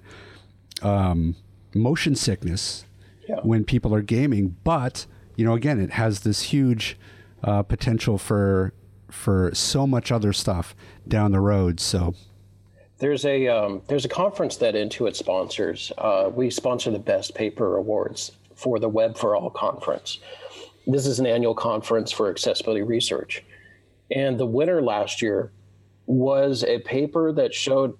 um, 0.82 1.36
motion 1.74 2.14
sickness 2.14 2.84
Yeah. 3.28 3.36
when 3.42 3.64
people 3.64 3.94
are 3.94 4.02
gaming. 4.02 4.56
But 4.64 5.06
you 5.36 5.44
know, 5.44 5.54
again, 5.54 5.80
it 5.80 5.92
has 5.92 6.20
this 6.20 6.42
huge 6.42 6.98
uh, 7.42 7.62
potential 7.62 8.18
for 8.18 8.72
for 9.10 9.50
so 9.54 9.86
much 9.86 10.10
other 10.12 10.32
stuff 10.32 10.74
down 11.06 11.32
the 11.32 11.40
road. 11.40 11.80
So 11.80 12.14
There's 12.98 13.24
a 13.24 13.48
um, 13.48 13.82
there's 13.88 14.04
a 14.04 14.08
conference 14.08 14.56
that 14.56 14.74
Intuit 14.74 15.16
sponsors. 15.16 15.90
Uh, 15.98 16.30
we 16.34 16.50
sponsor 16.50 16.90
the 16.90 16.98
Best 16.98 17.34
Paper 17.34 17.76
Awards 17.76 18.32
for 18.54 18.78
the 18.78 18.88
Web 18.88 19.16
for 19.16 19.34
All 19.36 19.50
conference. 19.50 20.18
This 20.86 21.06
is 21.06 21.20
an 21.20 21.26
annual 21.26 21.54
conference 21.54 22.10
for 22.10 22.30
accessibility 22.30 22.82
research, 22.82 23.44
and 24.10 24.38
the 24.38 24.46
winner 24.46 24.82
last 24.82 25.22
year 25.22 25.52
was 26.06 26.64
a 26.64 26.80
paper 26.80 27.32
that 27.32 27.54
showed 27.54 27.98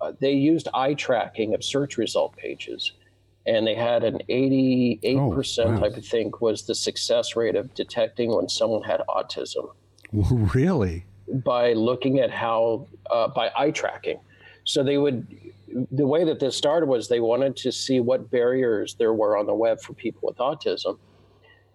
uh, 0.00 0.12
they 0.20 0.32
used 0.32 0.68
eye 0.74 0.94
tracking 0.94 1.54
of 1.54 1.62
search 1.62 1.96
result 1.96 2.34
pages, 2.36 2.92
and 3.46 3.66
they 3.66 3.74
had 3.74 4.02
an 4.02 4.20
88 4.28 5.32
percent, 5.32 5.80
wow. 5.80 5.86
I 5.86 6.00
think, 6.00 6.40
was 6.40 6.62
the 6.62 6.74
success 6.74 7.36
rate 7.36 7.54
of 7.54 7.72
detecting 7.74 8.34
when 8.34 8.48
someone 8.48 8.82
had 8.82 9.00
autism 9.08 9.70
really, 10.54 11.04
by 11.28 11.72
looking 11.72 12.18
at 12.18 12.30
how 12.30 12.88
uh, 13.10 13.28
by 13.28 13.50
eye 13.56 13.70
tracking. 13.70 14.20
So 14.64 14.82
they 14.82 14.98
would 14.98 15.26
the 15.90 16.06
way 16.06 16.24
that 16.24 16.40
this 16.40 16.56
started 16.56 16.86
was 16.86 17.08
they 17.08 17.20
wanted 17.20 17.56
to 17.56 17.72
see 17.72 18.00
what 18.00 18.30
barriers 18.30 18.94
there 18.94 19.12
were 19.12 19.36
on 19.36 19.46
the 19.46 19.54
web 19.54 19.80
for 19.80 19.94
people 19.94 20.20
with 20.24 20.36
autism. 20.38 20.98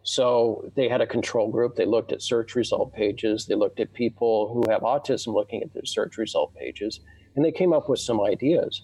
So 0.08 0.72
they 0.76 0.88
had 0.88 1.02
a 1.02 1.08
control 1.08 1.50
group. 1.50 1.76
They 1.76 1.86
looked 1.86 2.14
at 2.14 2.22
search 2.22 2.56
result 2.56 2.94
pages. 2.94 3.46
They 3.46 3.56
looked 3.56 3.80
at 3.80 3.94
people 3.94 4.54
who 4.54 4.72
have 4.72 4.82
autism 4.82 5.34
looking 5.34 5.62
at 5.62 5.74
their 5.74 5.86
search 5.86 6.18
result 6.18 6.56
pages, 6.56 7.02
and 7.36 7.44
they 7.44 7.52
came 7.52 7.74
up 7.74 7.90
with 7.90 8.00
some 8.00 8.22
ideas. 8.22 8.84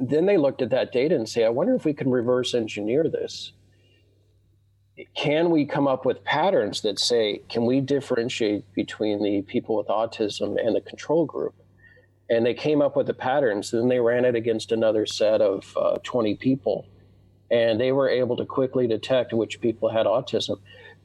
Then 0.00 0.24
they 0.24 0.38
looked 0.38 0.62
at 0.62 0.70
that 0.70 0.92
data 0.92 1.14
and 1.14 1.28
say, 1.28 1.44
I 1.44 1.50
wonder 1.50 1.74
if 1.74 1.84
we 1.84 1.92
can 1.92 2.10
reverse 2.10 2.54
engineer 2.54 3.04
this 3.04 3.52
can 5.16 5.50
we 5.50 5.64
come 5.64 5.88
up 5.88 6.04
with 6.04 6.22
patterns 6.24 6.82
that 6.82 6.98
say, 6.98 7.40
can 7.48 7.64
we 7.64 7.80
differentiate 7.80 8.72
between 8.74 9.22
the 9.22 9.42
people 9.42 9.76
with 9.76 9.88
autism 9.88 10.56
and 10.64 10.74
the 10.74 10.80
control 10.80 11.26
group? 11.26 11.54
And 12.30 12.46
they 12.46 12.54
came 12.54 12.80
up 12.80 12.96
with 12.96 13.06
the 13.08 13.14
patterns. 13.14 13.70
Then 13.70 13.88
they 13.88 14.00
ran 14.00 14.24
it 14.24 14.34
against 14.34 14.72
another 14.72 15.04
set 15.04 15.40
of 15.40 15.76
uh, 15.76 15.98
20 16.04 16.36
people, 16.36 16.86
and 17.50 17.80
they 17.80 17.92
were 17.92 18.08
able 18.08 18.36
to 18.36 18.44
quickly 18.44 18.86
detect 18.86 19.32
which 19.32 19.60
people 19.60 19.88
had 19.88 20.06
autism 20.06 20.60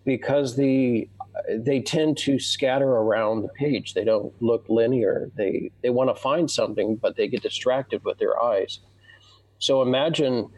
because 0.06 0.56
the 0.56 1.08
they 1.50 1.80
tend 1.80 2.18
to 2.18 2.38
scatter 2.38 2.88
around 2.88 3.44
the 3.44 3.50
page. 3.50 3.94
They 3.94 4.04
don't 4.04 4.34
look 4.42 4.66
linear. 4.70 5.32
They 5.36 5.72
they 5.82 5.90
want 5.90 6.10
to 6.10 6.22
find 6.22 6.50
something, 6.50 6.96
but 6.96 7.16
they 7.16 7.28
get 7.28 7.42
distracted 7.42 8.04
with 8.04 8.18
their 8.18 8.42
eyes. 8.42 8.80
So 9.60 9.82
imagine 9.82 10.50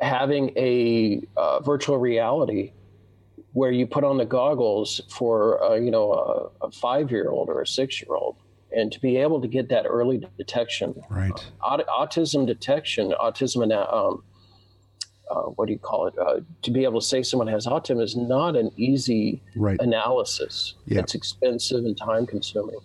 having 0.00 0.52
a 0.56 1.22
uh, 1.36 1.60
virtual 1.60 1.98
reality 1.98 2.72
where 3.52 3.70
you 3.70 3.86
put 3.86 4.04
on 4.04 4.18
the 4.18 4.24
goggles 4.24 5.00
for 5.08 5.62
uh, 5.62 5.74
you 5.74 5.90
know 5.90 6.12
a, 6.12 6.66
a 6.66 6.70
five 6.70 7.10
year 7.10 7.30
old 7.30 7.48
or 7.48 7.62
a 7.62 7.66
six 7.66 8.00
year 8.00 8.14
old 8.14 8.36
and 8.70 8.92
to 8.92 9.00
be 9.00 9.16
able 9.16 9.40
to 9.40 9.48
get 9.48 9.68
that 9.70 9.86
early 9.86 10.22
detection 10.36 10.94
right? 11.08 11.50
aut- 11.62 11.86
autism 11.88 12.46
detection 12.46 13.12
autism 13.20 13.62
and 13.62 13.72
um, 13.72 14.22
uh, 15.30 15.42
what 15.56 15.66
do 15.66 15.72
you 15.72 15.78
call 15.78 16.06
it 16.06 16.14
uh, 16.18 16.40
to 16.62 16.70
be 16.70 16.84
able 16.84 17.00
to 17.00 17.06
say 17.06 17.22
someone 17.22 17.48
has 17.48 17.66
autism 17.66 18.00
is 18.02 18.16
not 18.16 18.56
an 18.56 18.70
easy 18.76 19.42
Right. 19.56 19.78
analysis 19.80 20.74
Yeah. 20.86 21.00
it's 21.00 21.14
expensive 21.14 21.84
and 21.84 21.96
time 21.96 22.26
consuming 22.26 22.78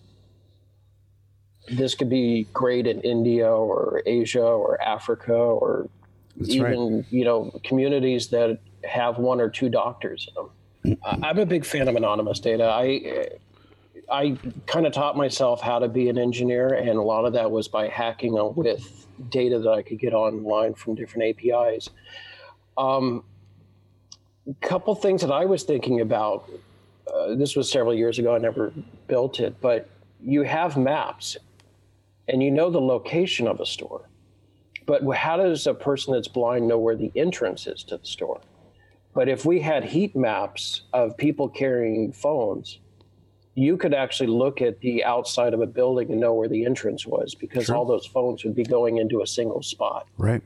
this 1.72 1.96
could 1.96 2.10
be 2.10 2.48
great 2.54 2.86
in 2.88 3.00
india 3.02 3.50
or 3.50 4.02
asia 4.06 4.44
or 4.44 4.82
africa 4.82 5.34
or 5.36 5.88
That's 6.36 6.58
right. 6.58 6.74
even 6.74 7.06
you 7.10 7.24
know 7.26 7.52
communities 7.64 8.28
that 8.30 8.60
have 8.84 9.18
one 9.18 9.40
or 9.40 9.50
two 9.50 9.70
doctors 9.70 10.28
in 10.28 10.34
them. 10.36 10.98
I- 11.06 11.30
I'm 11.30 11.40
a 11.40 11.46
big 11.46 11.64
fan 11.64 11.88
of 11.88 11.96
anonymous 11.96 12.40
data. 12.42 12.66
I 12.66 13.30
I 14.12 14.38
kind 14.66 14.86
of 14.86 14.92
taught 14.92 15.16
myself 15.16 15.62
how 15.62 15.80
to 15.80 15.88
be 15.88 16.10
an 16.10 16.18
engineer, 16.18 16.68
and 16.74 16.90
a 16.90 17.02
lot 17.02 17.24
of 17.24 17.32
that 17.34 17.50
was 17.50 17.70
by 17.70 17.88
hacking 17.88 18.34
with 18.58 19.08
data 19.30 19.58
that 19.60 19.70
I 19.72 19.82
could 19.82 19.98
get 20.00 20.14
online 20.14 20.74
from 20.74 20.96
different 20.96 21.24
APIs. 21.30 21.90
Um, 22.78 23.24
couple 24.62 24.94
things 24.96 25.22
that 25.22 25.32
I 25.32 25.46
was 25.46 25.64
thinking 25.64 26.02
about. 26.02 26.50
Uh, 27.14 27.36
this 27.36 27.56
was 27.56 27.70
several 27.70 27.94
years 27.94 28.20
ago. 28.20 28.36
I 28.36 28.40
never 28.40 28.74
built 29.08 29.40
it, 29.40 29.60
but 29.62 29.90
you 30.22 30.44
have 30.44 30.78
maps, 30.78 31.38
and 32.28 32.42
you 32.42 32.52
know 32.52 32.70
the 32.70 32.82
location 32.82 33.48
of 33.48 33.60
a 33.60 33.66
store 33.66 34.10
But 34.86 35.04
how 35.16 35.38
does 35.38 35.68
a 35.68 35.74
person 35.74 36.14
that's 36.14 36.28
blind 36.28 36.68
know 36.68 36.80
where 36.80 36.96
the 36.96 37.12
entrance 37.16 37.68
is 37.68 37.84
to 37.86 37.98
the 37.98 38.06
store? 38.06 38.42
But 39.14 39.30
if 39.30 39.46
we 39.46 39.60
had 39.60 39.84
heat 39.84 40.16
maps 40.16 40.84
of 40.94 41.16
people 41.18 41.48
carrying 41.48 42.12
phones, 42.12 42.80
you 43.56 43.78
could 43.78 43.94
actually 43.94 44.28
look 44.28 44.62
at 44.62 44.80
the 44.80 45.04
outside 45.04 45.54
of 45.54 45.62
a 45.62 45.68
building 45.68 46.12
and 46.12 46.20
know 46.20 46.34
where 46.34 46.48
the 46.48 46.66
entrance 46.66 47.06
was 47.06 47.36
because 47.36 47.70
all 47.70 47.86
those 47.86 48.06
phones 48.06 48.44
would 48.44 48.56
be 48.56 48.64
going 48.64 48.98
into 48.98 49.22
a 49.22 49.28
single 49.28 49.62
spot. 49.62 50.08
Right. 50.18 50.42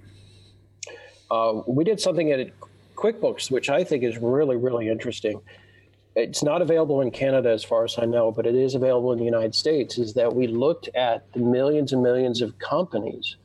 Uh, 1.29 1.61
we 1.67 1.83
did 1.83 1.99
something 1.99 2.31
at 2.31 2.51
QuickBooks, 2.95 3.51
which 3.51 3.69
I 3.69 3.83
think 3.83 4.03
is 4.03 4.17
really, 4.17 4.55
really 4.55 4.89
interesting. 4.89 5.41
It's 6.15 6.41
not 6.41 6.61
available 6.61 7.01
in 7.01 7.11
Canada 7.11 7.51
as 7.51 7.63
far 7.63 7.83
as 7.83 7.95
I 7.99 8.05
know, 8.05 8.31
but 8.31 8.47
it 8.47 8.55
is 8.55 8.73
available 8.73 9.11
in 9.11 9.19
the 9.19 9.25
United 9.25 9.53
States. 9.53 9.97
Is 9.97 10.13
that 10.15 10.33
we 10.33 10.47
looked 10.47 10.89
at 10.95 11.31
the 11.33 11.39
millions 11.39 11.93
and 11.93 12.01
millions 12.01 12.41
of 12.41 12.57
companies 12.57 13.35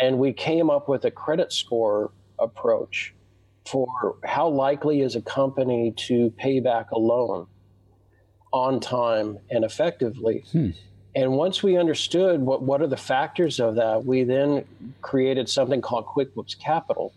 and 0.00 0.18
we 0.18 0.32
came 0.32 0.68
up 0.68 0.88
with 0.88 1.04
a 1.04 1.10
credit 1.10 1.52
score 1.52 2.10
approach 2.38 3.14
for 3.66 4.16
how 4.24 4.48
likely 4.48 5.00
is 5.00 5.16
a 5.16 5.22
company 5.22 5.92
to 5.96 6.30
pay 6.36 6.60
back 6.60 6.90
a 6.90 6.98
loan 6.98 7.46
on 8.52 8.80
time 8.80 9.38
and 9.50 9.64
effectively. 9.64 10.44
And 11.16 11.32
once 11.32 11.62
we 11.62 11.78
understood 11.78 12.42
what, 12.42 12.62
what 12.62 12.82
are 12.82 12.86
the 12.86 12.96
factors 12.96 13.58
of 13.58 13.74
that, 13.76 14.04
we 14.04 14.22
then 14.22 14.66
created 15.00 15.48
something 15.48 15.80
called 15.80 16.04
QuickBooks 16.04 16.58
Capital, 16.58 17.14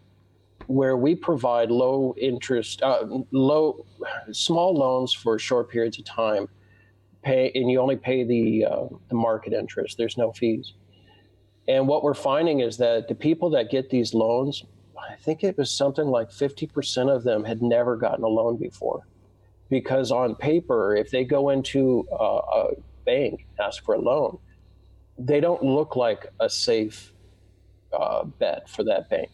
where 0.67 0.95
we 0.95 1.15
provide 1.15 1.69
low 1.69 2.15
interest, 2.17 2.81
uh, 2.81 3.05
low, 3.31 3.85
small 4.31 4.73
loans 4.73 5.13
for 5.13 5.37
short 5.37 5.69
periods 5.69 5.99
of 5.99 6.05
time, 6.05 6.47
pay, 7.23 7.51
and 7.53 7.69
you 7.69 7.81
only 7.81 7.97
pay 7.97 8.23
the 8.23 8.65
uh, 8.65 8.85
the 9.09 9.15
market 9.15 9.51
interest. 9.51 9.97
There's 9.97 10.17
no 10.17 10.31
fees. 10.31 10.75
And 11.67 11.85
what 11.85 12.01
we're 12.01 12.13
finding 12.13 12.61
is 12.61 12.77
that 12.77 13.09
the 13.09 13.15
people 13.15 13.49
that 13.49 13.69
get 13.69 13.89
these 13.89 14.13
loans, 14.13 14.63
I 14.97 15.15
think 15.15 15.43
it 15.43 15.57
was 15.57 15.69
something 15.69 16.07
like 16.07 16.29
50% 16.29 17.13
of 17.13 17.23
them 17.23 17.43
had 17.43 17.61
never 17.61 17.97
gotten 17.97 18.23
a 18.23 18.29
loan 18.29 18.55
before. 18.55 19.05
Because 19.69 20.09
on 20.09 20.35
paper, 20.35 20.95
if 20.95 21.11
they 21.11 21.25
go 21.25 21.49
into 21.49 22.07
a 22.11 22.69
bank, 23.11 23.45
ask 23.59 23.77
for 23.85 23.95
a 23.95 24.01
loan, 24.11 24.37
they 25.17 25.39
don't 25.39 25.63
look 25.63 25.95
like 25.95 26.21
a 26.39 26.49
safe 26.49 27.11
uh, 27.99 28.23
bet 28.23 28.69
for 28.69 28.83
that 28.83 29.09
bank. 29.09 29.31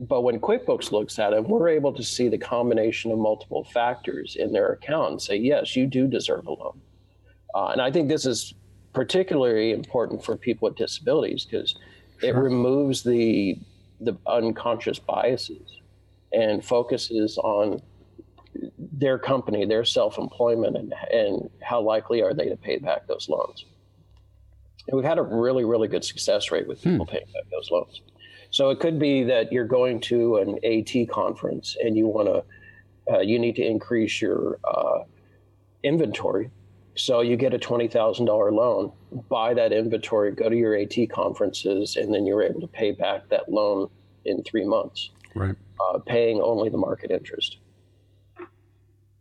But 0.00 0.22
when 0.22 0.40
QuickBooks 0.40 0.90
looks 0.90 1.18
at 1.18 1.32
it, 1.32 1.46
we're 1.46 1.68
able 1.68 1.92
to 1.92 2.02
see 2.02 2.28
the 2.28 2.38
combination 2.38 3.12
of 3.12 3.18
multiple 3.18 3.64
factors 3.64 4.36
in 4.36 4.52
their 4.52 4.68
account 4.72 5.10
and 5.12 5.22
say, 5.22 5.36
yes, 5.36 5.76
you 5.76 5.86
do 5.86 6.08
deserve 6.08 6.46
a 6.46 6.52
loan. 6.52 6.80
Uh, 7.54 7.68
and 7.72 7.80
I 7.80 7.90
think 7.92 8.08
this 8.08 8.26
is 8.26 8.54
particularly 8.92 9.72
important 9.72 10.24
for 10.24 10.36
people 10.36 10.68
with 10.68 10.76
disabilities 10.76 11.44
because 11.44 11.76
it 12.22 12.34
removes 12.34 13.02
the 13.02 13.58
the 14.00 14.14
unconscious 14.26 14.98
biases 14.98 15.68
and 16.32 16.64
focuses 16.64 17.38
on 17.38 17.80
their 18.78 19.18
company, 19.18 19.64
their 19.64 19.84
self-employment, 19.84 20.76
and 20.76 20.94
and 21.10 21.50
how 21.62 21.80
likely 21.80 22.22
are 22.22 22.34
they 22.34 22.48
to 22.48 22.56
pay 22.56 22.78
back 22.78 23.06
those 23.06 23.28
loans. 23.28 23.64
And 24.88 24.96
we've 24.96 25.06
had 25.06 25.18
a 25.18 25.22
really, 25.22 25.64
really 25.64 25.88
good 25.88 26.04
success 26.04 26.50
rate 26.50 26.66
with 26.66 26.82
people 26.82 27.06
paying 27.06 27.24
back 27.32 27.44
those 27.50 27.70
loans. 27.70 28.00
So 28.50 28.70
it 28.70 28.80
could 28.80 28.98
be 28.98 29.22
that 29.24 29.52
you're 29.52 29.66
going 29.66 30.00
to 30.02 30.36
an 30.38 30.58
AT 30.64 31.08
conference 31.08 31.76
and 31.82 31.96
you 31.96 32.06
want 32.06 32.28
to, 32.28 33.14
uh, 33.14 33.20
you 33.20 33.38
need 33.38 33.56
to 33.56 33.64
increase 33.64 34.20
your 34.20 34.58
uh, 34.64 35.04
inventory. 35.82 36.50
So 36.94 37.22
you 37.22 37.36
get 37.36 37.54
a 37.54 37.58
twenty 37.58 37.88
thousand 37.88 38.26
dollar 38.26 38.52
loan, 38.52 38.92
buy 39.30 39.54
that 39.54 39.72
inventory, 39.72 40.32
go 40.32 40.50
to 40.50 40.56
your 40.56 40.76
AT 40.76 40.94
conferences, 41.10 41.96
and 41.96 42.12
then 42.12 42.26
you're 42.26 42.42
able 42.42 42.60
to 42.60 42.66
pay 42.66 42.92
back 42.92 43.28
that 43.30 43.48
loan 43.50 43.88
in 44.26 44.42
three 44.44 44.66
months, 44.66 45.10
Right. 45.34 45.56
uh, 45.80 45.98
paying 46.00 46.40
only 46.42 46.68
the 46.68 46.76
market 46.76 47.10
interest. 47.10 47.56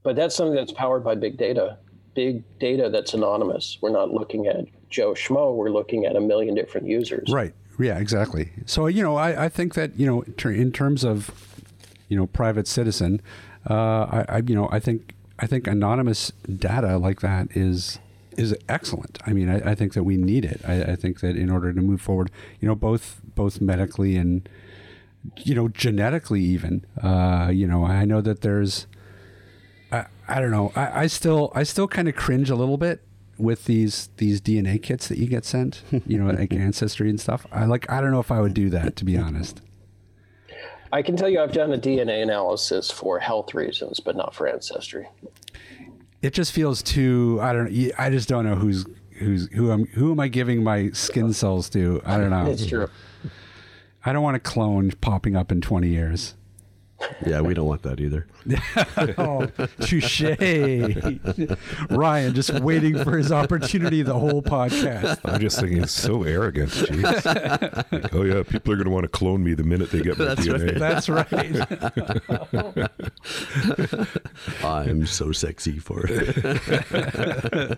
But 0.03 0.15
that's 0.15 0.35
something 0.35 0.55
that's 0.55 0.71
powered 0.71 1.03
by 1.03 1.15
big 1.15 1.37
data, 1.37 1.77
big 2.15 2.43
data 2.59 2.89
that's 2.89 3.13
anonymous. 3.13 3.77
We're 3.81 3.91
not 3.91 4.11
looking 4.11 4.47
at 4.47 4.65
Joe 4.89 5.13
Schmo. 5.13 5.55
We're 5.55 5.69
looking 5.69 6.05
at 6.05 6.15
a 6.15 6.19
million 6.21 6.55
different 6.55 6.87
users. 6.87 7.29
Right. 7.31 7.53
Yeah, 7.79 7.97
exactly. 7.99 8.51
So, 8.65 8.87
you 8.87 9.01
know, 9.01 9.15
I, 9.15 9.45
I 9.45 9.49
think 9.49 9.75
that, 9.75 9.99
you 9.99 10.05
know, 10.05 10.23
in 10.49 10.71
terms 10.71 11.03
of, 11.03 11.31
you 12.09 12.17
know, 12.17 12.27
private 12.27 12.67
citizen, 12.67 13.21
uh, 13.69 13.73
I, 13.73 14.25
I, 14.27 14.37
you 14.45 14.55
know, 14.55 14.69
I 14.71 14.79
think, 14.79 15.13
I 15.39 15.47
think 15.47 15.67
anonymous 15.67 16.31
data 16.53 16.97
like 16.97 17.21
that 17.21 17.55
is, 17.55 17.99
is 18.37 18.55
excellent. 18.67 19.19
I 19.25 19.33
mean, 19.33 19.49
I, 19.49 19.71
I 19.71 19.75
think 19.75 19.93
that 19.93 20.03
we 20.03 20.17
need 20.17 20.45
it. 20.45 20.61
I, 20.67 20.83
I 20.83 20.95
think 20.95 21.21
that 21.21 21.35
in 21.35 21.49
order 21.49 21.71
to 21.73 21.81
move 21.81 22.01
forward, 22.01 22.31
you 22.59 22.67
know, 22.67 22.75
both, 22.75 23.21
both 23.35 23.61
medically 23.61 24.15
and, 24.17 24.47
you 25.37 25.55
know, 25.55 25.67
genetically 25.67 26.41
even, 26.41 26.85
uh, 27.01 27.49
you 27.53 27.67
know, 27.67 27.85
I 27.85 28.05
know 28.05 28.21
that 28.21 28.41
there's, 28.41 28.87
I, 30.31 30.37
I 30.37 30.41
don't 30.41 30.51
know. 30.51 30.71
I, 30.75 31.01
I 31.01 31.07
still 31.07 31.51
I 31.55 31.63
still 31.63 31.87
kind 31.87 32.07
of 32.07 32.15
cringe 32.15 32.49
a 32.49 32.55
little 32.55 32.77
bit 32.77 33.01
with 33.37 33.65
these 33.65 34.09
these 34.17 34.41
DNA 34.41 34.81
kits 34.81 35.07
that 35.07 35.17
you 35.17 35.27
get 35.27 35.45
sent, 35.45 35.83
you 36.05 36.17
know, 36.17 36.31
like 36.31 36.53
ancestry 36.53 37.09
and 37.09 37.19
stuff. 37.19 37.45
I 37.51 37.65
like 37.65 37.89
I 37.91 38.01
don't 38.01 38.11
know 38.11 38.19
if 38.19 38.31
I 38.31 38.41
would 38.41 38.53
do 38.53 38.69
that 38.69 38.95
to 38.97 39.05
be 39.05 39.17
honest. 39.17 39.61
I 40.93 41.01
can 41.01 41.15
tell 41.15 41.29
you 41.29 41.39
I've 41.41 41.53
done 41.53 41.71
a 41.71 41.77
DNA 41.77 42.21
analysis 42.21 42.91
for 42.91 43.19
health 43.19 43.53
reasons, 43.53 43.99
but 43.99 44.15
not 44.15 44.35
for 44.35 44.47
ancestry. 44.47 45.07
It 46.21 46.33
just 46.33 46.51
feels 46.51 46.83
too 46.83 47.39
I 47.41 47.53
don't 47.53 47.91
I 47.97 48.09
just 48.09 48.29
don't 48.29 48.45
know 48.45 48.55
who's 48.55 48.85
who's 49.17 49.47
who 49.53 49.71
I'm 49.71 49.85
who 49.87 50.11
am 50.11 50.19
I 50.19 50.27
giving 50.27 50.63
my 50.63 50.91
skin 50.91 51.33
cells 51.33 51.69
to? 51.71 52.01
I 52.05 52.17
don't 52.17 52.29
know. 52.29 52.45
It's 52.45 52.65
true. 52.65 52.89
I 54.03 54.13
don't 54.13 54.23
want 54.23 54.35
a 54.35 54.39
clone 54.39 54.91
popping 54.99 55.35
up 55.35 55.51
in 55.51 55.61
20 55.61 55.87
years. 55.87 56.33
Yeah, 57.25 57.41
we 57.41 57.53
don't 57.53 57.67
want 57.67 57.83
that 57.83 57.99
either. 57.99 58.27
Oh, 59.17 59.45
touche. 59.81 60.21
Ryan 61.89 62.33
just 62.33 62.51
waiting 62.61 62.97
for 63.03 63.17
his 63.17 63.31
opportunity 63.31 64.01
the 64.01 64.17
whole 64.17 64.41
podcast. 64.41 65.19
I'm 65.25 65.39
just 65.39 65.59
thinking 65.59 65.83
it's 65.83 65.91
so 65.91 66.23
arrogant. 66.23 66.71
Jeez. 66.71 67.91
Like, 67.91 68.13
oh 68.13 68.23
yeah, 68.23 68.43
people 68.43 68.73
are 68.73 68.75
going 68.75 68.85
to 68.85 68.91
want 68.91 69.03
to 69.03 69.09
clone 69.09 69.43
me 69.43 69.53
the 69.53 69.63
minute 69.63 69.91
they 69.91 70.01
get 70.01 70.17
my 70.17 70.35
DNA. 70.35 70.79
That's 70.79 71.09
right. 71.09 71.31
I'm 74.63 75.05
so 75.05 75.31
sexy 75.31 75.79
for 75.79 76.05
it. 76.07 77.77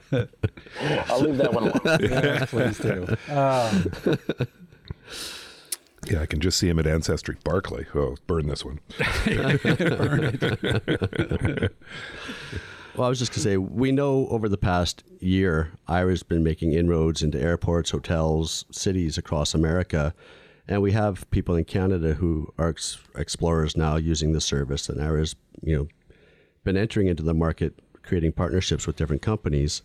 I'll 1.10 1.22
leave 1.22 1.38
that 1.38 1.54
one 1.54 1.70
alone. 1.70 2.00
Yeah, 2.02 2.46
please 2.46 2.78
do. 2.78 3.18
Yeah, 6.06 6.22
I 6.22 6.26
can 6.26 6.40
just 6.40 6.58
see 6.60 6.70
him 6.70 6.80
at 6.80 6.88
Ancestry. 6.88 7.38
Barclay. 7.44 7.86
Oh, 7.96 8.16
burn 8.28 8.48
this 8.48 8.64
one. 8.66 8.80
Well, 12.96 13.08
I 13.08 13.10
was 13.10 13.18
just 13.18 13.32
going 13.32 13.38
to 13.38 13.42
say, 13.42 13.58
we 13.58 13.92
know 13.92 14.28
over 14.28 14.48
the 14.48 14.56
past 14.58 15.04
year, 15.20 15.72
Aira's 15.90 16.22
been 16.22 16.44
making 16.44 16.74
inroads 16.74 17.24
into 17.24 17.42
airports, 17.42 17.90
hotels, 17.90 18.66
cities 18.70 19.18
across 19.18 19.56
America. 19.56 20.14
And 20.68 20.80
we 20.80 20.92
have 20.92 21.28
people 21.32 21.56
in 21.56 21.66
Canada 21.66 22.14
who 22.14 22.54
are 22.60 22.70
ex- 22.70 23.00
explorers 23.16 23.76
now 23.76 23.96
using 23.96 24.34
the 24.34 24.40
service. 24.40 24.90
And 24.90 25.02
Aira's, 25.02 25.36
you 25.64 25.76
know, 25.76 25.88
been 26.64 26.78
entering 26.78 27.08
into 27.08 27.24
the 27.24 27.34
market, 27.34 27.80
creating 28.04 28.34
partnerships 28.34 28.86
with 28.86 28.96
different 28.96 29.24
companies. 29.24 29.82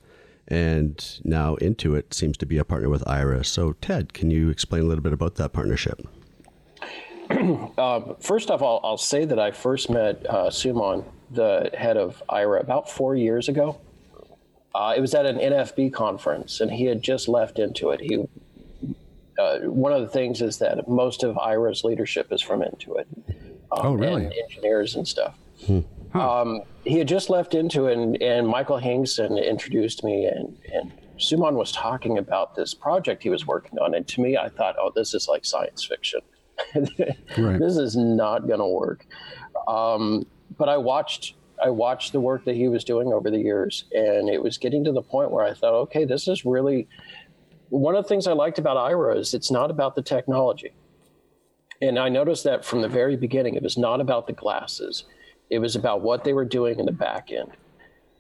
And 0.51 1.21
now 1.25 1.57
Intuit 1.57 2.15
seems 2.15 2.37
to 2.39 2.47
be 2.47 2.57
a 2.57 2.65
partner 2.65 2.89
with 2.89 3.05
Aira. 3.05 3.45
So, 3.45 3.75
Ted, 3.75 4.15
can 4.15 4.31
you 4.31 4.49
explain 4.49 4.83
a 4.83 4.87
little 4.87 5.03
bit 5.05 5.13
about 5.13 5.35
that 5.37 5.53
partnership? 5.53 6.01
Um, 7.77 8.17
first 8.21 8.51
off, 8.51 8.63
I'll, 8.63 8.81
I'll 8.83 8.97
say 8.97 9.27
that 9.27 9.39
I 9.39 9.51
first 9.51 9.91
met 9.91 10.25
uh, 10.27 10.47
Suman, 10.47 11.05
the 11.31 11.71
head 11.77 11.99
of 11.99 12.23
Aira, 12.31 12.61
about 12.61 12.91
four 12.91 13.15
years 13.15 13.51
ago. 13.51 13.79
Uh, 14.75 14.95
it 14.97 15.01
was 15.01 15.15
at 15.15 15.27
an 15.27 15.37
NFB 15.37 15.93
conference, 15.93 16.61
and 16.61 16.71
he 16.73 16.87
had 16.87 17.03
just 17.03 17.29
left 17.29 17.59
Intuit. 17.59 18.01
He 18.01 18.27
uh, 19.39 19.59
one 19.69 19.93
of 19.93 20.01
the 20.01 20.09
things 20.09 20.41
is 20.41 20.59
that 20.59 20.89
most 20.89 21.23
of 21.23 21.37
Aira's 21.37 21.85
leadership 21.85 22.33
is 22.33 22.41
from 22.41 22.61
Intuit. 22.61 23.05
Um, 23.29 23.35
Oh, 23.71 23.93
really? 23.93 24.25
And 24.25 24.33
engineers 24.33 24.97
and 24.97 25.07
stuff. 25.07 25.37
Um, 26.15 26.63
he 26.85 26.99
had 26.99 27.09
just 27.09 27.31
left 27.31 27.53
Intuit, 27.53 27.93
and, 27.93 28.21
and 28.23 28.47
Michael 28.47 28.79
Hingson 28.79 29.45
introduced 29.45 30.05
me, 30.05 30.27
and, 30.27 30.57
and 30.73 30.93
Suman 31.19 31.55
was 31.55 31.73
talking 31.73 32.19
about 32.19 32.55
this 32.55 32.75
project 32.75 33.23
he 33.23 33.31
was 33.31 33.47
working 33.47 33.79
on. 33.79 33.95
And 33.95 34.07
to 34.09 34.21
me, 34.21 34.37
I 34.37 34.49
thought, 34.49 34.77
oh, 34.81 34.93
this 34.95 35.15
is 35.15 35.29
like 35.29 35.45
science 35.45 35.85
fiction. 35.85 36.21
Right. 37.39 37.61
This 37.61 37.77
is 37.77 37.97
not 37.97 38.49
going 38.49 38.59
to 38.59 38.67
work. 38.67 39.07
Um, 39.69 40.27
but 40.57 40.69
I 40.69 40.77
watched. 40.77 41.35
I 41.63 41.71
watched 41.71 42.13
the 42.13 42.21
work 42.21 42.45
that 42.45 42.55
he 42.55 42.69
was 42.69 42.85
doing 42.85 43.13
over 43.13 43.31
the 43.31 43.39
years, 43.39 43.85
and 43.93 44.29
it 44.29 44.41
was 44.41 44.59
getting 44.59 44.85
to 44.85 44.93
the 44.93 45.03
point 45.03 45.33
where 45.33 45.45
I 45.45 45.55
thought, 45.55 45.75
okay, 45.75 46.05
this 46.05 46.29
is 46.29 46.45
really 46.45 46.87
one 47.71 47.95
of 47.95 48.05
the 48.05 48.09
things 48.09 48.27
I 48.27 48.33
liked 48.33 48.59
about 48.59 48.77
Aira 48.77 49.17
is 49.19 49.35
it's 49.35 49.51
not 49.51 49.71
about 49.71 49.95
the 49.95 50.03
technology. 50.03 50.73
And 51.81 51.99
I 51.99 52.09
noticed 52.09 52.45
that 52.45 52.65
from 52.65 52.83
the 52.83 52.89
very 52.89 53.17
beginning, 53.17 53.55
it 53.55 53.63
was 53.63 53.77
not 53.77 54.01
about 54.01 54.27
the 54.27 54.33
glasses. 54.33 55.05
It 55.51 55.59
was 55.59 55.77
about 55.77 56.03
what 56.03 56.25
they 56.25 56.33
were 56.33 56.45
doing 56.45 56.79
in 56.79 56.87
the 56.87 56.93
back 56.93 57.31
end. 57.33 57.51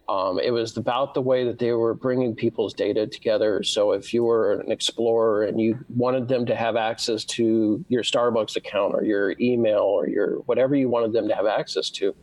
Um, 0.08 0.40
it 0.40 0.52
was 0.52 0.74
about 0.78 1.12
the 1.12 1.20
way 1.20 1.44
that 1.44 1.58
they 1.58 1.72
were 1.72 1.92
bringing 1.92 2.34
people's 2.34 2.72
data 2.72 3.06
together. 3.06 3.62
So 3.62 3.92
if 3.92 4.14
you 4.14 4.24
were 4.24 4.54
an 4.54 4.72
explorer 4.72 5.44
and 5.44 5.60
you 5.60 5.78
wanted 5.94 6.28
them 6.28 6.46
to 6.46 6.56
have 6.56 6.76
access 6.76 7.24
to 7.26 7.84
your 7.88 8.02
Starbucks 8.02 8.56
account 8.56 8.94
or 8.94 9.04
your 9.04 9.34
email 9.38 9.82
or 9.82 10.08
your 10.08 10.36
whatever 10.46 10.74
you 10.74 10.88
wanted 10.88 11.12
them 11.12 11.28
to 11.28 11.34
have 11.34 11.44
access 11.44 11.90
to, 11.90 12.14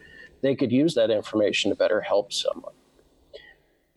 they 0.42 0.56
could 0.56 0.72
use 0.72 0.96
that 0.96 1.12
information 1.12 1.70
to 1.70 1.76
better 1.76 2.02
help 2.02 2.34
someone. 2.34 2.74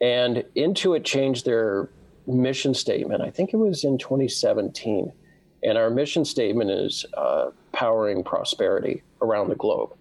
And 0.02 0.44
Intuit 0.54 1.04
changed 1.04 1.46
their 1.46 1.88
mission 2.26 2.74
statement. 2.74 3.22
I 3.22 3.30
think 3.30 3.54
it 3.54 3.56
was 3.56 3.84
in 3.84 3.96
2017. 3.96 5.12
And 5.64 5.78
our 5.78 5.90
mission 5.90 6.24
statement 6.24 6.70
is 6.70 7.06
uh, 7.16 7.50
powering 7.72 8.22
prosperity 8.22 9.02
around 9.22 9.48
the 9.48 9.56
globe. 9.56 9.94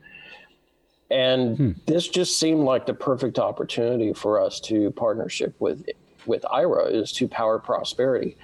And 1.09 1.57
hmm. 1.57 1.71
this 1.85 2.07
just 2.07 2.39
seemed 2.39 2.63
like 2.63 2.85
the 2.85 2.93
perfect 2.93 3.39
opportunity 3.39 4.13
for 4.13 4.41
us 4.41 4.59
to 4.61 4.91
partnership 4.91 5.55
with 5.59 5.85
with 6.25 6.43
Aira 6.43 6.91
is 6.91 7.13
to 7.13 7.27
power 7.27 7.57
prosperity. 7.57 8.35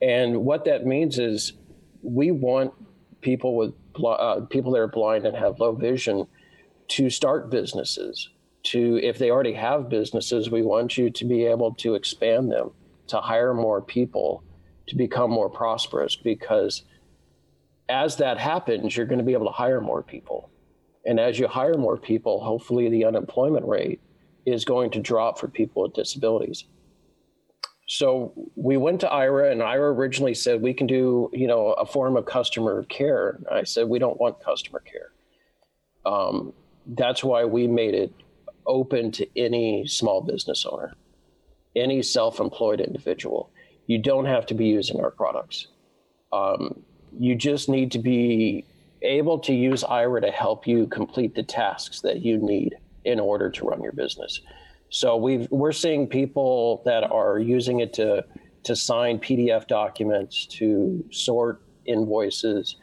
And 0.00 0.44
what 0.44 0.64
that 0.64 0.86
means 0.86 1.18
is 1.18 1.52
we 2.02 2.30
want 2.30 2.72
people 3.20 3.54
with 3.56 3.74
uh, 4.02 4.40
people 4.48 4.72
that 4.72 4.78
are 4.78 4.88
blind 4.88 5.26
and 5.26 5.36
have 5.36 5.60
low 5.60 5.72
vision 5.72 6.26
to 6.88 7.10
start 7.10 7.50
businesses. 7.50 8.30
To 8.64 8.98
if 9.02 9.18
they 9.18 9.30
already 9.30 9.52
have 9.52 9.88
businesses, 9.88 10.50
we 10.50 10.62
want 10.62 10.96
you 10.96 11.10
to 11.10 11.24
be 11.24 11.44
able 11.44 11.74
to 11.74 11.94
expand 11.94 12.50
them, 12.50 12.70
to 13.08 13.18
hire 13.18 13.54
more 13.54 13.80
people, 13.80 14.42
to 14.86 14.96
become 14.96 15.30
more 15.30 15.48
prosperous. 15.48 16.16
Because 16.16 16.82
as 17.88 18.16
that 18.16 18.38
happens, 18.38 18.96
you're 18.96 19.06
going 19.06 19.20
to 19.20 19.24
be 19.24 19.32
able 19.32 19.46
to 19.46 19.52
hire 19.52 19.80
more 19.80 20.02
people 20.02 20.50
and 21.08 21.18
as 21.18 21.38
you 21.38 21.48
hire 21.48 21.78
more 21.78 21.96
people, 21.96 22.38
hopefully 22.38 22.90
the 22.90 23.06
unemployment 23.06 23.66
rate 23.66 23.98
is 24.44 24.66
going 24.66 24.90
to 24.90 25.00
drop 25.00 25.38
for 25.38 25.48
people 25.48 25.82
with 25.82 25.94
disabilities. 25.94 26.64
So 27.86 28.34
we 28.56 28.76
went 28.76 29.00
to 29.00 29.06
Aira, 29.06 29.50
and 29.50 29.62
Aira 29.62 29.96
originally 29.96 30.34
said 30.34 30.60
we 30.60 30.74
can 30.74 30.86
do, 30.86 31.30
you 31.32 31.46
know, 31.46 31.68
a 31.72 31.86
form 31.86 32.18
of 32.18 32.26
customer 32.26 32.82
care. 32.84 33.40
I 33.50 33.62
said 33.62 33.88
we 33.88 33.98
don't 33.98 34.20
want 34.20 34.44
customer 34.44 34.80
care. 34.80 35.12
Um, 36.04 36.52
that's 36.86 37.24
why 37.24 37.46
we 37.46 37.66
made 37.66 37.94
it 37.94 38.12
open 38.66 39.10
to 39.12 39.26
any 39.34 39.86
small 39.86 40.20
business 40.20 40.66
owner, 40.66 40.92
any 41.74 42.02
self-employed 42.02 42.82
individual. 42.82 43.50
You 43.86 43.96
don't 43.96 44.26
have 44.26 44.44
to 44.46 44.54
be 44.54 44.66
using 44.66 45.00
our 45.00 45.10
products. 45.10 45.68
Um, 46.34 46.82
you 47.18 47.34
just 47.34 47.70
need 47.70 47.92
to 47.92 47.98
be 47.98 48.66
able 49.02 49.38
to 49.40 49.54
use 49.54 49.84
Aira 49.84 50.20
to 50.20 50.30
help 50.30 50.66
you 50.66 50.86
complete 50.86 51.34
the 51.34 51.42
tasks 51.42 52.00
that 52.00 52.22
you 52.22 52.38
need 52.38 52.76
in 53.04 53.20
order 53.20 53.50
to 53.50 53.64
run 53.64 53.82
your 53.82 53.92
business. 53.92 54.40
So 54.90 55.16
we 55.16 55.46
we're 55.50 55.72
seeing 55.72 56.06
people 56.06 56.82
that 56.84 57.04
are 57.10 57.38
using 57.38 57.80
it 57.80 57.92
to 57.94 58.24
to 58.64 58.76
sign 58.76 59.18
PDF 59.18 59.66
documents, 59.66 60.46
to 60.46 61.04
sort 61.10 61.62
invoices, 61.84 62.76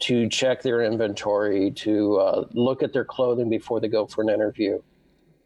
to 0.00 0.28
check 0.28 0.62
their 0.62 0.82
inventory, 0.82 1.70
to 1.72 2.16
uh, 2.16 2.44
look 2.52 2.82
at 2.82 2.92
their 2.92 3.04
clothing 3.04 3.48
before 3.50 3.80
they 3.80 3.88
go 3.88 4.06
for 4.06 4.22
an 4.22 4.30
interview. 4.30 4.80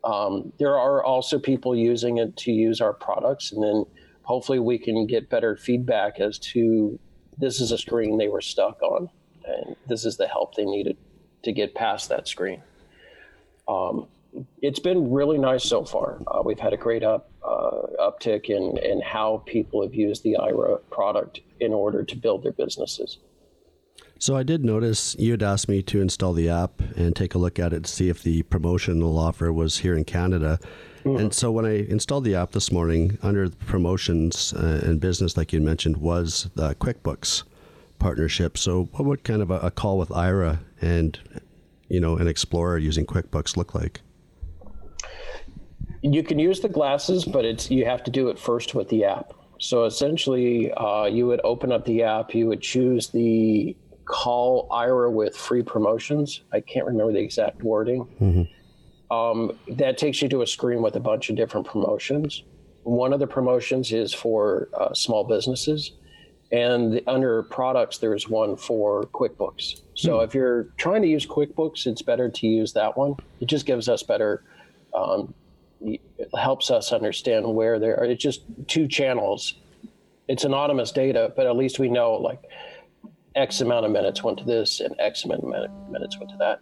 Um, 0.05 0.53
there 0.59 0.79
are 0.79 1.03
also 1.05 1.39
people 1.39 1.77
using 1.77 2.19
it 2.19 2.37
to 2.39 2.53
use 2.53 2.81
our 2.81 2.93
products, 2.93 3.53
and 3.53 3.63
then 3.63 3.85
hopefully 4.23 4.59
we 4.59 4.79
can 4.79 5.07
get 5.07 5.29
better 5.29 5.57
feedback 5.57 6.21
as 6.21 6.39
to 6.39 6.99
this 7.39 7.61
is 7.61 7.73
a 7.73 7.79
screen 7.79 8.19
they 8.19 8.29
were 8.29 8.41
stuck 8.41 8.83
on 8.83 9.09
and 9.51 9.77
this 9.87 10.05
is 10.05 10.17
the 10.17 10.27
help 10.27 10.55
they 10.55 10.65
needed 10.65 10.97
to 11.43 11.53
get 11.53 11.75
past 11.75 12.09
that 12.09 12.29
screen. 12.29 12.63
Um, 13.69 14.07
it's 14.63 14.79
been 14.79 15.11
really 15.11 15.39
nice 15.39 15.65
so 15.65 15.85
far. 15.85 16.21
Uh, 16.27 16.43
we've 16.45 16.59
had 16.59 16.73
a 16.73 16.77
great 16.77 17.03
up 17.03 17.31
uh, 17.45 17.83
uptick 17.99 18.47
in 18.47 18.77
in 18.79 19.01
how 19.01 19.43
people 19.47 19.83
have 19.83 19.95
used 19.95 20.23
the 20.23 20.37
Aira 20.41 20.81
product 20.91 21.41
in 21.59 21.73
order 21.73 22.05
to 22.05 22.17
build 22.17 22.45
their 22.45 22.53
businesses. 22.53 23.19
So 24.19 24.37
I 24.37 24.43
did 24.43 24.65
notice 24.65 25.17
you 25.19 25.31
had 25.31 25.43
asked 25.43 25.67
me 25.67 25.83
to 25.85 26.01
install 26.03 26.35
the 26.35 26.51
app 26.51 26.81
and 26.95 27.17
take 27.17 27.35
a 27.35 27.39
look 27.39 27.59
at 27.59 27.73
it 27.73 27.85
to 27.85 27.91
see 27.91 28.11
if 28.11 28.23
the 28.23 28.43
promotional 28.43 29.19
offer 29.19 29.51
was 29.51 29.79
here 29.79 29.97
in 29.97 30.05
Canada. 30.05 30.61
Mm-hmm. 31.05 31.17
And 31.19 31.35
so 31.35 31.51
when 31.51 31.65
I 31.65 31.87
installed 31.87 32.25
the 32.25 32.35
app 32.35 32.53
this 32.53 32.71
morning, 32.71 33.19
under 33.23 33.49
promotions 33.49 34.53
uh, 34.53 34.83
and 34.85 35.01
business, 35.01 35.39
like 35.39 35.55
you 35.55 35.61
mentioned, 35.63 35.97
was 35.97 36.51
the 36.55 36.75
QuickBooks 36.75 37.45
partnership. 38.01 38.59
So, 38.59 38.89
what 38.93 39.05
would 39.05 39.23
kind 39.23 39.43
of 39.43 39.51
a, 39.51 39.61
a 39.61 39.71
call 39.71 39.99
with 39.99 40.09
Aira 40.09 40.59
and 40.81 41.19
you 41.89 42.01
know 42.01 42.17
an 42.17 42.27
Explorer 42.27 42.79
using 42.79 43.07
QuickBooks 43.07 43.57
look 43.57 43.75
like? 43.75 44.01
You 46.03 46.23
can 46.23 46.39
use 46.39 46.61
the 46.61 46.69
glasses, 46.69 47.25
but 47.25 47.45
it's 47.45 47.71
you 47.71 47.85
have 47.85 48.03
to 48.05 48.11
do 48.11 48.29
it 48.29 48.39
first 48.39 48.75
with 48.75 48.89
the 48.89 49.05
app. 49.05 49.35
So 49.61 49.85
essentially, 49.85 50.73
uh, 50.73 51.05
you 51.05 51.27
would 51.27 51.41
open 51.45 51.71
up 51.71 51.85
the 51.85 52.03
app, 52.03 52.35
you 52.35 52.49
would 52.49 52.63
choose 52.63 53.11
the 53.11 53.77
call 54.07 54.69
Aira 54.71 55.13
with 55.13 55.37
free 55.37 55.63
promotions. 55.63 56.43
I 56.53 56.61
can't 56.61 56.87
remember 56.87 57.13
the 57.13 57.21
exact 57.21 57.63
wording. 57.63 58.07
Mm-hmm. 58.21 59.15
Um, 59.15 59.53
that 59.69 59.99
takes 59.99 60.23
you 60.23 60.29
to 60.31 60.43
a 60.43 60.47
screen 60.47 60.83
with 60.83 60.97
a 60.97 61.01
bunch 61.01 61.31
of 61.31 61.37
different 61.37 61.67
promotions. 61.67 62.43
One 62.83 63.13
of 63.13 63.21
the 63.21 63.27
promotions 63.27 63.93
is 63.93 64.15
for 64.15 64.69
uh, 64.79 64.95
small 64.95 65.25
businesses. 65.25 65.93
And 66.53 67.01
under 67.07 67.45
products, 67.45 67.99
there's 67.99 68.29
one 68.29 68.57
for 68.57 69.05
QuickBooks. 69.07 69.83
So 69.95 70.19
hmm. 70.19 70.25
if 70.25 70.35
you're 70.35 70.65
trying 70.77 71.03
to 71.03 71.09
use 71.09 71.27
QuickBooks, 71.27 71.87
it's 71.87 72.03
better 72.03 72.29
to 72.29 72.47
use 72.47 72.73
that 72.73 72.97
one. 72.97 73.17
It 73.41 73.47
just 73.47 73.67
gives 73.67 73.89
us 73.89 74.03
better, 74.03 74.43
um, 74.93 75.33
it 75.81 76.01
helps 76.39 76.71
us 76.71 76.93
understand 76.93 77.47
where 77.55 77.79
there 77.79 77.99
are. 77.99 78.05
It's 78.05 78.23
just 78.23 78.43
two 78.67 78.89
channels. 78.89 79.55
It's 80.29 80.45
anonymous 80.45 80.93
data, 80.93 81.33
but 81.37 81.47
at 81.47 81.57
least 81.57 81.79
we 81.79 81.89
know 81.89 82.15
like 82.15 82.43
X 83.35 83.61
amount 83.61 83.87
of 83.87 83.93
minutes 83.93 84.23
went 84.23 84.39
to 84.39 84.45
this 84.45 84.81
and 84.81 84.95
X 84.99 85.25
amount 85.25 85.45
of 85.45 85.91
minutes 85.91 86.19
went 86.19 86.31
to 86.31 86.37
that. 86.39 86.61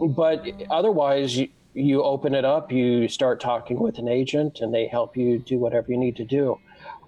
But 0.00 0.46
otherwise, 0.70 1.36
you, 1.36 1.48
you 1.74 2.02
open 2.02 2.34
it 2.34 2.44
up, 2.44 2.70
you 2.72 3.08
start 3.08 3.40
talking 3.40 3.78
with 3.78 3.98
an 3.98 4.08
agent, 4.08 4.60
and 4.60 4.72
they 4.72 4.86
help 4.86 5.16
you 5.16 5.38
do 5.38 5.58
whatever 5.58 5.90
you 5.90 5.98
need 5.98 6.16
to 6.16 6.24
do. 6.24 6.58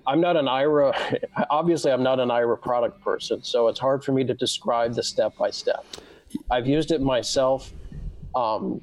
I'm 0.07 0.21
not 0.21 0.37
an 0.37 0.47
Aira. 0.47 1.19
obviously, 1.51 1.91
I'm 1.91 2.03
not 2.03 2.21
an 2.21 2.29
Aira 2.29 2.61
product 2.61 3.01
person, 3.03 3.43
so 3.43 3.69
it's 3.69 3.81
hard 3.81 4.05
for 4.05 4.13
me 4.13 4.25
to 4.25 4.35
describe 4.35 4.95
the 4.95 5.03
step 5.03 5.37
by 5.37 5.51
step. 5.51 5.85
I've 6.51 6.67
used 6.67 6.91
it 6.91 7.01
myself, 7.01 7.73
um, 8.35 8.81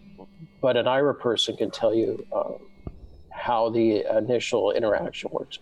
but 0.61 0.78
an 0.78 0.86
Aira 0.86 1.17
person 1.17 1.55
can 1.55 1.71
tell 1.71 1.93
you 1.93 2.26
um, 2.34 2.55
how 3.30 3.69
the 3.69 4.05
initial 4.17 4.71
interaction 4.71 5.30
works. 5.32 5.59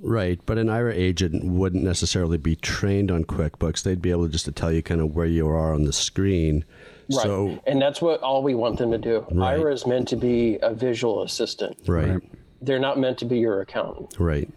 Right, 0.00 0.40
but 0.46 0.58
an 0.58 0.68
Aira 0.68 0.94
agent 0.94 1.44
wouldn't 1.44 1.82
necessarily 1.82 2.38
be 2.38 2.54
trained 2.54 3.10
on 3.10 3.24
QuickBooks. 3.24 3.82
They'd 3.82 4.00
be 4.00 4.10
able 4.10 4.28
just 4.28 4.44
to 4.44 4.52
tell 4.52 4.70
you 4.70 4.82
kind 4.82 5.00
of 5.00 5.14
where 5.14 5.26
you 5.26 5.48
are 5.48 5.74
on 5.74 5.84
the 5.84 5.92
screen. 5.92 6.64
Right, 7.10 7.22
so, 7.22 7.58
and 7.66 7.82
that's 7.82 8.00
what 8.00 8.20
all 8.20 8.42
we 8.42 8.54
want 8.54 8.78
them 8.78 8.92
to 8.92 8.98
do. 8.98 9.26
Right. 9.30 9.58
Aira 9.58 9.72
is 9.72 9.86
meant 9.86 10.08
to 10.08 10.16
be 10.16 10.58
a 10.62 10.72
visual 10.72 11.22
assistant. 11.22 11.78
Right. 11.86 12.20
They're 12.60 12.78
not 12.78 12.98
meant 12.98 13.18
to 13.18 13.24
be 13.24 13.38
your 13.38 13.60
accountant. 13.60 14.16
Right. 14.18 14.48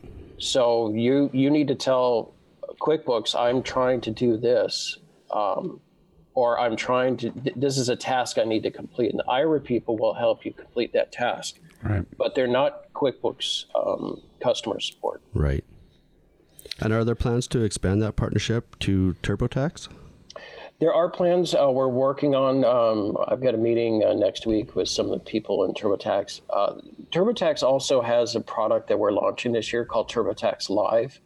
So 0.42 0.92
you 0.92 1.30
you 1.34 1.52
need 1.52 1.68
to 1.68 1.76
tell 1.76 2.34
QuickBooks, 2.82 3.40
I'm 3.40 3.62
trying 3.62 4.02
to 4.02 4.12
do 4.12 4.38
this, 4.38 4.98
um, 5.30 5.80
or 6.34 6.60
I'm 6.60 6.76
trying 6.76 7.16
to. 7.18 7.32
This 7.56 7.78
is 7.78 7.90
a 7.90 7.96
task 7.96 8.40
I 8.40 8.44
need 8.44 8.64
to 8.64 8.72
complete, 8.72 9.12
and 9.12 9.20
the 9.20 9.24
Aira 9.26 9.64
people 9.64 9.98
will 9.98 10.16
help 10.16 10.44
you 10.44 10.52
complete 10.52 10.94
that 10.94 11.12
task. 11.12 11.60
Right. 11.84 12.06
But 12.18 12.34
they're 12.34 12.48
not 12.48 12.92
QuickBooks 12.94 13.66
um, 13.76 14.22
customer 14.42 14.80
support. 14.80 15.22
Right. 15.34 15.64
And 16.80 16.92
are 16.92 17.04
there 17.04 17.16
plans 17.16 17.48
to 17.50 17.64
expand 17.64 18.02
that 18.02 18.16
partnership 18.16 18.80
to 18.80 19.16
TurboTax? 19.22 19.90
There 20.82 20.92
are 20.92 21.08
plans 21.08 21.54
uh, 21.54 21.70
we're 21.70 21.88
working 21.88 22.34
on. 22.34 22.66
Um, 22.66 23.16
I've 23.28 23.40
got 23.40 23.54
a 23.54 23.58
meeting 23.58 24.04
uh, 24.04 24.14
next 24.14 24.48
week 24.48 24.76
with 24.76 24.90
some 24.90 25.06
of 25.06 25.12
the 25.12 25.20
people 25.20 25.64
in 25.64 25.76
TurboTax. 25.76 26.42
Uh, 26.50 26.82
TurboTax 27.12 27.62
also 27.62 28.02
has 28.02 28.36
a 28.36 28.42
product 28.42 28.88
that 28.88 28.98
we're 28.98 29.12
launching 29.12 29.52
this 29.52 29.72
year 29.72 29.86
called 29.86 30.10
TurboTax 30.10 30.72
Live. 30.72 31.22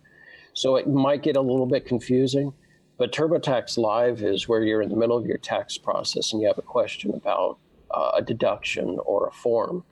So 0.51 0.76
it 0.76 0.89
might 0.89 1.24
get 1.24 1.38
a 1.38 1.41
little 1.41 1.66
bit 1.66 1.86
confusing, 1.86 2.51
but 2.97 3.14
TurboTax 3.14 3.78
Live 3.78 4.24
is 4.24 4.45
where 4.45 4.62
you're 4.62 4.82
in 4.82 4.89
the 4.89 4.97
middle 4.97 5.16
of 5.16 5.26
your 5.26 5.38
tax 5.38 5.78
process 5.78 6.34
and 6.34 6.41
you 6.41 6.49
have 6.49 6.58
a 6.58 6.62
question 6.62 7.14
about 7.14 7.58
uh, 7.91 8.12
a 8.16 8.22
deduction 8.22 8.99
or 9.06 9.30
a 9.30 9.32
form, 9.32 9.86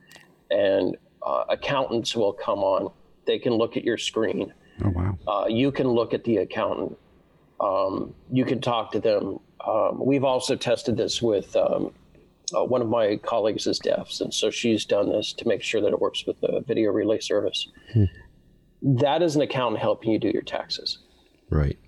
and 0.50 0.94
uh, 1.26 1.44
accountants 1.48 2.14
will 2.14 2.34
come 2.34 2.58
on. 2.58 2.92
They 3.26 3.38
can 3.38 3.54
look 3.54 3.78
at 3.78 3.84
your 3.84 3.96
screen. 3.96 4.52
Oh 4.84 4.90
wow! 4.90 5.18
Uh, 5.26 5.46
you 5.48 5.72
can 5.72 5.88
look 5.88 6.12
at 6.12 6.22
the 6.24 6.36
accountant. 6.38 6.98
Um, 7.60 8.14
you 8.30 8.44
can 8.44 8.60
talk 8.60 8.92
to 8.92 9.00
them 9.00 9.38
um, 9.66 10.04
we've 10.04 10.24
also 10.24 10.56
tested 10.56 10.96
this 10.96 11.22
with 11.22 11.54
um, 11.56 11.92
uh, 12.54 12.64
one 12.64 12.82
of 12.82 12.88
my 12.88 13.16
colleagues 13.16 13.66
is 13.66 13.78
deaf, 13.78 14.20
and 14.20 14.32
so 14.32 14.50
she's 14.50 14.84
done 14.84 15.10
this 15.10 15.32
to 15.34 15.48
make 15.48 15.62
sure 15.62 15.80
that 15.80 15.92
it 15.92 16.00
works 16.00 16.26
with 16.26 16.40
the 16.40 16.62
video 16.66 16.90
relay 16.90 17.20
service. 17.20 17.68
Hmm. 17.92 18.04
That 18.82 19.22
is 19.22 19.36
an 19.36 19.42
accountant 19.42 19.80
helping 19.80 20.10
you 20.12 20.18
do 20.18 20.28
your 20.28 20.42
taxes. 20.42 20.98
Right. 21.50 21.78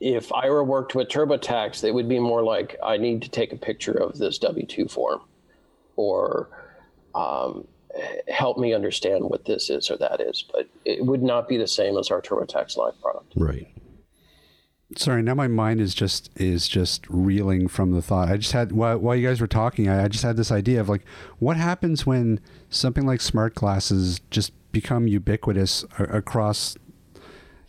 If 0.00 0.30
Aira 0.30 0.66
worked 0.66 0.94
with 0.94 1.08
TurboTax, 1.08 1.84
it 1.84 1.94
would 1.94 2.08
be 2.08 2.18
more 2.18 2.42
like 2.42 2.76
I 2.82 2.96
need 2.96 3.22
to 3.22 3.28
take 3.28 3.52
a 3.52 3.56
picture 3.56 3.92
of 3.92 4.18
this 4.18 4.38
W 4.38 4.66
two 4.66 4.88
form, 4.88 5.20
or 5.96 6.48
um, 7.14 7.68
help 8.28 8.58
me 8.58 8.72
understand 8.72 9.24
what 9.28 9.44
this 9.44 9.68
is 9.68 9.90
or 9.90 9.98
that 9.98 10.20
is, 10.20 10.44
but 10.52 10.66
it 10.84 11.04
would 11.04 11.22
not 11.22 11.48
be 11.48 11.58
the 11.58 11.66
same 11.66 11.98
as 11.98 12.10
our 12.10 12.22
TurboTax 12.22 12.76
Live 12.76 13.00
product. 13.02 13.34
Right. 13.36 13.68
Sorry, 14.96 15.22
now 15.22 15.34
my 15.34 15.48
mind 15.48 15.80
is 15.80 15.94
just 15.94 16.30
is 16.36 16.68
just 16.68 17.08
reeling 17.08 17.66
from 17.66 17.92
the 17.92 18.02
thought. 18.02 18.28
I 18.28 18.36
just 18.36 18.52
had 18.52 18.72
while, 18.72 18.98
while 18.98 19.16
you 19.16 19.26
guys 19.26 19.40
were 19.40 19.46
talking, 19.46 19.88
I, 19.88 20.04
I 20.04 20.08
just 20.08 20.22
had 20.22 20.36
this 20.36 20.52
idea 20.52 20.80
of 20.80 20.88
like, 20.88 21.04
what 21.38 21.56
happens 21.56 22.06
when 22.06 22.40
something 22.68 23.06
like 23.06 23.20
smart 23.20 23.54
glasses 23.54 24.20
just 24.30 24.52
become 24.70 25.06
ubiquitous 25.06 25.84
across, 25.98 26.76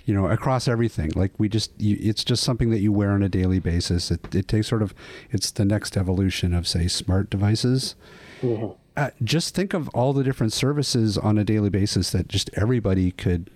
you 0.06 0.14
know, 0.14 0.28
across 0.28 0.68
everything. 0.68 1.12
Like 1.16 1.32
we 1.38 1.50
just, 1.50 1.72
you, 1.80 1.98
it's 2.00 2.24
just 2.24 2.44
something 2.44 2.70
that 2.72 2.80
you 2.80 2.92
wear 2.92 3.12
on 3.12 3.24
a 3.24 3.30
daily 3.30 3.60
basis. 3.60 4.12
It, 4.12 4.34
it 4.36 4.48
takes 4.48 4.68
sort 4.68 4.82
of, 4.82 4.94
it's 5.32 5.52
the 5.52 5.66
next 5.66 5.96
evolution 5.98 6.54
of 6.54 6.68
say 6.68 6.88
smart 6.88 7.30
devices. 7.30 7.96
Mm-hmm. 8.42 8.74
Uh, 8.96 9.10
just 9.24 9.56
think 9.56 9.74
of 9.74 9.90
all 9.90 10.14
the 10.14 10.24
different 10.24 10.54
services 10.54 11.18
on 11.18 11.38
a 11.40 11.44
daily 11.44 11.70
basis 11.70 12.12
that 12.12 12.28
just 12.28 12.52
everybody 12.54 13.10
could 13.12 13.50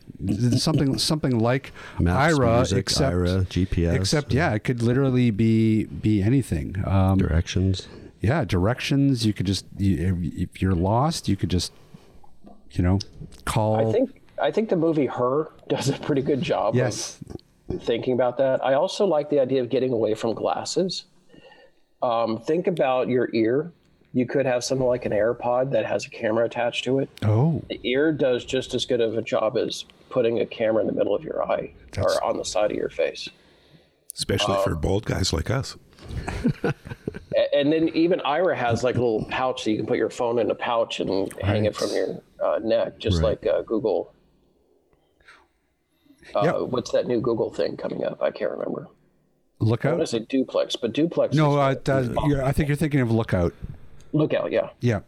something 0.57 0.97
something 0.97 1.37
like 1.37 1.71
Maps, 1.99 2.33
Aira, 2.33 2.55
music, 2.57 2.77
except 2.79 3.15
Aira, 3.15 3.45
GPS, 3.45 3.93
except 3.93 4.33
yeah, 4.33 4.53
it 4.53 4.63
could 4.63 4.81
literally 4.81 5.29
be 5.29 5.85
be 5.85 6.23
anything. 6.23 6.75
Um, 6.87 7.19
directions. 7.19 7.87
yeah, 8.19 8.45
directions. 8.45 9.25
You 9.27 9.33
could 9.33 9.45
just 9.45 9.65
you, 9.77 10.17
if 10.35 10.59
you're 10.61 10.73
lost, 10.73 11.27
you 11.27 11.35
could 11.35 11.49
just 11.49 11.71
you 12.71 12.83
know 12.83 12.99
call. 13.45 13.89
I 13.89 13.91
think 13.91 14.21
I 14.41 14.51
think 14.51 14.69
the 14.69 14.75
movie 14.75 15.05
Her 15.05 15.51
does 15.67 15.89
a 15.89 15.93
pretty 15.99 16.21
good 16.21 16.41
job 16.41 16.75
yes, 16.75 17.19
of 17.69 17.83
thinking 17.83 18.13
about 18.13 18.37
that. 18.37 18.63
I 18.65 18.73
also 18.73 19.05
like 19.05 19.29
the 19.29 19.39
idea 19.39 19.61
of 19.61 19.69
getting 19.69 19.93
away 19.93 20.15
from 20.15 20.33
glasses. 20.33 21.05
Um, 22.01 22.39
think 22.41 22.67
about 22.67 23.07
your 23.07 23.29
ear. 23.33 23.71
You 24.13 24.25
could 24.25 24.45
have 24.45 24.63
something 24.63 24.87
like 24.87 25.05
an 25.05 25.11
AirPod 25.11 25.71
that 25.71 25.85
has 25.85 26.05
a 26.05 26.09
camera 26.09 26.45
attached 26.45 26.83
to 26.85 26.99
it. 26.99 27.09
oh 27.23 27.61
The 27.69 27.79
ear 27.83 28.11
does 28.11 28.45
just 28.45 28.73
as 28.73 28.85
good 28.85 29.01
of 29.01 29.17
a 29.17 29.21
job 29.21 29.57
as 29.57 29.85
putting 30.09 30.39
a 30.39 30.45
camera 30.45 30.81
in 30.81 30.87
the 30.87 30.93
middle 30.93 31.13
of 31.13 31.23
your 31.23 31.43
eye 31.49 31.73
That's- 31.91 32.15
or 32.17 32.23
on 32.23 32.37
the 32.37 32.45
side 32.45 32.71
of 32.71 32.77
your 32.77 32.89
face. 32.89 33.29
especially 34.15 34.57
for 34.63 34.75
bald 34.75 35.05
guys 35.05 35.31
like 35.33 35.49
us. 35.51 35.75
And 37.53 37.71
then 37.71 37.89
even 37.89 38.19
Aira 38.21 38.55
has 38.55 38.83
like 38.83 38.95
a 38.95 38.99
little 38.99 39.23
pouch 39.25 39.63
that 39.63 39.71
you 39.71 39.77
can 39.77 39.85
put 39.85 39.97
your 39.97 40.09
phone 40.09 40.39
in 40.39 40.49
a 40.49 40.55
pouch 40.55 40.99
and 40.99 41.31
hang 41.41 41.65
it 41.65 41.75
from 41.75 41.91
your 41.91 42.19
uh, 42.43 42.59
neck, 42.63 42.97
just 42.97 43.17
Right. 43.21 43.41
like 43.43 43.45
uh, 43.45 43.61
Google. 43.61 44.11
Uh, 46.35 46.41
Yep. 46.43 46.55
What's 46.71 46.91
that 46.91 47.05
new 47.07 47.21
Google 47.21 47.51
thing 47.53 47.77
coming 47.77 48.03
up? 48.03 48.21
I 48.23 48.31
can't 48.31 48.51
remember. 48.51 48.87
I 49.61 49.65
want 49.65 49.81
to 49.81 49.87
lookout. 49.89 50.09
say 50.09 50.19
duplex, 50.19 50.75
but 50.75 50.93
duplex. 50.93 51.35
No, 51.35 51.59
is, 51.69 51.77
uh, 51.89 52.13
you're, 52.27 52.43
I 52.43 52.51
think 52.51 52.67
you're 52.69 52.75
thinking 52.77 52.99
of 53.01 53.11
lookout. 53.11 53.53
Lookout. 54.13 54.51
Yeah, 54.51 54.69
Yeah, 54.81 55.01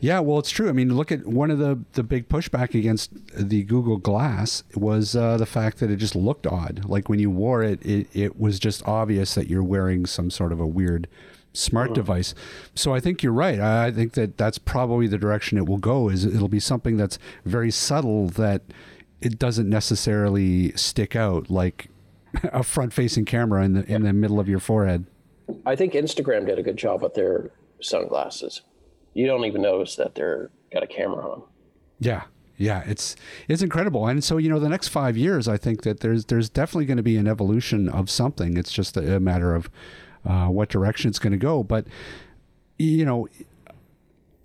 yeah. 0.00 0.20
Well, 0.20 0.38
it's 0.38 0.50
true. 0.50 0.68
I 0.68 0.72
mean, 0.72 0.94
look 0.96 1.12
at 1.12 1.26
one 1.26 1.50
of 1.50 1.58
the 1.58 1.78
the 1.92 2.02
big 2.02 2.28
pushback 2.28 2.74
against 2.74 3.10
the 3.34 3.62
Google 3.62 3.96
Glass 3.96 4.62
was 4.74 5.16
uh, 5.16 5.36
the 5.36 5.46
fact 5.46 5.78
that 5.78 5.90
it 5.90 5.96
just 5.96 6.16
looked 6.16 6.46
odd. 6.46 6.84
Like 6.84 7.08
when 7.08 7.18
you 7.18 7.30
wore 7.30 7.62
it, 7.62 7.84
it 7.84 8.08
it 8.12 8.38
was 8.38 8.58
just 8.58 8.86
obvious 8.86 9.34
that 9.34 9.48
you're 9.48 9.62
wearing 9.62 10.06
some 10.06 10.30
sort 10.30 10.52
of 10.52 10.60
a 10.60 10.66
weird 10.66 11.08
smart 11.52 11.94
device. 11.94 12.34
So 12.74 12.94
I 12.94 13.00
think 13.00 13.22
you're 13.22 13.32
right. 13.32 13.58
I 13.58 13.86
I 13.86 13.90
think 13.90 14.12
that 14.12 14.36
that's 14.36 14.58
probably 14.58 15.06
the 15.06 15.18
direction 15.18 15.58
it 15.58 15.66
will 15.66 15.78
go. 15.78 16.08
Is 16.08 16.24
it'll 16.24 16.48
be 16.48 16.60
something 16.60 16.96
that's 16.96 17.18
very 17.44 17.70
subtle 17.70 18.28
that 18.30 18.62
it 19.20 19.38
doesn't 19.38 19.68
necessarily 19.68 20.72
stick 20.72 21.16
out 21.16 21.50
like 21.50 21.88
a 22.44 22.62
front 22.62 22.92
facing 22.92 23.24
camera 23.24 23.64
in 23.64 23.72
the 23.72 23.92
in 23.92 24.02
the 24.02 24.12
middle 24.12 24.38
of 24.38 24.48
your 24.48 24.60
forehead. 24.60 25.06
I 25.64 25.76
think 25.76 25.92
Instagram 25.92 26.46
did 26.46 26.58
a 26.58 26.62
good 26.62 26.76
job 26.76 27.02
with 27.02 27.14
their 27.14 27.50
sunglasses. 27.80 28.62
You 29.14 29.26
don't 29.26 29.44
even 29.44 29.62
notice 29.62 29.96
that 29.96 30.14
they're 30.14 30.50
got 30.72 30.82
a 30.82 30.86
camera 30.86 31.28
on. 31.30 31.42
Yeah, 31.98 32.24
yeah, 32.56 32.82
it's 32.86 33.16
it's 33.48 33.62
incredible, 33.62 34.06
and 34.06 34.22
so 34.22 34.36
you 34.38 34.48
know, 34.48 34.58
the 34.58 34.68
next 34.68 34.88
five 34.88 35.16
years, 35.16 35.48
I 35.48 35.56
think 35.56 35.82
that 35.82 36.00
there's 36.00 36.26
there's 36.26 36.48
definitely 36.48 36.86
going 36.86 36.96
to 36.96 37.02
be 37.02 37.16
an 37.16 37.26
evolution 37.26 37.88
of 37.88 38.10
something. 38.10 38.56
It's 38.56 38.72
just 38.72 38.96
a, 38.96 39.16
a 39.16 39.20
matter 39.20 39.54
of 39.54 39.70
uh, 40.24 40.46
what 40.48 40.68
direction 40.68 41.08
it's 41.08 41.18
going 41.18 41.32
to 41.32 41.38
go. 41.38 41.62
But 41.62 41.86
you 42.78 43.04
know, 43.04 43.28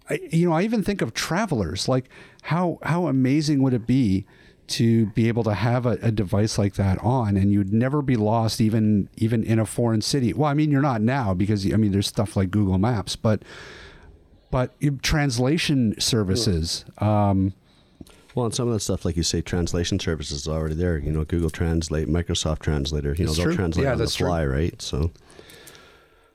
I, 0.10 0.20
you 0.32 0.48
know, 0.48 0.56
I 0.56 0.64
even 0.64 0.84
think 0.84 1.02
of 1.02 1.14
travelers. 1.14 1.88
Like 1.88 2.10
how 2.44 2.80
how 2.84 3.08
amazing 3.08 3.62
would 3.64 3.74
it 3.74 3.88
be 3.88 4.26
to 4.72 5.06
be 5.08 5.28
able 5.28 5.44
to 5.44 5.54
have 5.54 5.86
a, 5.86 5.98
a 6.02 6.12
device 6.12 6.58
like 6.58 6.76
that 6.76 6.98
on, 7.04 7.38
and 7.38 7.52
you'd 7.52 7.72
never 7.74 8.02
be 8.02 8.16
lost, 8.16 8.60
even 8.62 9.10
even 9.18 9.44
in 9.44 9.60
a 9.60 9.66
foreign 9.66 10.02
city. 10.02 10.34
Well, 10.34 10.50
I 10.50 10.54
mean, 10.54 10.72
you're 10.72 10.82
not 10.82 11.02
now 11.02 11.34
because 11.34 11.66
I 11.72 11.76
mean, 11.78 11.92
there's 11.92 12.08
stuff 12.08 12.36
like 12.36 12.52
Google 12.52 12.78
Maps, 12.78 13.16
but 13.16 13.44
but 14.50 14.74
translation 15.02 15.96
services. 16.00 16.84
Um, 16.98 17.54
Well, 18.36 18.46
and 18.46 18.56
some 18.56 18.68
of 18.68 18.74
that 18.74 18.80
stuff, 18.80 19.04
like 19.04 19.18
you 19.18 19.24
say, 19.24 19.42
translation 19.42 20.00
services 20.00 20.42
is 20.42 20.48
already 20.48 20.76
there. 20.76 20.98
You 20.98 21.12
know, 21.12 21.26
Google 21.26 21.50
Translate, 21.50 22.08
Microsoft 22.08 22.60
Translator. 22.60 23.14
You 23.14 23.26
know, 23.26 23.34
they'll 23.34 23.44
true. 23.46 23.56
translate 23.56 23.84
Yeah, 23.86 23.92
on 23.92 23.98
the 23.98 24.04
that's 24.06 24.16
true. 24.16 24.28
fly, 24.28 24.46
right? 24.46 24.82
So, 24.82 25.12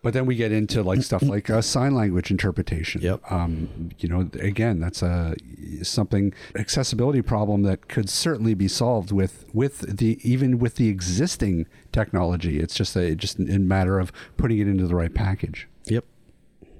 But 0.06 0.12
then 0.12 0.24
we 0.24 0.36
get 0.36 0.52
into 0.52 0.84
like 0.84 1.02
stuff 1.02 1.22
like 1.22 1.50
uh, 1.50 1.60
sign 1.60 1.96
language 1.96 2.30
interpretation. 2.30 3.02
Yep. 3.02 3.22
Um, 3.28 3.90
you 3.98 4.08
know, 4.08 4.30
again, 4.38 4.78
that's 4.78 5.02
a 5.02 5.34
something 5.82 6.32
accessibility 6.54 7.22
problem 7.22 7.64
that 7.64 7.88
could 7.88 8.08
certainly 8.08 8.54
be 8.54 8.68
solved 8.68 9.10
with 9.10 9.46
with 9.52 9.80
the 9.98 10.20
even 10.22 10.60
with 10.60 10.76
the 10.76 10.88
existing 10.88 11.66
technology. 11.90 12.60
It's 12.60 12.76
just 12.76 12.94
a 12.94 13.16
just 13.16 13.40
a 13.40 13.58
matter 13.58 13.98
of 13.98 14.12
putting 14.36 14.60
it 14.60 14.68
into 14.68 14.86
the 14.86 14.94
right 14.94 15.12
package. 15.12 15.66
yep. 15.86 16.04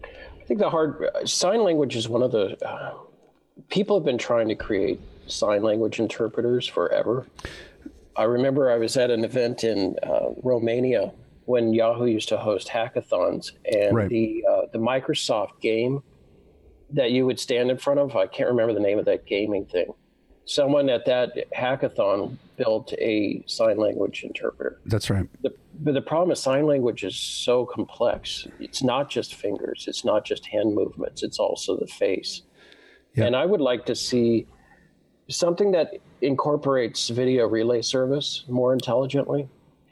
I 0.05 0.45
think 0.47 0.61
the 0.61 0.71
hard 0.71 1.05
sign 1.25 1.65
language 1.65 1.97
is 1.97 2.09
one 2.09 2.23
of 2.23 2.31
the 2.31 2.57
uh, 2.65 2.95
people 3.71 3.99
have 3.99 4.05
been 4.05 4.19
trying 4.19 4.47
to 4.51 4.55
create 4.55 5.01
sign 5.27 5.65
language 5.65 5.99
interpreters 5.99 6.69
forever. 6.69 7.27
I 8.15 8.23
remember 8.23 8.71
I 8.71 8.77
was 8.77 8.97
at 8.97 9.11
an 9.11 9.25
event 9.25 9.65
in 9.65 9.97
uh, 10.05 10.29
Romania 10.45 11.11
when 11.47 11.73
Yahoo 11.73 12.07
used 12.07 12.29
to 12.29 12.37
host 12.37 12.69
hackathons, 12.69 13.53
and 13.73 13.97
Right. 13.97 14.09
the 14.09 14.45
uh, 14.49 14.63
the 14.73 14.79
Microsoft 14.79 15.61
game 15.61 16.03
that 16.91 17.11
you 17.11 17.25
would 17.27 17.41
stand 17.41 17.71
in 17.71 17.79
front 17.79 17.99
of. 17.99 18.15
I 18.15 18.27
can't 18.27 18.49
remember 18.49 18.73
the 18.75 18.81
name 18.81 18.99
of 18.99 19.05
that 19.07 19.27
gaming 19.27 19.65
thing. 19.67 19.93
Someone 20.45 20.89
at 20.89 21.05
that 21.07 21.33
hackathon 21.57 22.37
built 22.57 22.93
a 22.99 23.43
sign 23.47 23.79
language 23.79 24.23
interpreter. 24.23 24.79
That's 24.87 25.11
right. 25.11 25.27
The, 25.43 25.53
but 25.81 25.95
the 25.95 26.01
problem 26.03 26.31
is 26.31 26.41
sign 26.41 26.67
language 26.67 27.03
is 27.03 27.17
so 27.17 27.67
complex. 27.67 28.47
It's 28.61 28.83
not 28.83 29.11
just 29.11 29.35
fingers. 29.35 29.87
It's 29.89 30.05
not 30.05 30.25
just 30.25 30.47
hand 30.47 30.75
movements. 30.75 31.25
It's 31.25 31.39
also 31.41 31.77
the 31.77 31.89
face. 31.89 32.43
Yeah. 33.15 33.25
And 33.25 33.35
I 33.35 33.45
would 33.47 33.61
like 33.61 33.87
to 33.87 33.95
see 33.97 34.47
something 35.29 35.73
that 35.73 35.95
incorporates 36.23 37.09
video 37.09 37.47
relay 37.49 37.83
service 37.83 38.45
more 38.49 38.73
intelligently, 38.73 39.49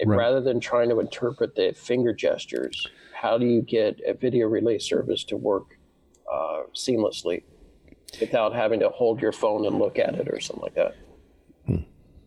Right. 0.06 0.18
rather 0.18 0.40
than 0.40 0.60
trying 0.60 0.88
to 0.90 1.00
interpret 1.00 1.54
the 1.54 1.72
finger 1.76 2.12
gestures. 2.12 2.86
How 3.12 3.38
do 3.38 3.46
you 3.46 3.62
get 3.62 4.00
a 4.06 4.14
video 4.14 4.46
relay 4.48 4.78
service 4.78 5.24
to 5.24 5.36
work 5.36 5.78
uh, 6.32 6.62
seamlessly 6.74 7.42
without 8.20 8.54
having 8.54 8.80
to 8.80 8.88
hold 8.90 9.20
your 9.20 9.32
phone 9.32 9.66
and 9.66 9.78
look 9.78 9.98
at 9.98 10.14
it 10.14 10.28
or 10.28 10.40
something 10.40 10.62
like 10.62 10.74
that? 10.74 10.94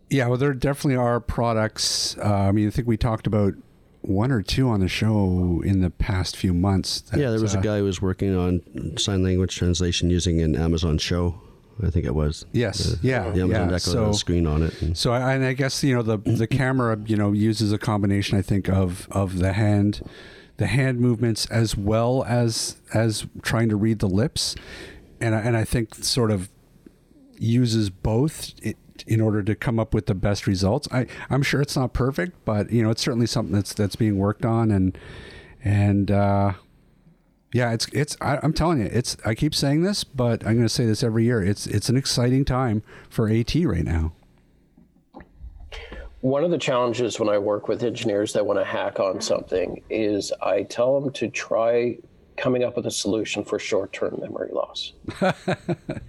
Yeah, 0.10 0.28
well, 0.28 0.38
there 0.38 0.54
definitely 0.54 0.96
are 0.96 1.20
products. 1.20 2.18
Uh, 2.18 2.24
I 2.24 2.52
mean, 2.52 2.68
I 2.68 2.72
think 2.72 2.88
we 2.88 2.98
talked 2.98 3.28
about 3.28 3.56
one 4.02 4.32
or 4.32 4.42
two 4.42 4.70
on 4.70 4.80
the 4.80 4.88
show 4.88 5.62
in 5.66 5.82
the 5.82 5.90
past 5.90 6.38
few 6.38 6.54
months. 6.54 7.02
that, 7.02 7.20
yeah, 7.20 7.30
there 7.30 7.42
was 7.42 7.56
uh, 7.56 7.60
a 7.60 7.62
guy 7.62 7.80
who 7.80 7.84
was 7.84 8.02
working 8.02 8.36
on 8.36 8.98
sign 8.98 9.22
language 9.22 9.56
translation 9.56 10.10
using 10.10 10.42
an 10.42 10.56
Amazon 10.56 10.98
show. 10.98 11.42
I 11.84 11.90
think 11.90 12.06
it 12.06 12.16
was. 12.16 12.46
Yes, 12.54 12.98
yeah, 13.02 13.30
The 13.30 13.42
Amazon 13.42 13.50
yeah. 13.70 13.76
Echo 13.76 13.78
So, 13.78 14.06
had 14.06 14.10
a 14.10 14.18
screen 14.18 14.48
on 14.48 14.64
it. 14.64 14.82
and- 14.82 14.98
so 14.98 15.12
I, 15.12 15.34
and 15.34 15.46
I 15.46 15.54
guess 15.54 15.84
you 15.84 15.94
know 15.96 16.02
the 16.02 16.18
the 16.18 16.48
camera 16.48 16.98
you 17.06 17.16
know 17.16 17.32
uses 17.32 17.72
a 17.72 17.78
combination 17.78 18.38
I 18.38 18.42
think 18.42 18.68
of 18.70 19.08
of 19.12 19.40
the 19.40 19.54
hand, 19.54 20.02
the 20.58 20.68
hand 20.68 21.00
movements 21.00 21.46
as 21.48 21.78
well 21.78 22.24
as 22.28 22.78
as 22.94 23.28
trying 23.44 23.70
to 23.70 23.76
read 23.76 24.00
the 24.00 24.08
lips, 24.10 24.56
and 25.22 25.36
I, 25.36 25.40
and 25.42 25.56
I 25.56 25.64
think 25.64 25.96
sort 25.96 26.32
of 26.32 26.50
uses 27.40 27.90
both 27.90 28.54
i 28.66 28.74
in 29.06 29.22
order 29.22 29.44
to 29.44 29.54
come 29.54 29.80
up 29.80 29.94
with 29.94 30.08
the 30.08 30.16
best 30.16 30.48
results. 30.48 30.88
I 30.92 31.06
I'm 31.30 31.44
sure 31.44 31.62
it's 31.62 31.76
not 31.76 31.94
perfect, 31.94 32.34
but 32.46 32.72
you 32.72 32.82
know 32.82 32.90
it's 32.90 33.02
certainly 33.04 33.28
something 33.28 33.54
that's 33.54 33.74
that's 33.76 33.96
being 33.96 34.18
worked 34.18 34.46
on 34.46 34.72
and 34.72 34.98
and. 35.64 36.10
uh 36.12 36.54
yeah, 37.54 37.72
it's 37.72 37.88
it's. 37.94 38.18
I, 38.20 38.40
I'm 38.44 38.54
telling 38.54 38.80
you, 38.80 38.90
it's. 38.92 39.16
I 39.26 39.34
keep 39.34 39.56
saying 39.56 39.82
this, 39.82 40.04
but 40.04 40.46
I'm 40.46 40.56
going 40.56 40.68
to 40.68 40.70
say 40.70 40.86
this 40.86 41.04
every 41.04 41.24
year. 41.26 41.42
It's 41.42 41.66
it's 41.66 41.90
an 41.90 41.96
exciting 41.96 42.46
time 42.46 42.84
for 43.10 43.30
AT 43.30 43.56
right 43.56 43.86
now. 43.86 44.14
One 46.22 46.44
of 46.44 46.52
the 46.52 46.58
challenges 46.58 47.20
when 47.20 47.30
I 47.30 47.38
work 47.38 47.68
with 47.68 47.84
engineers 47.84 48.34
that 48.34 48.46
want 48.46 48.60
to 48.60 48.66
hack 48.66 49.00
on 49.00 49.22
something 49.22 49.82
is 49.90 50.34
I 50.42 50.64
tell 50.64 51.00
them 51.00 51.14
to 51.14 51.30
try 51.30 51.98
coming 52.36 52.64
up 52.64 52.76
with 52.76 52.86
a 52.86 52.92
solution 52.92 53.44
for 53.44 53.58
short-term 53.58 54.20
memory 54.22 54.52
loss 54.52 54.94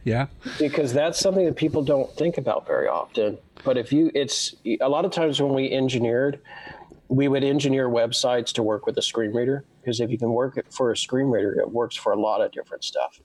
Yeah, 0.05 0.27
because 0.59 0.93
that's 0.93 1.19
something 1.19 1.47
that 1.47 1.57
people 1.57 1.83
don't 1.83 2.11
think 2.17 2.37
about 2.37 2.67
very 2.67 2.89
often. 2.89 3.39
But 3.65 3.79
if 3.79 3.93
you, 3.93 4.11
it's 4.15 4.55
a 4.81 4.89
lot 4.89 5.05
of 5.05 5.11
times 5.11 5.41
when 5.41 5.55
we 5.55 5.71
engineered, 5.71 6.41
we 7.09 7.29
would 7.29 7.43
engineer 7.43 7.89
websites 7.89 8.53
to 8.53 8.63
work 8.63 8.87
with 8.87 8.99
a 8.99 9.03
screen 9.03 9.33
reader 9.33 9.65
because 9.81 10.01
if 10.01 10.11
you 10.11 10.19
can 10.19 10.31
work 10.31 10.57
it 10.57 10.67
for 10.71 10.93
a 10.93 10.97
screen 10.97 11.27
reader, 11.29 11.59
it 11.59 11.71
works 11.71 11.97
for 11.97 12.13
a 12.13 12.21
lot 12.21 12.41
of 12.41 12.53
different 12.53 12.85
stuff. 12.85 13.21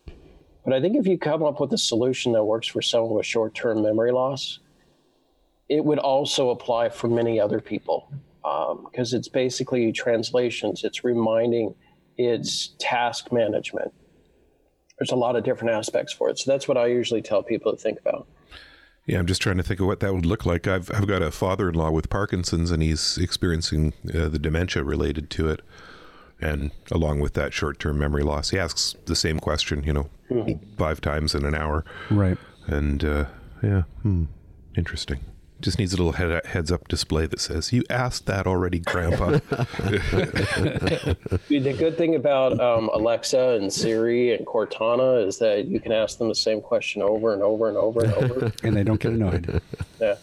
But 0.63 0.73
I 0.73 0.81
think 0.81 0.95
if 0.95 1.05
you 1.05 1.17
come 1.17 1.43
up 1.43 1.59
with 1.59 1.73
a 1.73 1.77
solution 1.77 2.31
that 2.33 2.43
works 2.43 2.67
for 2.67 2.81
someone 2.81 3.13
with 3.13 3.25
short 3.25 3.53
term 3.53 3.81
memory 3.81 4.11
loss, 4.11 4.59
it 5.67 5.83
would 5.83 5.99
also 5.99 6.49
apply 6.51 6.89
for 6.89 7.07
many 7.07 7.39
other 7.39 7.59
people 7.59 8.09
because 8.41 9.13
um, 9.13 9.17
it's 9.17 9.27
basically 9.27 9.91
translations, 9.91 10.83
it's 10.83 11.03
reminding, 11.03 11.73
it's 12.17 12.75
task 12.79 13.31
management. 13.31 13.93
There's 14.99 15.11
a 15.11 15.15
lot 15.15 15.35
of 15.35 15.43
different 15.43 15.73
aspects 15.73 16.13
for 16.13 16.29
it. 16.29 16.39
So 16.39 16.51
that's 16.51 16.67
what 16.67 16.77
I 16.77 16.87
usually 16.87 17.21
tell 17.21 17.41
people 17.41 17.71
to 17.71 17.77
think 17.77 17.99
about. 17.99 18.27
Yeah, 19.05 19.19
I'm 19.19 19.25
just 19.25 19.41
trying 19.41 19.57
to 19.57 19.63
think 19.63 19.79
of 19.79 19.87
what 19.87 19.99
that 19.99 20.13
would 20.13 20.25
look 20.25 20.45
like. 20.45 20.65
I've 20.67 20.89
I've 20.93 21.07
got 21.07 21.21
a 21.21 21.31
father-in-law 21.31 21.91
with 21.91 22.09
Parkinson's, 22.09 22.71
and 22.71 22.81
he's 22.81 23.17
experiencing 23.17 23.93
uh, 24.13 24.29
the 24.29 24.39
dementia 24.39 24.83
related 24.83 25.29
to 25.31 25.49
it, 25.49 25.61
and 26.39 26.71
along 26.91 27.19
with 27.19 27.33
that 27.33 27.53
short-term 27.53 27.99
memory 27.99 28.23
loss. 28.23 28.51
He 28.51 28.59
asks 28.59 28.95
the 29.05 29.15
same 29.15 29.39
question, 29.39 29.83
you 29.83 29.93
know, 29.93 30.09
mm-hmm. 30.29 30.75
five 30.77 31.01
times 31.01 31.35
in 31.35 31.43
an 31.43 31.53
hour. 31.53 31.83
Right. 32.09 32.37
And 32.67 33.03
uh, 33.03 33.25
yeah, 33.61 33.83
hmm, 34.03 34.25
interesting. 34.77 35.19
Just 35.63 35.79
needs 35.79 35.93
a 35.93 35.95
little 35.97 36.11
head, 36.11 36.45
heads 36.45 36.73
up 36.73 36.89
display 36.89 37.25
that 37.25 37.39
says, 37.39 37.71
You 37.71 37.83
asked 37.89 38.25
that 38.25 38.45
already, 38.45 38.79
Grandpa. 38.79 39.27
the 41.47 41.75
good 41.77 41.97
thing 41.97 42.15
about 42.15 42.59
um, 42.59 42.89
Alexa 42.93 43.57
and 43.61 43.71
Siri 43.71 44.35
and 44.35 44.45
Cortana 44.45 45.25
is 45.25 45.39
that 45.39 45.65
you 45.65 45.79
can 45.79 45.93
ask 45.93 46.17
them 46.17 46.27
the 46.27 46.35
same 46.35 46.59
question 46.59 47.01
over 47.01 47.33
and 47.33 47.41
over 47.41 47.69
and 47.69 47.77
over 47.77 48.03
and 48.03 48.13
over. 48.13 48.51
and 48.63 48.75
they 48.75 48.83
don't 48.83 48.99
get 48.99 49.13
annoyed. 49.13 49.61
Yeah. 50.01 50.15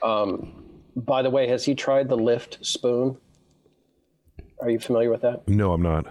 Um, 0.00 0.62
by 0.94 1.22
the 1.22 1.30
way, 1.30 1.48
has 1.48 1.64
he 1.64 1.74
tried 1.74 2.08
the 2.08 2.16
Lift 2.16 2.64
spoon? 2.64 3.16
Are 4.60 4.70
you 4.70 4.78
familiar 4.78 5.10
with 5.10 5.22
that? 5.22 5.48
No, 5.48 5.72
I'm 5.72 5.82
not. 5.82 6.06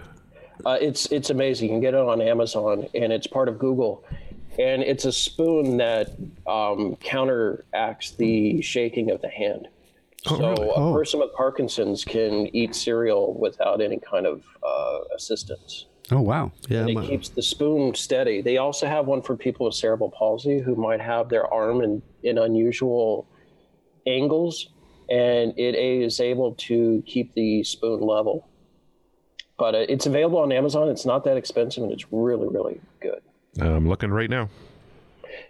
Uh, 0.66 0.76
it's 0.78 1.10
it's 1.10 1.30
amazing. 1.30 1.68
You 1.68 1.74
can 1.74 1.80
get 1.80 1.94
it 1.94 2.00
on 2.00 2.20
Amazon, 2.20 2.86
and 2.94 3.14
it's 3.14 3.26
part 3.26 3.48
of 3.48 3.58
Google 3.58 4.04
and 4.58 4.82
it's 4.82 5.04
a 5.04 5.12
spoon 5.12 5.78
that 5.78 6.10
um, 6.46 6.96
counteracts 6.96 8.12
the 8.12 8.62
shaking 8.62 9.10
of 9.10 9.20
the 9.20 9.28
hand. 9.28 9.68
Oh, 10.26 10.38
so 10.38 10.50
really? 10.50 10.70
oh. 10.74 10.90
a 10.90 10.92
person 10.92 11.20
with 11.20 11.32
Parkinson's 11.34 12.04
can 12.04 12.48
eat 12.54 12.74
cereal 12.74 13.34
without 13.34 13.80
any 13.80 13.98
kind 13.98 14.26
of 14.26 14.42
uh, 14.62 14.98
assistance. 15.16 15.86
Oh 16.10 16.20
wow! 16.20 16.52
Yeah, 16.68 16.80
and 16.80 16.90
it 16.90 16.94
my... 16.94 17.06
keeps 17.06 17.30
the 17.30 17.42
spoon 17.42 17.94
steady. 17.94 18.42
They 18.42 18.58
also 18.58 18.86
have 18.86 19.06
one 19.06 19.22
for 19.22 19.36
people 19.36 19.66
with 19.66 19.74
cerebral 19.74 20.10
palsy 20.10 20.60
who 20.60 20.74
might 20.76 21.00
have 21.00 21.30
their 21.30 21.52
arm 21.52 21.80
in, 21.80 22.02
in 22.22 22.36
unusual 22.36 23.26
angles, 24.06 24.68
and 25.08 25.54
it 25.58 25.74
is 25.74 26.20
able 26.20 26.54
to 26.56 27.02
keep 27.06 27.32
the 27.34 27.64
spoon 27.64 28.00
level. 28.00 28.46
But 29.56 29.74
uh, 29.74 29.86
it's 29.88 30.04
available 30.04 30.38
on 30.38 30.52
Amazon. 30.52 30.88
It's 30.88 31.06
not 31.06 31.24
that 31.24 31.38
expensive, 31.38 31.82
and 31.84 31.92
it's 31.92 32.12
really, 32.12 32.48
really 32.48 32.80
good. 33.00 33.22
I'm 33.60 33.88
looking 33.88 34.10
right 34.10 34.30
now. 34.30 34.48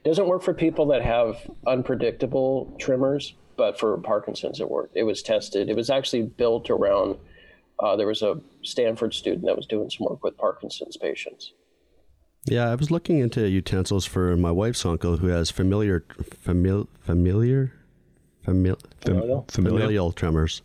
Doesn't 0.04 0.26
work 0.26 0.42
for 0.42 0.54
people 0.54 0.86
that 0.86 1.02
have 1.02 1.36
unpredictable 1.66 2.74
tremors, 2.78 3.34
but 3.56 3.78
for 3.78 3.96
Parkinson's, 3.98 4.60
it 4.60 4.70
worked. 4.70 4.96
It 4.96 5.04
was 5.04 5.22
tested. 5.22 5.68
It 5.68 5.76
was 5.76 5.90
actually 5.90 6.22
built 6.22 6.70
around. 6.70 7.16
Uh, 7.78 7.96
there 7.96 8.06
was 8.06 8.22
a 8.22 8.40
Stanford 8.62 9.14
student 9.14 9.44
that 9.46 9.56
was 9.56 9.66
doing 9.66 9.90
some 9.90 10.06
work 10.06 10.22
with 10.22 10.36
Parkinson's 10.36 10.96
patients. 10.96 11.52
Yeah, 12.46 12.70
I 12.70 12.74
was 12.74 12.90
looking 12.90 13.18
into 13.18 13.48
utensils 13.48 14.04
for 14.04 14.36
my 14.36 14.50
wife's 14.50 14.84
uncle 14.84 15.16
who 15.16 15.28
has 15.28 15.50
familiar, 15.50 16.04
famil, 16.44 16.88
familiar, 17.00 17.72
famil, 18.46 18.78
familial, 19.00 19.46
familial 19.48 20.12
tremors. 20.12 20.60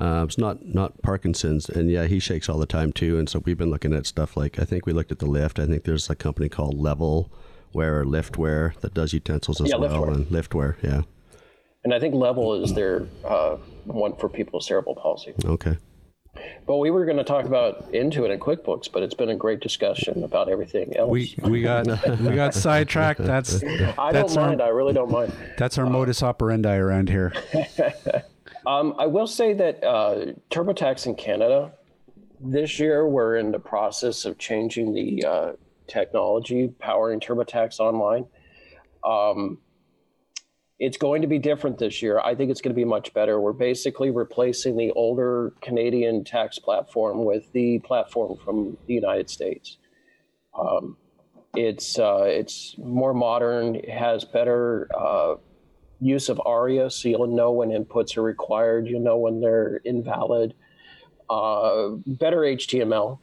Uh, 0.00 0.24
it's 0.26 0.38
not 0.38 0.64
not 0.64 1.00
Parkinson's, 1.02 1.68
and 1.68 1.90
yeah, 1.90 2.06
he 2.06 2.18
shakes 2.18 2.48
all 2.48 2.58
the 2.58 2.66
time 2.66 2.90
too. 2.90 3.18
And 3.18 3.28
so 3.28 3.40
we've 3.40 3.58
been 3.58 3.70
looking 3.70 3.92
at 3.92 4.06
stuff 4.06 4.34
like 4.34 4.58
I 4.58 4.64
think 4.64 4.86
we 4.86 4.94
looked 4.94 5.12
at 5.12 5.18
the 5.18 5.26
lift. 5.26 5.58
I 5.58 5.66
think 5.66 5.84
there's 5.84 6.08
a 6.08 6.14
company 6.14 6.48
called 6.48 6.78
Level 6.78 7.30
Wear 7.74 8.00
or 8.00 8.04
Liftware 8.06 8.74
that 8.80 8.94
does 8.94 9.12
utensils 9.12 9.60
as 9.60 9.68
yeah, 9.68 9.76
well, 9.76 9.90
Liftware. 9.90 10.14
and 10.14 10.26
Liftware, 10.28 10.76
yeah. 10.82 11.02
And 11.84 11.92
I 11.92 12.00
think 12.00 12.14
Level 12.14 12.62
is 12.62 12.72
their 12.72 13.06
uh, 13.24 13.56
one 13.84 14.16
for 14.16 14.30
people 14.30 14.58
with 14.58 14.64
cerebral 14.64 14.94
palsy. 14.94 15.34
Okay. 15.44 15.76
But 16.66 16.76
we 16.76 16.90
were 16.90 17.04
going 17.04 17.16
to 17.16 17.24
talk 17.24 17.44
about 17.44 17.92
Intuit 17.92 18.30
and 18.30 18.40
QuickBooks, 18.40 18.90
but 18.90 19.02
it's 19.02 19.14
been 19.14 19.30
a 19.30 19.36
great 19.36 19.60
discussion 19.60 20.22
about 20.24 20.48
everything 20.48 20.96
else. 20.96 21.10
We 21.10 21.34
we 21.42 21.60
got 21.60 21.86
we 22.20 22.34
got 22.34 22.54
sidetracked. 22.54 23.22
That's 23.22 23.62
I 23.62 24.12
that's 24.12 24.34
don't 24.34 24.46
mind. 24.46 24.60
Our, 24.62 24.68
I 24.68 24.70
really 24.70 24.94
don't 24.94 25.10
mind. 25.10 25.32
That's 25.58 25.76
our 25.76 25.86
uh, 25.86 25.90
modus 25.90 26.22
operandi 26.22 26.76
around 26.76 27.10
here. 27.10 27.34
Um, 28.66 28.94
I 28.98 29.06
will 29.06 29.26
say 29.26 29.54
that 29.54 29.82
uh, 29.84 30.32
TurboTax 30.50 31.06
in 31.06 31.14
Canada 31.14 31.72
this 32.40 32.78
year 32.78 33.06
we're 33.06 33.36
in 33.36 33.50
the 33.50 33.58
process 33.58 34.24
of 34.24 34.38
changing 34.38 34.94
the 34.94 35.24
uh, 35.24 35.52
technology 35.86 36.68
powering 36.78 37.20
TurboTax 37.20 37.80
online. 37.80 38.26
Um, 39.04 39.58
it's 40.78 40.96
going 40.96 41.20
to 41.20 41.28
be 41.28 41.38
different 41.38 41.76
this 41.76 42.00
year. 42.00 42.18
I 42.18 42.34
think 42.34 42.50
it's 42.50 42.62
going 42.62 42.74
to 42.74 42.78
be 42.78 42.86
much 42.86 43.12
better. 43.12 43.38
We're 43.38 43.52
basically 43.52 44.10
replacing 44.10 44.78
the 44.78 44.90
older 44.92 45.52
Canadian 45.60 46.24
tax 46.24 46.58
platform 46.58 47.24
with 47.26 47.52
the 47.52 47.80
platform 47.80 48.38
from 48.42 48.78
the 48.86 48.94
United 48.94 49.28
States. 49.28 49.76
Um, 50.58 50.96
it's 51.54 51.98
uh, 51.98 52.22
it's 52.22 52.76
more 52.78 53.12
modern. 53.12 53.74
It 53.74 53.90
has 53.90 54.24
better 54.24 54.88
uh, 54.96 55.34
use 56.00 56.28
of 56.28 56.40
ARIA, 56.44 56.90
so 56.90 57.08
you'll 57.08 57.26
know 57.26 57.52
when 57.52 57.70
inputs 57.70 58.16
are 58.16 58.22
required, 58.22 58.86
you'll 58.86 59.02
know 59.02 59.18
when 59.18 59.40
they're 59.40 59.80
invalid. 59.84 60.54
Uh, 61.28 61.90
better 62.06 62.38
HTML. 62.38 63.18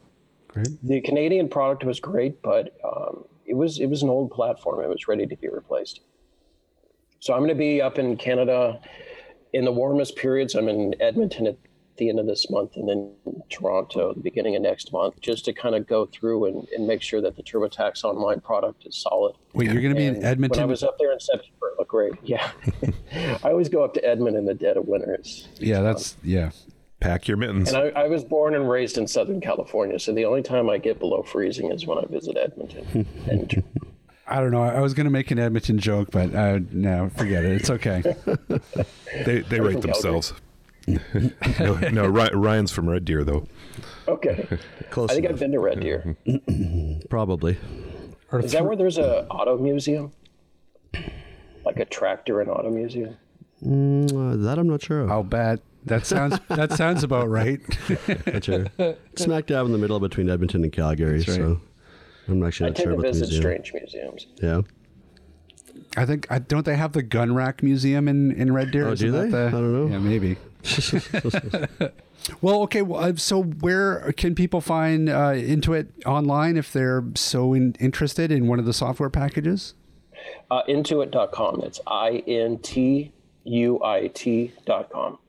Great. 0.47 0.67
The 0.83 1.01
Canadian 1.01 1.49
product 1.49 1.83
was 1.83 1.99
great, 1.99 2.41
but 2.41 2.77
um, 2.83 3.25
it 3.45 3.55
was 3.55 3.79
it 3.79 3.87
was 3.87 4.03
an 4.03 4.09
old 4.09 4.31
platform. 4.31 4.81
It 4.83 4.89
was 4.89 5.07
ready 5.07 5.25
to 5.25 5.35
be 5.35 5.49
replaced. 5.49 6.01
So 7.19 7.33
I'm 7.33 7.39
going 7.39 7.49
to 7.49 7.55
be 7.55 7.81
up 7.81 7.97
in 7.97 8.15
Canada 8.15 8.79
in 9.53 9.65
the 9.65 9.71
warmest 9.71 10.15
periods. 10.15 10.55
I'm 10.55 10.69
in 10.69 10.95
Edmonton 11.01 11.47
at 11.47 11.57
the 11.97 12.09
end 12.09 12.19
of 12.19 12.25
this 12.25 12.49
month 12.49 12.75
and 12.75 12.87
then 12.87 13.11
Toronto 13.49 14.13
the 14.13 14.19
beginning 14.19 14.55
of 14.55 14.61
next 14.61 14.91
month, 14.91 15.19
just 15.21 15.45
to 15.45 15.53
kind 15.53 15.75
of 15.75 15.87
go 15.87 16.05
through 16.05 16.45
and, 16.45 16.67
and 16.69 16.87
make 16.87 17.01
sure 17.01 17.21
that 17.21 17.35
the 17.35 17.43
TurboTax 17.43 18.03
Online 18.03 18.39
product 18.39 18.85
is 18.85 18.95
solid. 18.95 19.35
Wait, 19.53 19.71
you're 19.71 19.81
going 19.81 19.93
to 19.93 19.99
be 19.99 20.05
in 20.05 20.23
Edmonton? 20.23 20.61
When 20.61 20.69
I 20.69 20.71
was 20.71 20.83
up 20.83 20.97
there 20.99 21.11
in 21.11 21.19
September, 21.19 21.69
it 21.71 21.77
looked 21.77 21.91
great. 21.91 22.13
Yeah. 22.23 22.51
I 23.43 23.49
always 23.49 23.69
go 23.69 23.83
up 23.83 23.93
to 23.95 24.05
Edmonton 24.05 24.39
in 24.39 24.45
the 24.45 24.53
dead 24.53 24.77
of 24.77 24.87
winter. 24.87 25.13
It's, 25.13 25.47
yeah, 25.59 25.81
that's, 25.81 26.13
fun. 26.13 26.21
yeah. 26.23 26.51
Pack 26.99 27.27
your 27.27 27.37
mittens. 27.37 27.71
And 27.71 27.95
I, 27.95 28.05
I, 28.05 28.07
was 28.07 28.23
born 28.23 28.55
and 28.55 28.67
raised 28.67 28.97
in 28.97 29.07
Southern 29.07 29.39
California, 29.39 29.99
so 29.99 30.13
the 30.13 30.25
only 30.25 30.41
time 30.41 30.67
I 30.67 30.79
get 30.79 30.97
below 30.97 31.21
freezing 31.21 31.71
is 31.71 31.85
when 31.85 31.99
I 31.99 32.05
visit 32.05 32.37
Edmonton. 32.37 33.05
and 33.29 33.63
I 34.27 34.41
don't 34.41 34.51
know. 34.51 34.63
I 34.63 34.79
was 34.81 34.95
going 34.95 35.05
to 35.05 35.11
make 35.11 35.29
an 35.29 35.37
Edmonton 35.37 35.77
joke, 35.77 36.09
but 36.11 36.33
uh, 36.33 36.59
no, 36.71 37.09
forget 37.15 37.45
it. 37.45 37.51
It's 37.51 37.69
okay. 37.69 38.01
they 39.25 39.39
they 39.41 39.59
rate 39.59 39.81
themselves. 39.81 40.33
No, 40.87 41.75
no, 41.91 42.07
Ryan's 42.07 42.71
from 42.71 42.89
Red 42.89 43.05
Deer 43.05 43.23
though. 43.23 43.45
Okay. 44.07 44.47
Close 44.89 45.09
I 45.09 45.15
think 45.15 45.25
enough. 45.25 45.35
I've 45.35 45.39
been 45.39 45.51
to 45.51 45.59
Red 45.59 45.79
Deer. 45.81 46.17
Probably. 47.09 47.57
Is 48.33 48.51
that 48.53 48.65
where 48.65 48.75
there's 48.75 48.97
a 48.97 49.25
auto 49.27 49.57
museum? 49.57 50.11
Like 51.65 51.77
a 51.79 51.85
tractor 51.85 52.41
and 52.41 52.49
auto 52.49 52.69
museum? 52.69 53.17
Mm, 53.63 54.11
uh, 54.11 54.43
that 54.45 54.57
I'm 54.59 54.67
not 54.67 54.81
sure 54.81 55.01
of. 55.01 55.11
I'll 55.11 55.23
bet. 55.23 55.59
That 55.85 56.05
sounds 56.05 56.37
that 56.49 56.73
sounds 56.73 57.03
about 57.03 57.29
right. 57.29 57.59
sure. 58.41 58.67
Smack 59.15 59.47
dab 59.47 59.65
in 59.65 59.71
the 59.71 59.77
middle 59.77 59.99
between 59.99 60.29
Edmonton 60.29 60.63
and 60.63 60.71
Calgary, 60.71 61.19
right. 61.19 61.25
so 61.25 61.59
I'm 62.27 62.43
actually 62.43 62.69
not 62.69 62.77
sure. 62.77 62.83
I 62.83 62.89
sure 62.89 62.93
about 62.93 63.01
the 63.03 63.07
visit 63.07 63.29
museum. 63.29 63.41
strange 63.41 63.73
museums. 63.73 64.27
Yeah. 64.41 64.61
I 65.95 66.05
think 66.05 66.27
I 66.29 66.39
don't 66.39 66.65
they 66.65 66.75
have 66.75 66.91
the 66.91 67.03
gun 67.03 67.33
rack 67.33 67.63
museum 67.63 68.07
in, 68.07 68.31
in 68.31 68.53
Red 68.53 68.71
Deer? 68.71 68.87
Oh, 68.87 68.95
do 68.95 69.11
they? 69.11 69.29
The, 69.29 69.47
I 69.47 69.51
don't 69.51 69.73
know. 69.73 69.87
Yeah, 69.87 69.99
maybe. 69.99 70.37
well, 72.41 72.61
okay. 72.63 72.81
Well, 72.81 73.15
so 73.17 73.43
where 73.43 74.11
can 74.13 74.35
people 74.35 74.61
find 74.61 75.09
uh, 75.09 75.31
Intuit 75.31 75.87
online 76.05 76.57
if 76.57 76.73
they're 76.73 77.03
so 77.15 77.53
in, 77.53 77.75
interested 77.79 78.31
in 78.31 78.47
one 78.47 78.59
of 78.59 78.65
the 78.65 78.73
software 78.73 79.09
packages? 79.09 79.73
Uh, 80.51 80.63
Intuit.com. 80.67 81.61
It's 81.63 81.79
I 81.87 82.23
N 82.27 82.59
T 82.59 83.11
U 83.45 83.83
I 83.83 84.07
T.com. 84.07 85.19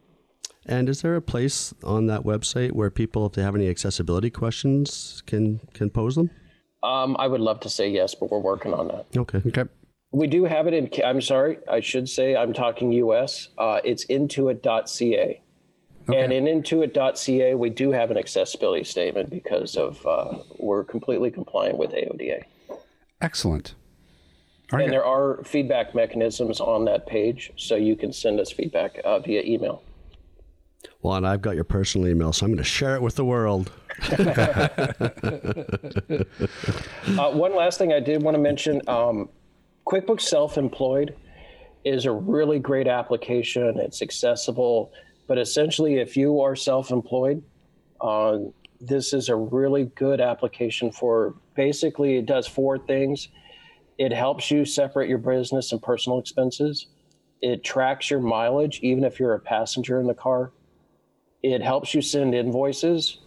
And 0.67 0.89
is 0.89 1.01
there 1.01 1.17
a 1.17 1.23
place 1.23 1.73
on 1.83 2.07
that 2.07 2.25
website 2.25 2.73
where 2.73 2.91
people, 2.91 3.25
if 3.27 3.33
they 3.33 3.43
have 3.43 3.55
any 3.55 3.69
accessibility 3.69 4.31
questions, 4.31 5.23
can 5.27 5.61
can 5.73 5.91
pose 5.91 6.15
them? 6.15 6.31
Um, 6.83 7.17
I 7.19 7.27
would 7.27 7.41
love 7.41 7.61
to 7.61 7.71
say 7.71 7.89
yes, 7.89 8.15
but 8.15 8.31
we're 8.31 8.39
working 8.39 8.73
on 8.75 8.89
that. 8.89 9.07
Okay. 9.17 9.43
Okay. 9.47 9.65
We 10.11 10.27
do 10.27 10.45
have 10.45 10.67
it 10.67 10.75
in, 10.75 10.91
I'm 11.05 11.21
sorry, 11.21 11.59
I 11.71 11.81
should 11.81 12.09
say, 12.09 12.35
I'm 12.35 12.53
talking 12.53 12.93
US. 12.93 13.49
Uh, 13.59 13.81
it's 13.85 14.07
intuit.ca. 14.07 15.43
Okay. 16.09 16.21
And 16.21 16.33
in 16.33 16.45
intuit.ca, 16.45 17.55
we 17.55 17.69
do 17.69 17.93
have 17.93 18.11
an 18.11 18.17
accessibility 18.17 18.85
statement 18.85 19.29
because 19.29 19.77
of 19.77 20.05
uh, 20.07 20.39
we're 20.59 20.85
completely 20.85 21.31
compliant 21.31 21.77
with 21.77 21.91
AODA. 21.91 22.45
Excellent. 23.21 23.75
And 24.73 24.93
there 24.93 25.05
are 25.05 25.43
feedback 25.45 25.95
mechanisms 25.95 26.61
on 26.61 26.85
that 26.87 27.07
page, 27.07 27.53
so 27.57 27.77
you 27.77 27.97
can 27.97 28.13
send 28.13 28.39
us 28.39 28.51
feedback 28.51 29.01
uh, 29.05 29.19
via 29.19 29.43
email. 29.43 29.83
Well, 31.03 31.17
and 31.17 31.27
I've 31.27 31.41
got 31.41 31.55
your 31.55 31.65
personal 31.65 32.09
email, 32.09 32.33
so 32.33 32.45
I'm 32.45 32.53
going 32.53 32.59
to 32.59 32.65
share 32.65 32.95
it 32.95 33.03
with 33.03 33.17
the 33.17 33.25
world. 33.25 33.73
Uh, 37.19 37.31
one 37.31 37.57
last 37.57 37.79
thing 37.79 37.93
I 37.93 38.01
did 38.01 38.23
want 38.23 38.35
to 38.35 38.41
mention 38.41 38.81
um, 38.87 39.29
QuickBooks 39.89 40.21
Self 40.21 40.59
Employed 40.59 41.17
is 41.83 42.05
a 42.05 42.13
really 42.13 42.59
great 42.59 42.87
application. 42.87 43.79
It's 43.79 44.03
accessible, 44.03 44.93
but 45.27 45.39
essentially, 45.39 45.97
if 45.97 46.15
you 46.15 46.43
are 46.43 46.55
self 46.55 46.91
employed, 46.91 47.43
uh, 48.03 48.39
this 48.83 49.15
is 49.15 49.31
a 49.31 49.35
really 49.35 49.85
good 49.95 50.21
application 50.21 50.93
for 50.93 51.37
basically, 51.57 52.19
it 52.19 52.27
does 52.27 52.47
four 52.47 52.79
things. 52.79 53.29
It 53.97 54.13
helps 54.13 54.51
you 54.51 54.67
separate 54.67 55.09
your 55.09 55.19
business 55.19 55.73
and 55.73 55.83
personal 55.83 56.19
expenses. 56.19 56.89
It 57.41 57.65
tracks 57.65 58.11
your 58.11 58.21
mileage, 58.21 58.81
even 58.83 59.05
if 59.05 59.19
you're 59.19 59.35
a 59.35 59.41
passenger 59.41 60.01
in 60.01 60.07
the 60.07 60.15
car. 60.15 60.53
It 61.43 61.63
helps 61.63 61.95
you 61.95 62.03
send 62.03 62.35
invoices, 62.35 63.21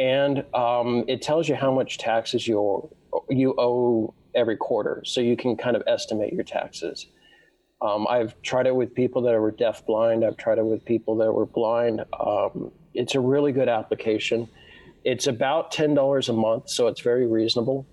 and 0.00 0.44
um, 0.54 1.04
it 1.06 1.22
tells 1.22 1.48
you 1.48 1.54
how 1.54 1.70
much 1.70 1.98
taxes 1.98 2.48
you 2.48 2.58
owe, 2.58 2.90
you 3.28 3.54
owe 3.56 4.12
every 4.34 4.56
quarter, 4.56 5.02
so 5.04 5.20
you 5.20 5.36
can 5.36 5.56
kind 5.56 5.76
of 5.76 5.82
estimate 5.86 6.32
your 6.32 6.44
taxes. 6.44 7.06
Um, 7.82 8.06
I've 8.08 8.40
tried 8.42 8.66
it 8.66 8.74
with 8.74 8.94
people 8.94 9.22
that 9.22 9.38
were 9.38 9.50
deaf 9.50 9.84
blind. 9.84 10.24
I've 10.24 10.36
tried 10.36 10.58
it 10.58 10.64
with 10.64 10.84
people 10.84 11.16
that 11.16 11.32
were 11.32 11.46
blind. 11.46 12.04
Um, 12.18 12.72
it's 12.94 13.14
a 13.14 13.20
really 13.20 13.52
good 13.52 13.68
application. 13.68 14.48
It's 15.04 15.26
about 15.26 15.70
ten 15.70 15.94
dollars 15.94 16.28
a 16.28 16.32
month, 16.32 16.70
so 16.70 16.86
it's 16.86 17.00
very 17.00 17.26
reasonable. 17.26 17.86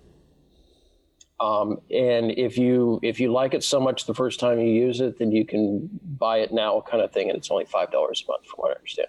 Um, 1.40 1.80
and 1.90 2.30
if 2.30 2.56
you 2.56 3.00
if 3.02 3.18
you 3.20 3.32
like 3.32 3.52
it 3.52 3.64
so 3.64 3.80
much 3.80 4.06
the 4.06 4.14
first 4.14 4.38
time 4.40 4.60
you 4.60 4.72
use 4.72 5.00
it, 5.00 5.18
then 5.18 5.32
you 5.32 5.44
can 5.44 5.90
buy 6.02 6.38
it 6.38 6.52
now, 6.52 6.80
kind 6.80 7.02
of 7.02 7.12
thing, 7.12 7.28
and 7.28 7.36
it's 7.36 7.50
only 7.50 7.64
five 7.64 7.90
dollars 7.90 8.24
a 8.26 8.30
month, 8.30 8.46
from 8.46 8.56
what 8.58 8.70
I 8.70 8.74
understand. 8.76 9.08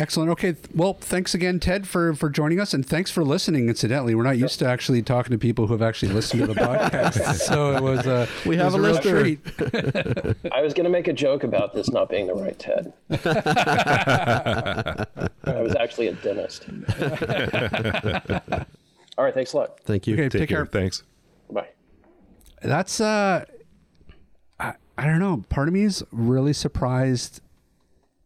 Excellent. 0.00 0.30
Okay. 0.30 0.54
Well, 0.74 0.94
thanks 0.94 1.34
again, 1.34 1.60
Ted, 1.60 1.86
for 1.86 2.14
for 2.14 2.30
joining 2.30 2.58
us, 2.58 2.72
and 2.72 2.86
thanks 2.86 3.10
for 3.10 3.22
listening. 3.22 3.68
Incidentally, 3.68 4.14
we're 4.14 4.22
not 4.22 4.38
used 4.38 4.58
to 4.60 4.66
actually 4.66 5.02
talking 5.02 5.30
to 5.32 5.36
people 5.38 5.66
who 5.66 5.74
have 5.74 5.82
actually 5.82 6.10
listened 6.14 6.40
to 6.40 6.46
the 6.46 6.54
podcast, 6.60 7.36
so 7.36 7.76
it 7.76 7.82
was 7.82 8.06
uh, 8.06 8.26
We 8.46 8.56
have 8.56 8.72
was 8.72 8.76
a 8.76 8.80
real 8.80 8.98
treat. 8.98 9.40
I 10.52 10.62
was 10.62 10.72
going 10.72 10.84
to 10.84 10.90
make 10.90 11.06
a 11.06 11.12
joke 11.12 11.44
about 11.44 11.74
this 11.74 11.90
not 11.90 12.08
being 12.08 12.26
the 12.28 12.34
right 12.34 12.58
Ted. 12.58 12.94
I 15.44 15.60
was 15.60 15.76
actually 15.76 16.06
a 16.06 16.14
dentist. 16.14 16.64
All 19.18 19.24
right, 19.26 19.34
thanks 19.34 19.52
a 19.52 19.56
lot. 19.58 19.80
Thank 19.80 20.06
you. 20.06 20.14
Okay, 20.14 20.30
Take, 20.30 20.40
take 20.40 20.48
care. 20.48 20.64
care. 20.64 20.80
Thanks. 20.80 21.02
Bye. 21.52 21.68
That's 22.62 23.02
uh, 23.02 23.44
I, 24.58 24.72
I 24.96 25.04
don't 25.04 25.18
know. 25.18 25.44
Part 25.50 25.68
of 25.68 25.74
me 25.74 25.82
is 25.82 26.02
really 26.10 26.54
surprised 26.54 27.42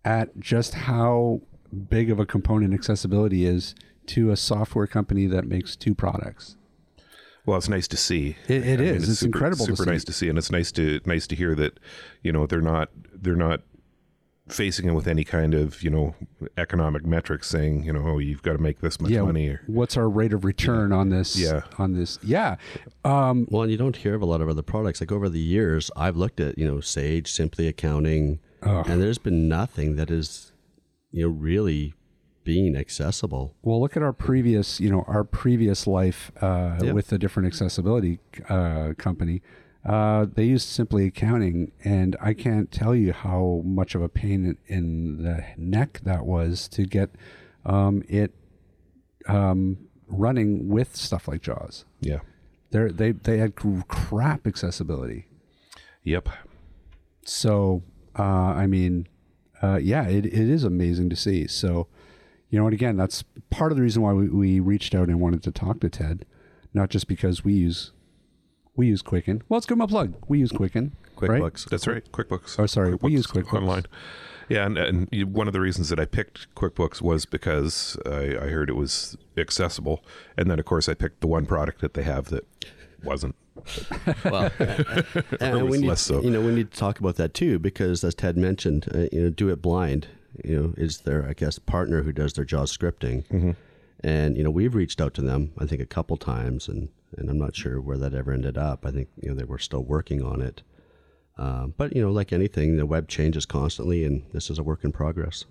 at 0.05 0.39
just 0.39 0.75
how 0.75 1.41
big 1.75 2.11
of 2.11 2.19
a 2.21 2.27
component 2.27 2.73
accessibility 2.75 3.45
is 3.47 3.75
to 4.07 4.31
a 4.31 4.37
software 4.37 4.87
company 4.87 5.27
that 5.27 5.47
makes 5.47 5.77
two 5.77 5.95
products. 5.95 6.57
Well, 7.47 7.59
it's 7.59 7.69
nice 7.69 7.89
to 7.89 7.97
see. 7.97 8.37
It- 8.49 8.67
it 8.67 8.81
I 8.81 8.83
mean, 8.85 8.95
is. 8.95 9.09
It's 9.09 9.19
super, 9.21 9.37
incredible 9.37 9.67
to 9.67 9.73
Super 9.77 9.85
see. 9.85 9.91
nice 9.91 10.05
to 10.05 10.13
see, 10.13 10.29
and 10.29 10.39
it's 10.39 10.51
nice 10.51 10.73
to 10.73 11.01
nice 11.05 11.27
to 11.27 11.37
hear 11.37 11.55
that 11.57 11.79
you 12.23 12.33
know 12.33 12.47
they're 12.47 12.63
not 12.63 12.89
they're 13.15 13.37
not 13.37 13.61
facing 14.49 14.87
it 14.89 14.93
with 14.93 15.07
any 15.09 15.25
kind 15.25 15.55
of 15.55 15.83
you 15.83 15.89
know 15.89 16.15
economic 16.59 17.07
metrics 17.07 17.49
saying 17.49 17.83
you 17.83 17.91
know 17.93 18.03
oh 18.05 18.19
you've 18.19 18.43
got 18.43 18.53
to 18.53 18.59
make 18.59 18.81
this 18.83 19.01
much 19.01 19.11
money 19.11 19.49
or 19.49 19.63
what's 19.67 19.97
our 19.97 20.07
rate 20.09 20.35
of 20.35 20.45
return 20.45 20.93
on 20.93 21.09
this? 21.09 21.37
Yeah. 21.39 21.63
on 21.79 21.95
this. 21.95 22.19
Yeah, 22.23 22.57
um, 23.05 23.47
Well, 23.51 23.63
and 23.63 23.71
you 23.73 23.79
don't 23.79 23.97
hear 23.97 24.15
of 24.15 24.21
a 24.23 24.27
lot 24.27 24.41
of 24.43 24.49
other 24.51 24.63
products. 24.63 25.01
Like 25.01 25.13
over 25.13 25.29
the 25.31 25.41
years, 25.41 25.91
I've 25.97 26.17
looked 26.17 26.41
at, 26.41 26.59
you 26.59 26.67
know, 26.67 26.81
Sage, 26.81 27.31
Simply 27.33 27.67
Accounting, 27.69 28.39
and 28.63 29.03
there's 29.03 29.19
been 29.19 29.49
nothing 29.49 29.97
that 29.97 30.11
is, 30.11 30.53
you 31.15 31.23
know, 31.29 31.33
really 31.33 31.95
being 32.43 32.77
accessible. 32.77 33.55
Well, 33.63 33.81
look 33.81 33.97
at 33.97 34.03
our 34.03 34.13
previous, 34.13 34.81
you 34.81 34.91
know, 34.91 35.05
our 35.07 35.25
previous 35.25 35.87
life 35.87 36.31
uh, 36.43 36.79
Yeah. 36.83 36.93
with 36.93 37.13
a 37.13 37.19
different 37.19 37.47
accessibility 37.47 38.19
uh, 38.49 38.93
company. 38.99 39.41
Uh, 39.85 40.27
they 40.35 40.45
used 40.45 40.69
simply 40.69 41.07
accounting, 41.07 41.71
and 41.85 42.17
I 42.21 42.35
can't 42.35 42.71
tell 42.73 42.95
you 42.95 43.13
how 43.13 43.63
much 43.65 43.95
of 43.95 44.03
a 44.03 44.09
pain 44.09 44.57
in 44.67 45.23
the 45.23 45.45
neck 45.57 46.01
that 46.05 46.27
was 46.27 46.69
to 46.69 46.85
get 46.85 47.11
um, 47.65 48.03
it 48.09 48.33
um, 49.27 49.79
running 50.09 50.69
with 50.69 50.97
stuff 50.97 51.29
like 51.29 51.43
Jaws. 51.43 51.85
yeah 52.01 52.21
They're, 52.71 52.91
they 52.91 53.13
they 53.13 53.39
had 53.39 53.55
crap 53.89 54.47
accessibility. 54.47 55.29
yep 56.03 56.29
So, 57.25 57.83
uh, 58.19 58.23
I 58.63 58.67
mean, 58.67 59.07
uh, 59.65 59.77
yeah, 59.77 60.07
it, 60.09 60.27
it 60.27 60.35
is 60.35 60.65
amazing 60.65 61.09
to 61.11 61.17
see. 61.17 61.47
So, 61.47 61.87
you 62.51 62.59
know, 62.59 62.67
and 62.67 62.75
again, 62.75 62.97
that's 62.97 63.25
part 63.51 63.73
of 63.73 63.77
the 63.77 63.83
reason 63.83 64.03
why 64.03 64.13
we, 64.13 64.29
we 64.29 64.61
reached 64.61 64.95
out 64.95 65.09
and 65.09 65.21
wanted 65.21 65.43
to 65.45 65.51
talk 65.51 65.81
to 65.81 65.89
Ted, 65.89 66.27
not 66.73 66.91
just 66.91 67.07
because 67.09 67.45
we 67.45 67.55
use 67.55 67.93
we 68.77 68.89
use 68.89 69.03
Quicken. 69.03 69.43
Well, 69.49 69.57
let's 69.59 69.67
give 69.67 69.77
him 69.77 69.83
a 69.83 69.87
plug. 69.89 70.15
We 70.27 70.41
use 70.41 70.51
Quicken. 70.51 70.93
right? 71.21 71.41
QuickBooks. 71.41 71.69
that's 71.71 71.87
right 71.87 72.03
QuickBooks 72.13 72.59
Oh, 72.59 72.67
sorry, 72.67 72.95
we 73.01 73.13
use 73.13 73.27
QuickBooks. 73.27 73.55
online 73.55 73.85
yeah 74.49 74.67
and, 74.67 74.77
and 74.77 75.09
one 75.33 75.47
of 75.47 75.53
the 75.55 75.61
reasons 75.61 75.89
that 75.91 75.99
I 76.01 76.05
picked 76.05 76.53
QuickBooks 76.57 77.01
was 77.01 77.25
because 77.25 77.97
I, 78.05 78.37
I 78.37 78.49
heard 78.49 78.69
it 78.69 78.77
was 78.77 79.17
accessible 79.39 80.05
and 80.37 80.51
then 80.51 80.59
of 80.59 80.65
course 80.67 80.89
I 80.89 80.95
picked 80.95 81.21
the 81.21 81.29
one 81.29 81.47
product 81.47 81.81
that 81.81 81.95
they 81.95 82.03
have 82.03 82.27
that 82.31 82.45
wasn't 83.03 83.37
Well, 84.25 84.51
and 85.41 85.69
we 85.69 85.79
need, 85.79 85.99
so. 85.99 86.21
you 86.23 86.31
know, 86.31 86.41
we 86.41 86.55
need 86.55 86.71
to 86.71 86.79
talk 86.79 86.99
about 86.99 87.17
that 87.17 87.35
too, 87.35 87.59
because 87.59 88.03
as 88.05 88.15
Ted 88.15 88.37
mentioned, 88.37 88.89
uh, 88.95 89.07
you 89.13 89.23
know, 89.23 89.31
Do 89.31 89.49
It 89.51 89.63
Blind, 89.63 90.09
you 90.43 90.61
know, 90.61 90.75
is 90.77 91.01
their, 91.01 91.27
I 91.29 91.35
guess, 91.35 91.59
partner 91.59 92.03
who 92.03 92.13
does 92.13 92.33
their 92.33 92.45
JAWS 92.45 92.77
scripting. 92.77 93.27
Mm-hmm. 93.29 93.51
And, 94.01 94.37
you 94.37 94.45
know, 94.45 94.51
we've 94.51 94.75
reached 94.75 95.01
out 95.01 95.15
to 95.15 95.23
them, 95.23 95.53
I 95.59 95.67
think, 95.67 95.81
a 95.81 95.87
couple 95.87 96.17
times, 96.17 96.69
and, 96.69 96.89
and 97.17 97.31
I'm 97.31 97.39
not 97.39 97.57
sure 97.57 97.81
where 97.81 97.97
that 97.99 98.15
ever 98.15 98.33
ended 98.33 98.59
up. 98.59 98.85
I 98.85 98.91
think, 98.91 99.09
you 99.21 99.31
know, 99.31 99.35
they 99.35 99.45
were 99.45 99.59
still 99.59 99.83
working 99.83 100.23
on 100.23 100.43
it. 100.43 100.63
Um, 101.39 101.75
but, 101.77 101.95
you 101.97 102.03
know, 102.03 102.11
like 102.11 102.33
anything, 102.33 102.77
the 102.77 102.87
web 102.87 103.09
changes 103.09 103.47
constantly, 103.47 104.05
and 104.05 104.25
this 104.33 104.51
is 104.51 104.59
a 104.59 104.63
work 104.63 104.85
in 104.85 104.93
progress. 104.93 105.45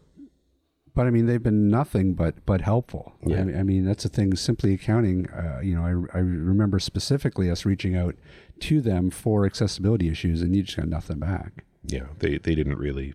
But 0.96 1.08
I 1.08 1.10
mean, 1.10 1.26
they've 1.26 1.42
been 1.42 1.70
nothing 1.70 2.14
but 2.14 2.46
but 2.46 2.62
helpful. 2.62 3.14
Yeah. 3.26 3.38
I, 3.38 3.44
mean, 3.44 3.58
I 3.58 3.64
mean, 3.64 3.86
that's 3.86 4.04
the 4.04 4.10
thing. 4.10 4.36
Simply 4.36 4.74
accounting. 4.74 5.30
Uh, 5.30 5.60
you 5.62 5.76
know, 5.76 5.84
I, 5.84 6.18
I 6.18 6.22
remember 6.22 6.80
specifically 6.80 7.50
us 7.50 7.66
reaching 7.66 7.96
out 7.96 8.16
to 8.62 8.80
them 8.82 9.10
for 9.10 9.46
accessibility 9.46 10.10
issues, 10.10 10.42
and 10.42 10.56
you 10.56 10.64
just 10.64 10.78
got 10.78 10.88
nothing 10.88 11.20
back. 11.20 11.64
yeah 11.86 12.06
they 12.20 12.38
they 12.38 12.56
didn't 12.56 12.78
really 12.78 13.14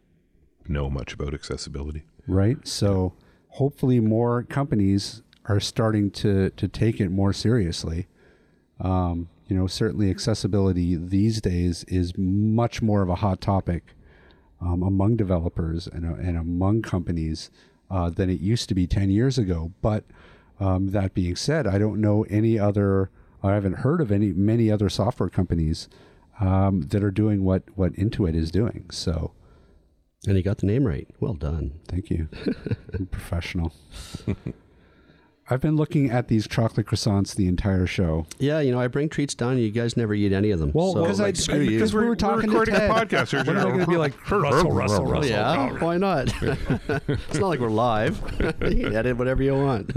know 0.66 0.90
much 0.90 1.14
about 1.14 1.32
accessibility 1.34 2.02
right? 2.28 2.58
So 2.68 3.14
hopefully 3.48 3.98
more 4.00 4.42
companies 4.44 5.22
are 5.46 5.58
starting 5.58 6.10
to 6.12 6.50
to 6.50 6.68
take 6.68 7.00
it 7.00 7.08
more 7.08 7.32
seriously. 7.32 8.06
Um, 8.80 9.28
you 9.48 9.56
know, 9.56 9.66
certainly 9.66 10.10
accessibility 10.10 10.94
these 10.94 11.40
days 11.40 11.84
is 11.88 12.12
much 12.16 12.82
more 12.82 13.02
of 13.02 13.08
a 13.08 13.16
hot 13.16 13.40
topic 13.40 13.94
um, 14.60 14.82
among 14.82 15.16
developers 15.16 15.86
and, 15.86 16.04
uh, 16.04 16.14
and 16.14 16.36
among 16.36 16.82
companies 16.82 17.50
uh, 17.90 18.10
than 18.10 18.28
it 18.30 18.40
used 18.40 18.68
to 18.68 18.74
be 18.74 18.86
10 18.86 19.10
years 19.10 19.38
ago. 19.38 19.72
But 19.80 20.04
um, 20.60 20.88
that 20.88 21.14
being 21.14 21.36
said, 21.36 21.66
I 21.66 21.78
don't 21.78 22.00
know 22.00 22.24
any 22.28 22.58
other, 22.58 23.10
I 23.42 23.52
haven't 23.54 23.78
heard 23.78 24.00
of 24.00 24.10
any, 24.10 24.32
many 24.32 24.70
other 24.70 24.88
software 24.88 25.28
companies 25.28 25.88
um, 26.40 26.82
that 26.88 27.02
are 27.02 27.10
doing 27.10 27.44
what, 27.44 27.62
what 27.76 27.92
Intuit 27.94 28.34
is 28.34 28.50
doing. 28.50 28.86
So 28.90 29.32
And 30.26 30.36
you 30.36 30.42
got 30.42 30.58
the 30.58 30.66
name 30.66 30.84
right. 30.84 31.08
Well 31.20 31.34
done. 31.34 31.80
Thank 31.86 32.10
you. 32.10 32.28
Professional. 33.10 33.72
I've 35.50 35.60
been 35.62 35.76
looking 35.76 36.10
at 36.10 36.28
these 36.28 36.46
chocolate 36.46 36.86
croissants 36.86 37.34
the 37.34 37.48
entire 37.48 37.86
show. 37.86 38.26
Yeah, 38.38 38.60
you 38.60 38.70
know, 38.70 38.80
I 38.80 38.86
bring 38.88 39.08
treats 39.08 39.34
down, 39.34 39.52
and 39.52 39.60
you 39.60 39.70
guys 39.70 39.96
never 39.96 40.12
eat 40.12 40.32
any 40.32 40.50
of 40.50 40.60
them. 40.60 40.72
Well, 40.74 40.94
because 40.94 41.20
I 41.20 41.24
like, 41.24 41.36
screw 41.36 41.60
you. 41.60 41.70
because 41.78 41.94
we 41.94 42.04
were 42.04 42.16
talking 42.16 42.50
recording 42.50 42.74
to 42.74 42.80
Ted. 42.80 42.90
a 42.90 42.94
podcast. 42.94 43.30
There's 43.30 43.46
When 43.46 43.56
are 43.56 43.64
they 43.64 43.68
going 43.70 43.80
to 43.80 43.86
be 43.86 43.96
like 43.96 44.30
Russell, 44.30 44.72
Russell, 44.72 45.04
Well, 45.04 45.12
Russell? 45.14 45.30
yeah, 45.30 45.78
why 45.78 45.96
not? 45.96 46.28
it's 46.42 47.38
not 47.38 47.48
like 47.48 47.60
we're 47.60 47.68
live. 47.70 48.20
you 48.62 48.84
can 48.84 48.94
edit 48.96 49.16
whatever 49.16 49.42
you 49.42 49.54
want. 49.54 49.94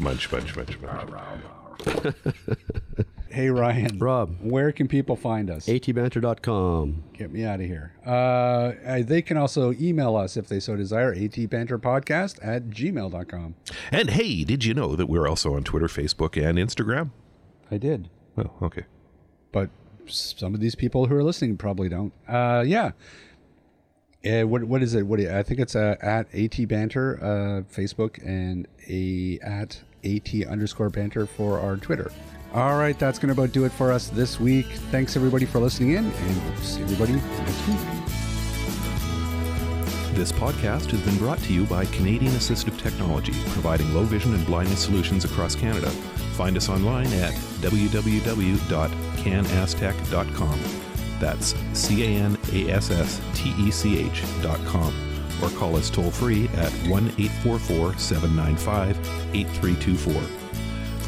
munch 0.00 0.30
munch 0.30 0.56
munch 0.56 0.78
munch 0.80 2.14
Hey 3.38 3.50
Ryan, 3.50 4.00
Rob. 4.00 4.34
where 4.40 4.72
can 4.72 4.88
people 4.88 5.14
find 5.14 5.48
us? 5.48 5.66
atbanter.com. 5.66 7.04
Get 7.12 7.30
me 7.30 7.44
out 7.44 7.60
of 7.60 7.66
here. 7.66 7.92
Uh, 8.04 8.72
they 9.04 9.22
can 9.22 9.36
also 9.36 9.72
email 9.74 10.16
us 10.16 10.36
if 10.36 10.48
they 10.48 10.58
so 10.58 10.74
desire. 10.74 11.14
atbanterpodcast 11.14 12.40
at 12.42 12.70
gmail.com. 12.70 13.54
and 13.92 14.10
hey 14.10 14.42
did 14.42 14.64
you 14.64 14.74
know 14.74 14.96
that 14.96 15.06
we're 15.06 15.28
also 15.28 15.54
on 15.54 15.62
Twitter 15.62 15.86
Facebook 15.86 16.36
and 16.36 16.58
Instagram 16.58 17.10
I 17.70 17.76
did. 17.76 18.10
well 18.34 18.56
okay 18.60 18.86
but 19.52 19.70
some 20.08 20.52
of 20.52 20.58
these 20.58 20.74
people 20.74 21.06
who 21.06 21.14
are 21.14 21.22
listening 21.22 21.56
probably 21.56 21.88
don't. 21.88 22.12
Uh, 22.26 22.64
yeah. 22.66 22.90
Uh, 24.26 24.48
what 24.48 24.64
what 24.64 24.82
is 24.82 24.94
it? 24.96 25.06
What 25.06 25.18
do 25.18 25.22
you- 25.22 25.30
I 25.32 25.44
think 25.44 25.60
it's 25.60 25.76
uh, 25.76 25.94
at 26.02 26.26
at 26.34 26.66
banter 26.68 27.20
uh, 27.22 27.72
Facebook 27.72 28.18
and 28.26 28.66
a 28.88 29.38
at 29.42 29.82
at 30.02 30.46
underscore 30.48 30.90
banter 30.90 31.24
for 31.24 31.60
our 31.60 31.76
Twitter. 31.76 32.10
All 32.54 32.78
right, 32.78 32.98
that's 32.98 33.18
going 33.18 33.34
to 33.34 33.38
about 33.40 33.52
do 33.52 33.66
it 33.66 33.72
for 33.72 33.92
us 33.92 34.08
this 34.08 34.40
week. 34.40 34.66
Thanks 34.90 35.16
everybody 35.16 35.44
for 35.44 35.58
listening 35.58 35.90
in, 35.90 36.06
and 36.06 36.44
we'll 36.44 36.56
see 36.56 36.80
everybody 36.82 37.12
next 37.12 37.68
week. 37.68 37.78
This 40.14 40.32
podcast 40.32 40.90
has 40.90 41.00
been 41.02 41.18
brought 41.18 41.38
to 41.40 41.52
you 41.52 41.66
by 41.66 41.84
Canadian 41.86 42.32
Assistive 42.32 42.78
Technology, 42.78 43.32
providing 43.50 43.92
low 43.94 44.04
vision 44.04 44.34
and 44.34 44.44
blindness 44.46 44.82
solutions 44.82 45.26
across 45.26 45.54
Canada. 45.54 45.90
Find 46.38 46.56
us 46.56 46.70
online 46.70 47.12
at 47.12 47.34
www.canasstech.com. 47.60 50.60
That's 51.20 51.54
C 51.74 52.04
A 52.04 52.08
N 52.18 52.38
A 52.52 52.70
S 52.70 52.90
S 52.90 53.20
T 53.34 53.52
E 53.58 53.70
C 53.70 53.98
H 54.06 54.22
dot 54.42 54.58
com. 54.66 54.94
Or 55.42 55.50
call 55.50 55.76
us 55.76 55.90
toll 55.90 56.10
free 56.10 56.48
at 56.56 56.72
1 56.88 57.08
844 57.18 57.98
795 57.98 58.98
8324. 59.34 60.37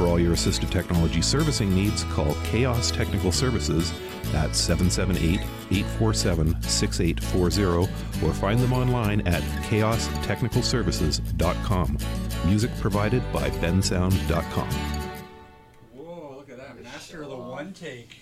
For 0.00 0.06
all 0.06 0.18
your 0.18 0.32
assistive 0.32 0.70
technology 0.70 1.20
servicing 1.20 1.74
needs, 1.74 2.04
call 2.04 2.34
Chaos 2.44 2.90
Technical 2.90 3.30
Services 3.30 3.92
at 4.32 4.56
778 4.56 5.40
847 5.70 6.62
6840 6.62 7.92
or 8.24 8.32
find 8.32 8.58
them 8.60 8.72
online 8.72 9.20
at 9.28 9.42
chaostechnicalservices.com. 9.68 11.98
Music 12.46 12.70
provided 12.80 13.22
by 13.30 13.50
bensound.com. 13.50 14.70
Whoa, 15.92 16.36
look 16.38 16.48
at 16.48 16.56
that. 16.56 16.82
Master 16.82 17.22
of 17.22 17.28
the 17.28 17.36
one 17.36 17.74
take. 17.74 18.19